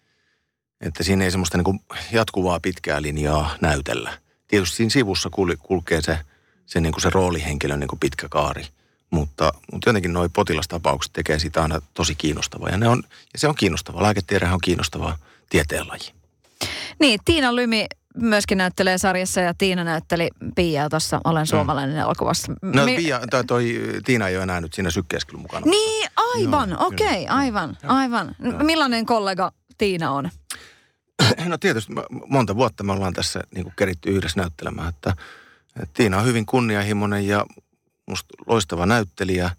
että 0.80 1.02
siinä 1.02 1.24
ei 1.24 1.30
semmoista 1.30 1.58
niin 1.58 1.80
jatkuvaa 2.12 2.60
pitkää 2.60 3.02
linjaa 3.02 3.56
näytellä. 3.60 4.18
Tietysti 4.48 4.76
siinä 4.76 4.90
sivussa 4.90 5.30
kul, 5.30 5.54
kulkee 5.58 6.02
se, 6.02 6.18
se, 6.66 6.80
niin 6.80 6.92
kuin 6.92 7.02
se 7.02 7.10
roolihenkilön 7.10 7.80
niin 7.80 7.88
kuin 7.88 8.00
pitkä 8.00 8.28
kaari, 8.28 8.66
mutta, 9.10 9.52
mutta 9.72 9.88
jotenkin 9.88 10.12
nuo 10.12 10.28
potilastapaukset 10.28 11.12
tekee 11.12 11.38
sitä 11.38 11.62
aina 11.62 11.80
tosi 11.94 12.14
kiinnostavaa. 12.14 12.68
Ja, 12.68 12.76
ne 12.76 12.88
on, 12.88 13.02
ja 13.32 13.38
se 13.38 13.48
on 13.48 13.54
kiinnostavaa. 13.54 14.02
Lääketiedehän 14.02 14.54
on 14.54 14.60
kiinnostava 14.60 15.18
tieteenlaji. 15.50 16.12
Niin, 17.00 17.20
Tiina 17.24 17.56
Lymi 17.56 17.86
myöskin 18.16 18.58
näyttelee 18.58 18.98
sarjassa 18.98 19.40
ja 19.40 19.54
Tiina 19.54 19.84
näytteli 19.84 20.30
Piaa 20.54 20.88
tuossa 20.88 21.20
Olen 21.24 21.46
suomalainen 21.46 21.96
mm. 21.96 22.00
elokuvassa. 22.00 22.52
No 22.62 22.84
Mi- 22.84 22.96
Pia, 22.96 23.20
tai 23.30 23.44
toi 23.44 23.82
Tiina 24.04 24.28
ei 24.28 24.36
ole 24.36 24.42
enää 24.42 24.60
nyt 24.60 24.74
siinä 24.74 24.90
sykkeessä 24.90 25.36
mukana. 25.36 25.66
Niin, 25.66 26.08
aivan, 26.16 26.78
okei, 26.78 27.22
okay, 27.24 27.38
aivan, 27.38 27.76
Joo. 27.82 27.92
aivan. 27.94 28.36
Joo. 28.42 28.58
Millainen 28.58 29.06
kollega 29.06 29.52
Tiina 29.78 30.10
on? 30.10 30.30
No 31.46 31.58
tietysti 31.58 31.92
monta 32.26 32.56
vuotta 32.56 32.84
me 32.84 32.92
ollaan 32.92 33.12
tässä 33.12 33.40
niin 33.54 33.72
keritty 33.76 34.10
yhdessä 34.10 34.40
näyttelemään, 34.40 34.88
että, 34.88 35.16
että 35.82 35.94
Tiina 35.94 36.18
on 36.18 36.24
hyvin 36.24 36.46
kunnianhimoinen 36.46 37.26
ja 37.26 37.46
musta 38.08 38.34
loistava 38.46 38.86
näyttelijä 38.86 39.50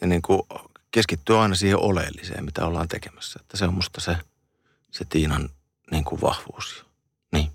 ja 0.00 0.06
niin 0.06 0.22
kuin 0.22 0.42
keskittyy 0.90 1.42
aina 1.42 1.54
siihen 1.54 1.78
oleelliseen, 1.78 2.44
mitä 2.44 2.66
ollaan 2.66 2.88
tekemässä. 2.88 3.38
Että 3.42 3.56
se 3.56 3.64
on 3.64 3.74
musta 3.74 4.00
se, 4.00 4.16
se 4.90 5.04
Tiinan 5.04 5.48
niin 5.90 6.04
kuin 6.04 6.20
vahvuus. 6.20 6.86
Niin. 7.32 7.50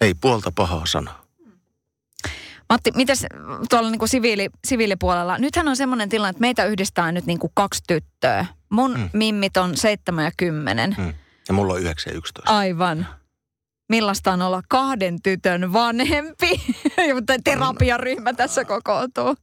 Ei 0.00 0.14
puolta 0.14 0.52
pahaa 0.52 0.86
sanaa. 0.86 1.26
Matti, 2.68 2.90
miten 2.94 3.16
tuolla 3.70 3.90
niin 3.90 3.98
kuin 3.98 4.08
siviili, 4.08 4.50
siviilipuolella? 4.64 5.38
Nythän 5.38 5.68
on 5.68 5.76
semmoinen 5.76 6.08
tilanne, 6.08 6.30
että 6.30 6.40
meitä 6.40 6.64
yhdistää 6.64 7.12
nyt 7.12 7.26
niin 7.26 7.38
kuin 7.38 7.52
kaksi 7.54 7.82
tyttöä. 7.86 8.46
Mun 8.68 8.98
mm. 8.98 9.10
mimmit 9.12 9.56
on 9.56 9.76
7 9.76 10.24
ja 10.24 10.30
10. 10.36 10.94
Mm. 10.98 11.14
Ja 11.48 11.54
mulla 11.54 11.72
on 11.72 11.80
9 11.80 12.10
ja 12.12 12.18
11. 12.18 12.56
Aivan. 12.56 13.06
Millaista 13.88 14.32
on 14.32 14.42
olla 14.42 14.62
kahden 14.68 15.22
tytön 15.22 15.72
vanhempi? 15.72 16.60
Terapiaryhmä 17.44 18.32
tässä 18.32 18.64
kokoontuu. 18.64 19.36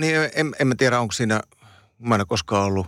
Niin, 0.00 0.16
en, 0.34 0.54
en 0.58 0.66
mä 0.66 0.74
tiedä, 0.74 1.00
onko 1.00 1.12
siinä, 1.12 1.40
mä 1.98 2.14
en 2.14 2.20
ole 2.20 2.26
koskaan 2.28 2.64
ollut 2.64 2.86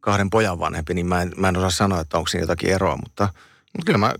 kahden 0.00 0.30
pojan 0.30 0.58
vanhempi, 0.58 0.94
niin 0.94 1.06
mä 1.06 1.22
en, 1.22 1.32
mä 1.36 1.48
en 1.48 1.56
osaa 1.56 1.70
sanoa, 1.70 2.00
että 2.00 2.18
onko 2.18 2.28
siinä 2.28 2.42
jotakin 2.42 2.70
eroa, 2.70 2.96
mutta, 2.96 3.28
mutta 3.76 3.86
kyllä 3.86 3.98
mä 3.98 4.14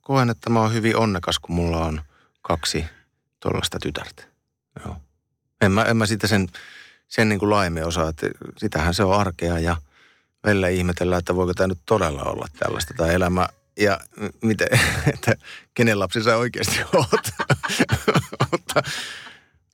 koen, 0.00 0.30
että 0.30 0.50
mä 0.50 0.60
oon 0.60 0.72
hyvin 0.72 0.96
onnekas, 0.96 1.38
kun 1.38 1.54
mulla 1.54 1.84
on 1.84 2.00
kaksi 2.42 2.84
tuollaista 3.40 3.78
tytärtä. 3.82 4.24
Joo. 4.84 4.96
En 5.60 5.72
mä, 5.72 5.84
en 5.84 5.96
mä 5.96 6.06
sitä 6.06 6.26
sen, 6.26 6.48
sen 7.08 7.28
niin 7.28 7.38
kuin 7.38 7.50
laajemmin 7.50 7.86
osaa, 7.86 8.08
että 8.08 8.26
sitähän 8.58 8.94
se 8.94 9.04
on 9.04 9.20
arkea 9.20 9.58
ja 9.58 9.76
välillä 10.44 10.68
ihmetellään, 10.68 11.18
että 11.18 11.36
voiko 11.36 11.54
tämä 11.54 11.66
nyt 11.66 11.80
todella 11.86 12.22
olla 12.22 12.46
tällaista 12.58 12.94
tämä 12.96 13.10
elämä 13.10 13.48
ja 13.80 14.00
miten, 14.42 14.68
että 15.14 15.36
kenen 15.74 15.98
lapsi 15.98 16.22
sä 16.22 16.36
oikeasti 16.36 16.80
oot. 16.94 17.08
mutta, 18.52 18.82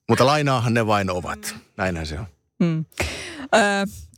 mutta 0.08 0.26
lainaahan 0.26 0.74
ne 0.74 0.86
vain 0.86 1.10
ovat. 1.10 1.54
Näinhän 1.76 2.06
se 2.06 2.18
on. 2.18 2.26
Hmm. 2.64 2.84
Öö, 3.54 3.60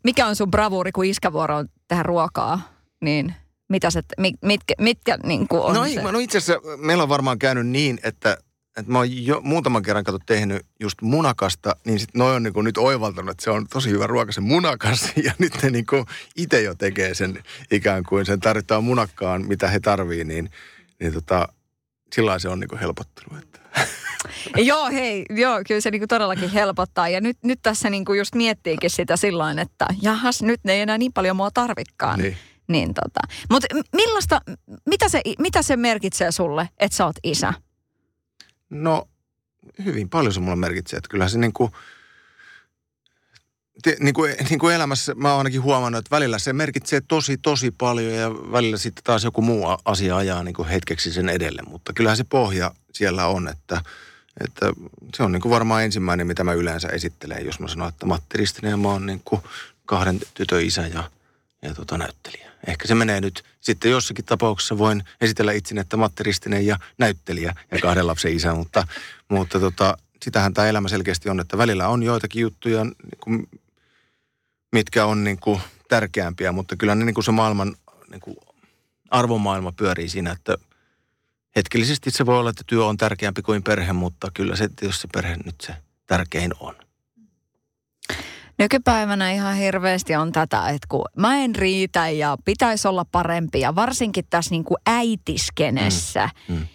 mikä 0.05 0.27
on 0.27 0.37
sun 0.37 0.51
bravuuri, 0.51 0.93
kun 0.93 1.05
iskävuoro 1.05 1.57
on 1.57 1.69
tähän 1.89 2.05
ruokaa? 2.05 2.73
Niin 3.01 3.35
mitä 3.69 3.91
se, 3.91 4.03
mitkä, 4.43 4.75
mitkä 4.81 5.19
niin 5.23 5.49
kuin 5.49 5.63
on 5.63 5.75
no, 5.75 5.85
se? 5.89 6.03
no 6.03 6.19
itse 6.19 6.39
asiassa 6.39 6.77
meillä 6.77 7.03
on 7.03 7.09
varmaan 7.09 7.39
käynyt 7.39 7.67
niin, 7.67 7.99
että, 8.03 8.39
että 8.81 8.93
mä 8.93 8.99
oon 8.99 9.25
jo 9.27 9.41
muutaman 9.45 9.83
kerran 9.83 10.05
kato 10.05 10.19
tehnyt 10.27 10.67
just 10.81 11.03
munakasta, 11.03 11.77
niin 11.85 11.99
sitten 11.99 12.19
noi 12.19 12.37
on 12.37 12.43
niin 12.43 12.53
kuin 12.53 12.65
nyt 12.65 12.79
oivaltanut, 12.79 13.31
että 13.31 13.45
se 13.45 13.51
on 13.51 13.67
tosi 13.69 13.91
hyvä 13.91 14.07
ruoka 14.07 14.33
se 14.33 14.41
munakas. 14.41 15.13
Ja 15.25 15.33
nyt 15.39 15.63
ne 15.63 15.71
niin 15.71 15.87
kuin 15.87 16.05
itse 16.37 16.63
jo 16.63 16.75
tekee 16.75 17.15
sen 17.15 17.43
ikään 17.71 18.05
kuin 18.05 18.27
sen 18.27 18.41
tarvitaan 18.41 18.85
munakkaan, 18.85 19.49
mitä 19.49 19.69
he 19.69 19.81
tarvii, 19.81 20.25
niin, 20.25 20.51
niin 21.01 21.13
tota, 21.13 21.49
sillä 22.13 22.39
se 22.39 22.49
on 22.49 22.61
niin 22.61 22.69
kuin 22.69 22.81
helpottunut. 22.81 23.43
Että. 23.43 23.61
joo, 24.71 24.91
hei, 24.91 25.25
joo, 25.31 25.61
kyllä 25.69 25.81
se 25.81 25.91
niinku 25.91 26.07
todellakin 26.07 26.51
helpottaa. 26.51 27.09
Ja 27.09 27.21
nyt, 27.21 27.39
nyt 27.45 27.59
tässä 27.63 27.91
niinku 27.91 28.15
just 28.15 28.35
miettiikin 28.35 28.91
sitä 28.91 29.17
silloin, 29.17 29.59
että 29.59 29.87
jahas, 30.03 30.43
nyt 30.43 30.61
ne 30.65 30.73
ei 30.73 30.81
enää 30.81 30.99
niin 30.99 31.13
paljon 31.13 31.37
mua 31.37 31.51
tarvikkaan. 31.51 32.19
Niin. 32.19 32.37
Niin 32.69 32.95
tota. 32.95 33.21
Mutta 33.51 33.67
millaista, 33.97 34.41
mitä 34.87 35.09
se, 35.09 35.21
mitä 35.39 35.63
se 35.63 35.77
merkitsee 35.77 36.33
sulle, 36.33 36.69
että 36.79 36.97
sä 36.97 37.07
oot 37.07 37.17
isä? 37.25 37.53
No, 38.71 39.09
hyvin 39.85 40.09
paljon 40.09 40.33
se 40.33 40.41
mulle 40.41 40.57
merkitsee. 40.57 40.97
Että 40.97 41.09
kyllähän 41.09 41.31
se 41.31 41.39
niin 41.39 41.53
kuin, 41.53 41.73
niin 44.01 44.15
kuin, 44.15 44.35
niin 44.51 44.59
kuin 44.59 44.75
elämässä 44.75 45.15
mä 45.15 45.31
oon 45.31 45.39
ainakin 45.39 45.63
huomannut, 45.63 45.99
että 45.99 46.17
välillä 46.17 46.39
se 46.39 46.53
merkitsee 46.53 47.03
tosi, 47.09 47.37
tosi 47.37 47.71
paljon 47.71 48.15
ja 48.15 48.31
välillä 48.31 48.77
sitten 48.77 49.05
taas 49.05 49.25
joku 49.25 49.43
muu 49.43 49.67
asia 49.85 50.17
ajaa 50.17 50.45
niin 50.45 50.55
kuin 50.55 50.69
hetkeksi 50.69 51.13
sen 51.13 51.29
edelle. 51.29 51.63
Mutta 51.63 51.93
kyllähän 51.93 52.17
se 52.17 52.25
pohja 52.25 52.75
siellä 52.93 53.27
on, 53.27 53.49
että, 53.49 53.83
että 54.45 54.73
se 55.17 55.23
on 55.23 55.33
niin 55.33 55.43
kuin 55.43 55.51
varmaan 55.51 55.85
ensimmäinen, 55.85 56.27
mitä 56.27 56.45
mä 56.45 56.53
yleensä 56.53 56.89
esittelen, 56.89 57.47
jos 57.47 57.61
mä 57.61 57.69
sanon, 57.69 57.89
että 57.89 58.07
Matti 58.07 58.39
Ristinen 58.39 58.81
mä 58.81 58.89
oon 58.89 59.07
niin 59.07 59.23
kuin 59.25 59.43
kahden 59.87 60.21
tytön 60.35 60.65
isä 60.65 60.87
ja, 60.87 61.11
ja 61.63 61.75
tota, 61.75 61.99
näyttelijä. 61.99 62.50
Ehkä 62.67 62.89
se 62.89 62.95
menee 62.95 63.21
nyt. 63.21 63.45
Sitten 63.61 63.91
jossakin 63.91 64.25
tapauksessa 64.25 64.79
voin 64.79 65.05
esitellä 65.21 65.53
itseni, 65.53 65.81
että 65.81 65.97
Matti 65.97 66.23
Ristinen 66.23 66.67
ja 66.67 66.79
näyttelijä 66.99 67.55
ja 67.71 67.79
kahden 67.79 68.07
lapsen 68.07 68.33
isä, 68.33 68.55
mutta, 68.55 68.87
mutta 69.29 69.61
tota, 69.61 69.97
sitähän 70.23 70.55
tämä 70.55 70.69
elämä 70.69 70.89
selkeästi 70.89 71.31
on, 71.31 71.41
että 71.41 71.59
välillä 71.59 71.89
on 71.89 72.03
joitakin 72.03 72.43
juttuja, 72.43 72.85
niin 72.85 72.95
kuin, 73.25 73.49
mitkä 74.73 75.07
on 75.07 75.25
niin 75.25 75.39
kuin 75.39 75.61
tärkeämpiä, 75.89 76.53
mutta 76.53 76.77
kyllä 76.77 76.95
ne 76.95 77.05
niin 77.05 77.15
kuin 77.15 77.25
se 77.25 77.31
maailman 77.31 77.77
niin 78.11 78.21
kuin 78.21 78.37
arvomaailma 79.11 79.73
pyörii 79.73 80.09
siinä, 80.09 80.33
että 80.33 80.59
hetkellisesti 81.57 82.11
se 82.11 82.27
voi 82.27 82.39
olla, 82.39 82.51
että 82.51 82.65
työ 82.67 82.85
on 82.85 82.97
tärkeämpi 82.97 83.43
kuin 83.43 83.63
perhe, 83.63 83.93
mutta 83.93 84.31
kyllä 84.35 84.57
se, 84.57 84.69
jos 84.83 85.01
se 85.01 85.09
perhe 85.13 85.37
nyt 85.45 85.61
se 85.61 85.75
tärkein 86.07 86.53
on. 86.61 86.75
Nykypäivänä 88.61 89.31
ihan 89.31 89.57
hirveästi 89.57 90.17
on 90.17 90.33
tätä, 90.33 90.69
että 90.69 90.87
kun 90.89 91.05
mä 91.17 91.37
en 91.37 91.55
riitä 91.55 92.09
ja 92.09 92.37
pitäisi 92.45 92.89
olla 92.89 93.05
parempi 93.13 93.61
ja 93.61 93.75
varsinkin 93.75 94.25
tässä 94.31 94.51
niin 94.51 94.65
kuin 94.65 94.79
äitiskenessä, 94.87 96.29
mm, 96.49 96.55
mm. 96.55 96.67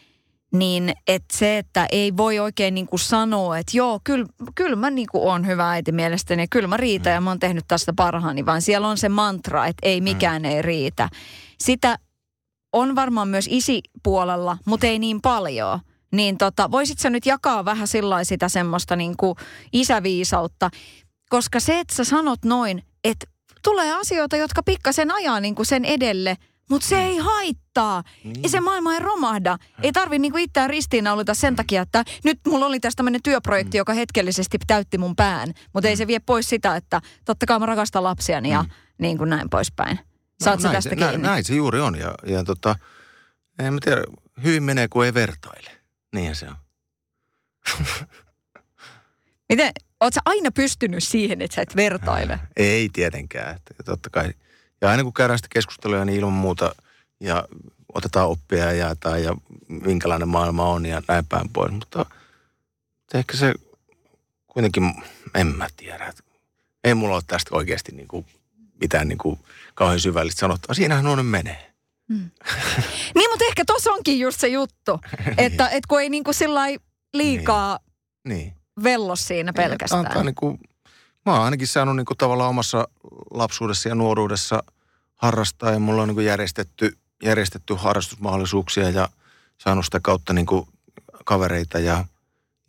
niin 0.53 0.93
että 1.07 1.37
se, 1.37 1.57
että 1.57 1.87
ei 1.91 2.17
voi 2.17 2.39
oikein 2.39 2.75
niin 2.75 2.87
kuin 2.87 2.99
sanoa, 2.99 3.57
että 3.57 3.77
joo, 3.77 3.99
kyllä, 4.03 4.25
kyllä 4.55 4.75
mä 4.75 4.89
niin 4.89 5.07
kuin 5.11 5.23
on 5.23 5.47
hyvä 5.47 5.71
äiti 5.71 5.91
mielestäni 5.91 6.43
ja 6.43 6.47
kyllä 6.51 6.67
mä 6.67 6.77
riitän 6.77 7.11
mm. 7.11 7.15
ja 7.15 7.21
mä 7.21 7.29
oon 7.29 7.39
tehnyt 7.39 7.65
tästä 7.67 7.93
parhaani, 7.95 8.45
vaan 8.45 8.61
siellä 8.61 8.87
on 8.87 8.97
se 8.97 9.09
mantra, 9.09 9.65
että 9.65 9.87
ei 9.87 10.01
mikään 10.01 10.41
mm. 10.41 10.49
ei 10.49 10.61
riitä. 10.61 11.09
Sitä 11.59 11.97
on 12.73 12.95
varmaan 12.95 13.27
myös 13.27 13.47
isipuolella, 13.49 14.57
mutta 14.65 14.87
ei 14.87 14.99
niin 14.99 15.21
paljon. 15.21 15.79
Niin 16.11 16.37
tota, 16.37 16.71
voisit 16.71 16.99
sä 16.99 17.09
nyt 17.09 17.25
jakaa 17.25 17.65
vähän 17.65 17.87
sillä 17.87 18.23
sitä 18.23 18.49
semmoista 18.49 18.95
niin 18.95 19.17
kuin 19.17 19.35
isäviisautta, 19.73 20.69
koska 21.29 21.59
se, 21.59 21.79
että 21.79 21.95
sä 21.95 22.03
sanot 22.03 22.45
noin, 22.45 22.83
että 23.03 23.27
tulee 23.63 23.93
asioita, 23.93 24.37
jotka 24.37 24.63
pikkasen 24.63 25.11
ajaa 25.11 25.39
niin 25.39 25.55
kuin 25.55 25.65
sen 25.65 25.85
edelle, 25.85 26.37
mutta 26.69 26.87
se 26.87 27.03
ei 27.03 27.17
haittaa. 27.17 28.03
Niin. 28.23 28.43
Ja 28.43 28.49
se 28.49 28.59
maailma 28.59 28.93
ei 28.93 28.99
romahda. 28.99 29.57
Ei 29.83 29.91
tarvi 29.91 30.19
niinku 30.19 30.37
itseään 30.37 30.69
ristiinnaulita 30.69 31.33
sen 31.33 31.55
takia, 31.55 31.81
että 31.81 32.03
nyt 32.23 32.39
mulla 32.47 32.65
oli 32.65 32.79
tästä 32.79 32.97
tämmöinen 32.97 33.23
työprojekti, 33.23 33.77
mm. 33.77 33.79
joka 33.79 33.93
hetkellisesti 33.93 34.57
täytti 34.67 34.97
mun 34.97 35.15
pään. 35.15 35.53
Mutta 35.73 35.87
mm. 35.87 35.89
ei 35.89 35.97
se 35.97 36.07
vie 36.07 36.19
pois 36.19 36.49
sitä, 36.49 36.75
että 36.75 37.01
totta 37.25 37.45
kai 37.45 37.59
mä 37.59 37.65
rakastan 37.65 38.03
lapsiani 38.03 38.49
ja 38.49 38.63
mm. 38.63 38.69
niin 38.97 39.17
kuin 39.17 39.29
näin 39.29 39.49
poispäin. 39.49 39.99
Saat 40.43 40.59
no, 40.59 40.63
näin, 40.63 40.75
tästä 40.75 40.89
se, 40.89 40.95
näin, 40.95 41.21
näin 41.21 41.43
se 41.43 41.55
juuri 41.55 41.79
on. 41.79 41.99
Ja, 41.99 42.15
ja 42.25 42.43
tota, 42.43 42.75
en 43.59 43.73
mä 43.73 43.79
tiedä, 43.83 44.03
hyvin 44.43 44.63
menee 44.63 44.87
kuin 44.87 45.05
ei 45.05 45.13
vertaile. 45.13 45.71
Niinhän 46.13 46.35
se 46.35 46.47
on. 46.47 46.55
Miten, 49.49 49.71
Oletko 49.99 50.19
aina 50.25 50.51
pystynyt 50.51 51.03
siihen, 51.03 51.41
että 51.41 51.55
sä 51.55 51.61
et 51.61 51.75
vertaile? 51.75 52.39
Ei 52.57 52.89
tietenkään. 52.93 53.55
Että 53.55 53.83
totta 53.85 54.09
kai. 54.09 54.33
Ja 54.81 54.89
aina 54.89 55.03
kun 55.03 55.13
käydään 55.13 55.39
sitä 55.39 55.47
keskustelua, 55.51 56.05
niin 56.05 56.19
ilman 56.19 56.33
muuta 56.33 56.75
ja 57.19 57.47
otetaan 57.93 58.29
oppia 58.29 58.65
ja 58.65 58.71
jaetaan 58.71 59.23
ja 59.23 59.35
minkälainen 59.67 60.27
maailma 60.27 60.65
on 60.65 60.85
ja 60.85 61.01
näin 61.07 61.25
päin 61.25 61.49
pois. 61.49 61.71
Mutta 61.71 62.05
ehkä 63.13 63.37
se 63.37 63.53
kuitenkin, 64.47 64.93
en 65.35 65.47
mä 65.47 65.67
tiedä. 65.77 66.13
Ei 66.83 66.93
mulla 66.93 67.15
ole 67.15 67.23
tästä 67.27 67.55
oikeasti 67.55 67.91
niin 67.91 68.07
kuin 68.07 68.25
mitään 68.81 69.07
niin 69.07 69.17
kuin 69.17 69.39
kauhean 69.75 69.99
syvällistä 69.99 70.39
sanottua. 70.39 70.75
Siinähän 70.75 71.07
on 71.07 71.25
menee. 71.25 71.73
Hmm. 72.13 72.29
niin, 73.15 73.29
mutta 73.31 73.45
ehkä 73.49 73.63
tuossa 73.67 73.91
onkin 73.91 74.19
just 74.19 74.39
se 74.39 74.47
juttu, 74.47 74.99
että 75.37 75.63
niin. 75.63 75.77
et 75.77 75.85
kun 75.85 76.01
ei 76.01 76.09
niin 76.09 76.23
kuin 76.23 76.35
liikaa 77.13 77.79
niin. 78.23 78.37
Niin 78.37 78.54
vellos 78.83 79.27
siinä 79.27 79.53
pelkästään. 79.53 80.05
Antaa 80.05 80.23
niin 80.23 80.35
kuin, 80.35 80.59
mä 81.25 81.33
oon 81.33 81.41
ainakin 81.41 81.67
saanut 81.67 81.95
niin 81.95 82.05
kuin 82.05 82.17
tavallaan 82.17 82.49
omassa 82.49 82.87
lapsuudessa 83.31 83.89
ja 83.89 83.95
nuoruudessa 83.95 84.63
harrastaa 85.15 85.71
ja 85.71 85.79
mulla 85.79 86.01
on 86.01 86.07
niin 86.07 86.15
kuin 86.15 86.25
järjestetty, 86.25 86.97
järjestetty 87.23 87.75
harrastusmahdollisuuksia 87.77 88.89
ja 88.89 89.09
saanut 89.57 89.85
sitä 89.85 89.99
kautta 89.99 90.33
niin 90.33 90.45
kuin 90.45 90.67
kavereita 91.25 91.79
ja, 91.79 92.05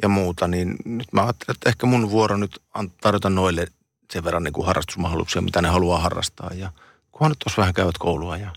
ja 0.03 0.09
muuta, 0.09 0.49
niin 0.49 0.77
nyt 0.85 1.13
mä 1.13 1.23
ajattelen, 1.23 1.55
että 1.55 1.69
ehkä 1.69 1.87
mun 1.87 2.11
vuoro 2.11 2.37
nyt 2.37 2.63
tarjota 3.01 3.31
noille 3.31 3.67
sen 4.13 4.25
verran 4.25 4.45
niin 4.45 4.53
kuin 4.53 4.67
harrastusmahdollisuuksia, 4.67 5.43
mitä 5.43 5.63
ne 5.63 5.69
haluaa 5.69 6.01
harrastaa 6.01 6.51
ja 6.55 6.73
kunhan 7.13 7.31
nyt 7.31 7.39
tuossa 7.39 7.61
vähän 7.61 7.75
käyvät 7.75 7.99
koulua 7.99 8.37
ja 8.37 8.51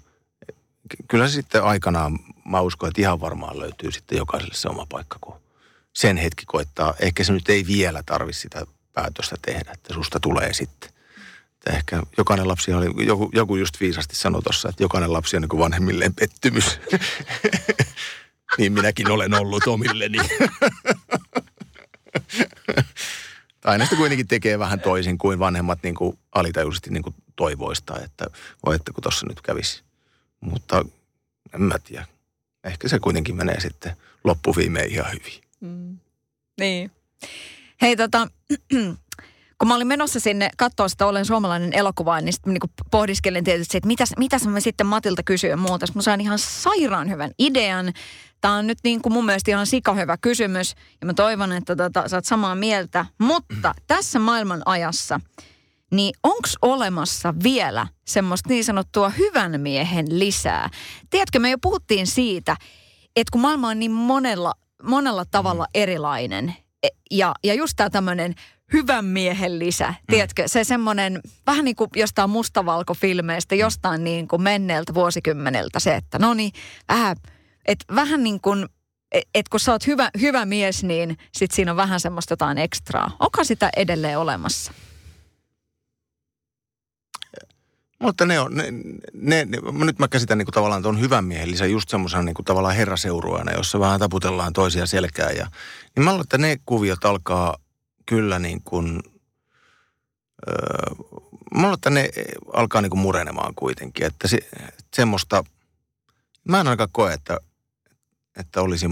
kyllä 1.08 1.28
se 1.28 1.34
sitten 1.34 1.64
aikanaan, 1.64 2.20
mä 2.46 2.62
uskon, 2.62 2.90
että 2.90 3.02
ihan 3.02 3.22
varmaan 3.22 3.60
löytyy 3.60 3.92
sitten 3.92 4.18
jokaiselle 4.18 4.54
se 4.54 4.70
oma 4.70 4.86
paikka, 4.90 5.18
kun 5.22 5.36
sen 6.00 6.18
hetki 6.18 6.46
koittaa. 6.46 6.94
Ehkä 7.00 7.24
se 7.24 7.34
nyt 7.34 7.50
ei 7.50 7.68
vielä 7.68 8.04
tarvi 8.06 8.34
sitä 8.34 8.66
päätöstä 8.94 9.36
tehdä, 9.42 9.72
että 9.72 9.94
susta 9.94 10.20
tulee 10.20 10.54
sitten. 10.54 10.90
Että 11.54 11.72
ehkä 11.72 12.04
jokainen 12.18 12.48
lapsi 12.48 12.74
oli, 12.74 13.06
joku, 13.06 13.30
joku 13.34 13.56
just 13.56 13.80
viisasti 13.80 14.16
sanoi 14.16 14.42
tuossa, 14.42 14.70
että 14.70 14.84
jokainen 14.84 15.14
lapsi 15.14 15.36
on 15.36 15.42
niin 15.42 15.50
kuin 15.50 15.60
vanhemmilleen 15.60 16.14
pettymys. 16.14 16.80
niin 18.58 18.74
minäkin 18.74 19.12
olen 19.12 19.34
ollut 19.34 19.68
omilleni. 19.68 20.18
Aina 23.66 23.86
sitä 23.86 23.96
kuitenkin 23.96 24.28
tekee 24.28 24.60
vähän 24.60 24.80
toisin 24.80 25.18
kuin 25.18 25.40
vanhemmat 25.40 25.80
niin 25.84 25.96
kuin 25.96 26.20
alitajuisesti 26.36 26.90
niin 26.90 27.04
kuin 27.04 27.16
toivoista, 27.36 28.00
että 28.00 28.26
voi 28.66 28.76
että 28.76 28.94
kun 28.94 29.04
tuossa 29.04 29.26
nyt 29.30 29.42
kävisi. 29.42 29.84
Mutta 30.42 30.86
en 31.54 31.62
mä 31.62 31.80
tiedä. 31.80 32.06
Ehkä 32.64 32.88
se 32.88 33.00
kuitenkin 33.00 33.36
menee 33.36 33.60
sitten 33.60 33.96
loppuviimeen 34.24 34.92
ihan 34.92 35.12
hyvin. 35.12 35.49
Mm. 35.62 36.00
Niin. 36.60 36.92
Hei 37.82 37.96
tota, 37.96 38.28
kun 39.60 39.68
mä 39.68 39.76
olin 39.76 39.88
menossa 39.88 40.20
sinne 40.20 40.50
katsoa 40.58 40.88
sitä 40.88 41.06
Olen 41.06 41.26
suomalainen 41.26 41.74
elokuva, 41.74 42.22
niin 42.22 42.34
sitten 42.34 42.54
niin 42.54 42.74
pohdiskelin 42.92 43.44
tietysti, 43.44 43.78
että 43.78 43.88
mitäs, 43.88 44.10
mitäs 44.18 44.48
mä 44.48 44.60
sitten 44.60 44.88
Matilta 44.88 45.24
kysyä 45.24 45.56
muuta. 45.56 45.86
Mä 45.96 46.02
sain 46.02 46.22
ihan 46.22 46.40
sairaan 46.40 47.10
hyvän 47.10 47.32
idean. 47.40 47.94
Tämä 48.42 48.56
on 48.56 48.68
nyt 48.68 48.78
niin 48.84 49.02
kuin 49.02 49.14
mun 49.14 49.26
mielestä 49.26 49.52
ihan 49.52 49.68
sikahyvä 49.68 50.18
kysymys 50.18 50.76
ja 51.02 51.08
mä 51.08 51.14
toivon, 51.14 51.52
että 51.52 51.76
tota, 51.76 52.08
sä 52.08 52.18
oot 52.18 52.26
samaa 52.26 52.56
mieltä. 52.56 53.06
Mutta 53.18 53.74
tässä 53.88 54.20
maailman 54.20 54.62
ajassa, 54.66 55.20
niin 55.92 56.14
onko 56.24 56.50
olemassa 56.62 57.34
vielä 57.44 57.88
semmoista 58.08 58.50
niin 58.50 58.64
sanottua 58.64 59.10
hyvän 59.10 59.62
miehen 59.62 60.20
lisää? 60.20 60.70
Tiedätkö, 61.10 61.40
me 61.40 61.50
jo 61.50 61.58
puhuttiin 61.62 62.08
siitä, 62.08 62.58
että 63.16 63.32
kun 63.32 63.42
maailma 63.42 63.70
on 63.70 63.80
niin 63.80 63.92
monella 63.92 64.54
monella 64.84 65.26
tavalla 65.32 65.64
mm. 65.64 65.72
erilainen. 65.74 66.56
E, 66.84 66.88
ja, 67.12 67.34
ja 67.44 67.54
just 67.54 67.74
tämä 67.76 67.90
tämmöinen 67.90 68.36
hyvän 68.74 69.06
miehen 69.06 69.60
lisä. 69.60 69.88
Mm. 69.88 69.96
Tiedätkö, 70.08 70.44
se 70.48 70.64
semmoinen 70.64 71.22
vähän 71.48 71.66
niin 71.66 71.76
kuin 71.76 71.90
jostain 71.96 72.30
mustavalkofilmeistä, 72.30 73.56
jostain 73.56 74.04
niin 74.04 74.28
kuin 74.28 74.42
menneeltä 74.42 74.94
vuosikymmeneltä 74.94 75.80
se, 75.80 75.96
että 75.96 76.20
no 76.20 76.34
niin, 76.34 76.52
vähän, 76.88 77.18
että 77.66 77.96
vähän 77.96 78.24
niin 78.24 78.42
kuin, 78.42 78.66
että 79.12 79.30
et 79.36 79.50
kun 79.50 79.60
sä 79.60 79.72
oot 79.72 79.88
hyvä, 79.88 80.10
hyvä 80.22 80.46
mies, 80.46 80.84
niin 80.84 81.18
sit 81.32 81.52
siinä 81.52 81.72
on 81.72 81.78
vähän 81.78 82.00
semmoista 82.00 82.32
jotain 82.32 82.58
ekstraa. 82.58 83.12
Onko 83.20 83.44
sitä 83.44 83.70
edelleen 83.76 84.20
olemassa? 84.20 84.74
Mutta 88.00 88.26
ne 88.26 88.40
on, 88.40 88.56
ne, 88.56 88.64
ne, 89.14 89.46
ne, 89.46 89.58
nyt 89.86 90.00
mä 90.00 90.08
käsitän 90.08 90.38
niin 90.38 90.46
kuin 90.46 90.54
tavallaan 90.54 90.82
tuon 90.82 91.00
hyvän 91.00 91.26
miehen 91.26 91.52
lisä 91.52 91.66
just 91.66 91.90
semmoisena 91.90 92.24
niin 92.24 92.34
kuin 92.34 92.46
tavallaan 92.46 92.76
herraseurueena, 92.76 93.52
jossa 93.52 93.80
vähän 93.80 94.00
taputellaan 94.00 94.54
toisia 94.54 94.86
selkää. 94.86 95.30
Ja, 95.30 95.48
niin 95.96 96.04
mä 96.04 96.10
luulen, 96.10 96.24
että 96.24 96.38
ne 96.38 96.58
kuviot 96.66 97.06
alkaa 97.06 97.58
kyllä 98.06 98.40
niin 98.40 98.62
kuin, 98.64 99.00
öö, 100.50 100.96
mä 101.56 101.62
luulen, 101.62 101.74
että 101.74 101.90
ne 101.90 102.10
alkaa 102.54 102.82
niin 102.82 102.90
kuin 102.90 103.00
murenemaan 103.00 103.56
kuitenkin. 103.56 104.06
Että 104.06 104.28
se, 104.28 104.38
semmoista, 104.96 105.44
mä 106.48 106.60
en 106.60 106.68
ainakaan 106.68 106.90
koe, 106.92 107.14
että, 107.14 107.40
että 108.38 108.62
olisi 108.62 108.88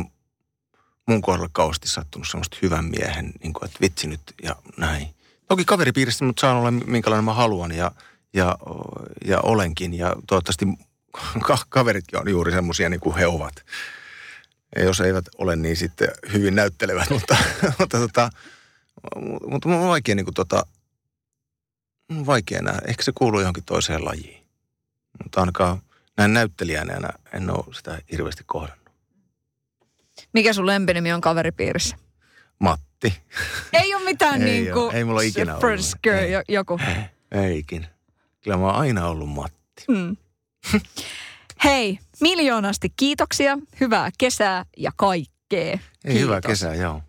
mun 1.07 1.21
kohdalla 1.21 1.49
kauheasti 1.51 1.87
sattunut 1.87 2.27
semmoista 2.27 2.57
hyvän 2.61 2.85
miehen, 2.85 3.31
niin 3.43 3.53
kuin, 3.53 3.65
että 3.65 3.77
vitsi 3.81 4.07
nyt 4.07 4.21
ja 4.43 4.55
näin. 4.77 5.07
Toki 5.47 5.65
kaveripiirissä 5.65 6.25
mutta 6.25 6.41
saan 6.41 6.57
olla 6.57 6.71
minkälainen 6.71 7.25
mä 7.25 7.33
haluan 7.33 7.71
ja– 7.71 7.91
ja, 8.37 8.57
ja 9.25 9.39
olenkin. 9.41 9.93
Ja 9.93 10.15
toivottavasti 10.27 10.65
kaveritkin 11.69 12.19
on 12.19 12.29
juuri 12.29 12.51
semmoisia 12.51 12.89
niin 12.89 12.99
kuin 12.99 13.15
he 13.15 13.27
ovat. 13.27 13.65
Ja 14.75 14.83
jos 14.83 15.01
eivät 15.01 15.25
ole, 15.37 15.55
niin 15.55 15.75
sitten 15.75 16.07
hyvin 16.33 16.55
näyttelevät, 16.55 17.09
mutta, 17.09 17.37
mutta, 17.79 17.97
tota, 17.97 18.29
mutta 19.47 19.69
mun 19.69 19.77
on 19.77 19.87
vaikea, 19.87 20.15
niin 20.15 20.25
kuin, 20.25 20.33
tota, 20.33 20.65
vaikea 22.25 22.61
nähdä. 22.61 22.81
Ehkä 22.87 23.03
se 23.03 23.11
kuuluu 23.15 23.39
johonkin 23.39 23.63
toiseen 23.63 24.05
lajiin. 24.05 24.47
Mutta 25.23 25.39
ainakaan 25.39 25.81
näin 26.17 26.33
näyttelijänä 26.33 27.09
en 27.33 27.49
ole 27.49 27.73
sitä 27.73 28.01
hirveästi 28.11 28.43
kohdannut. 28.45 28.87
Mikä 30.33 30.53
sun 30.53 30.65
lempinimi 30.65 31.13
on 31.13 31.21
kaveripiirissä? 31.21 31.97
Matti. 32.59 33.13
Ei 33.73 33.95
ole 33.95 34.03
mitään 34.03 34.41
ei 34.41 34.49
niin 34.49 34.73
kuin... 34.73 34.95
Ei 34.95 35.03
mulla 35.03 35.21
ikinä 35.21 35.55
ollut. 35.55 36.05
Ei. 36.05 36.31
joku. 36.47 36.79
Ei 37.31 37.59
ikinä. 37.59 37.96
Kyllä 38.47 38.57
mä 38.57 38.65
oon 38.65 38.75
aina 38.75 39.07
ollut 39.07 39.29
Matti. 39.29 39.85
Mm. 39.87 40.17
Hei, 41.63 41.99
miljoonasti 42.21 42.93
kiitoksia, 42.95 43.57
hyvää 43.79 44.09
kesää 44.17 44.65
ja 44.77 44.91
kaikkea. 44.95 45.79
Ei, 46.05 46.19
hyvää 46.19 46.41
kesää, 46.41 46.75
joo. 46.75 47.01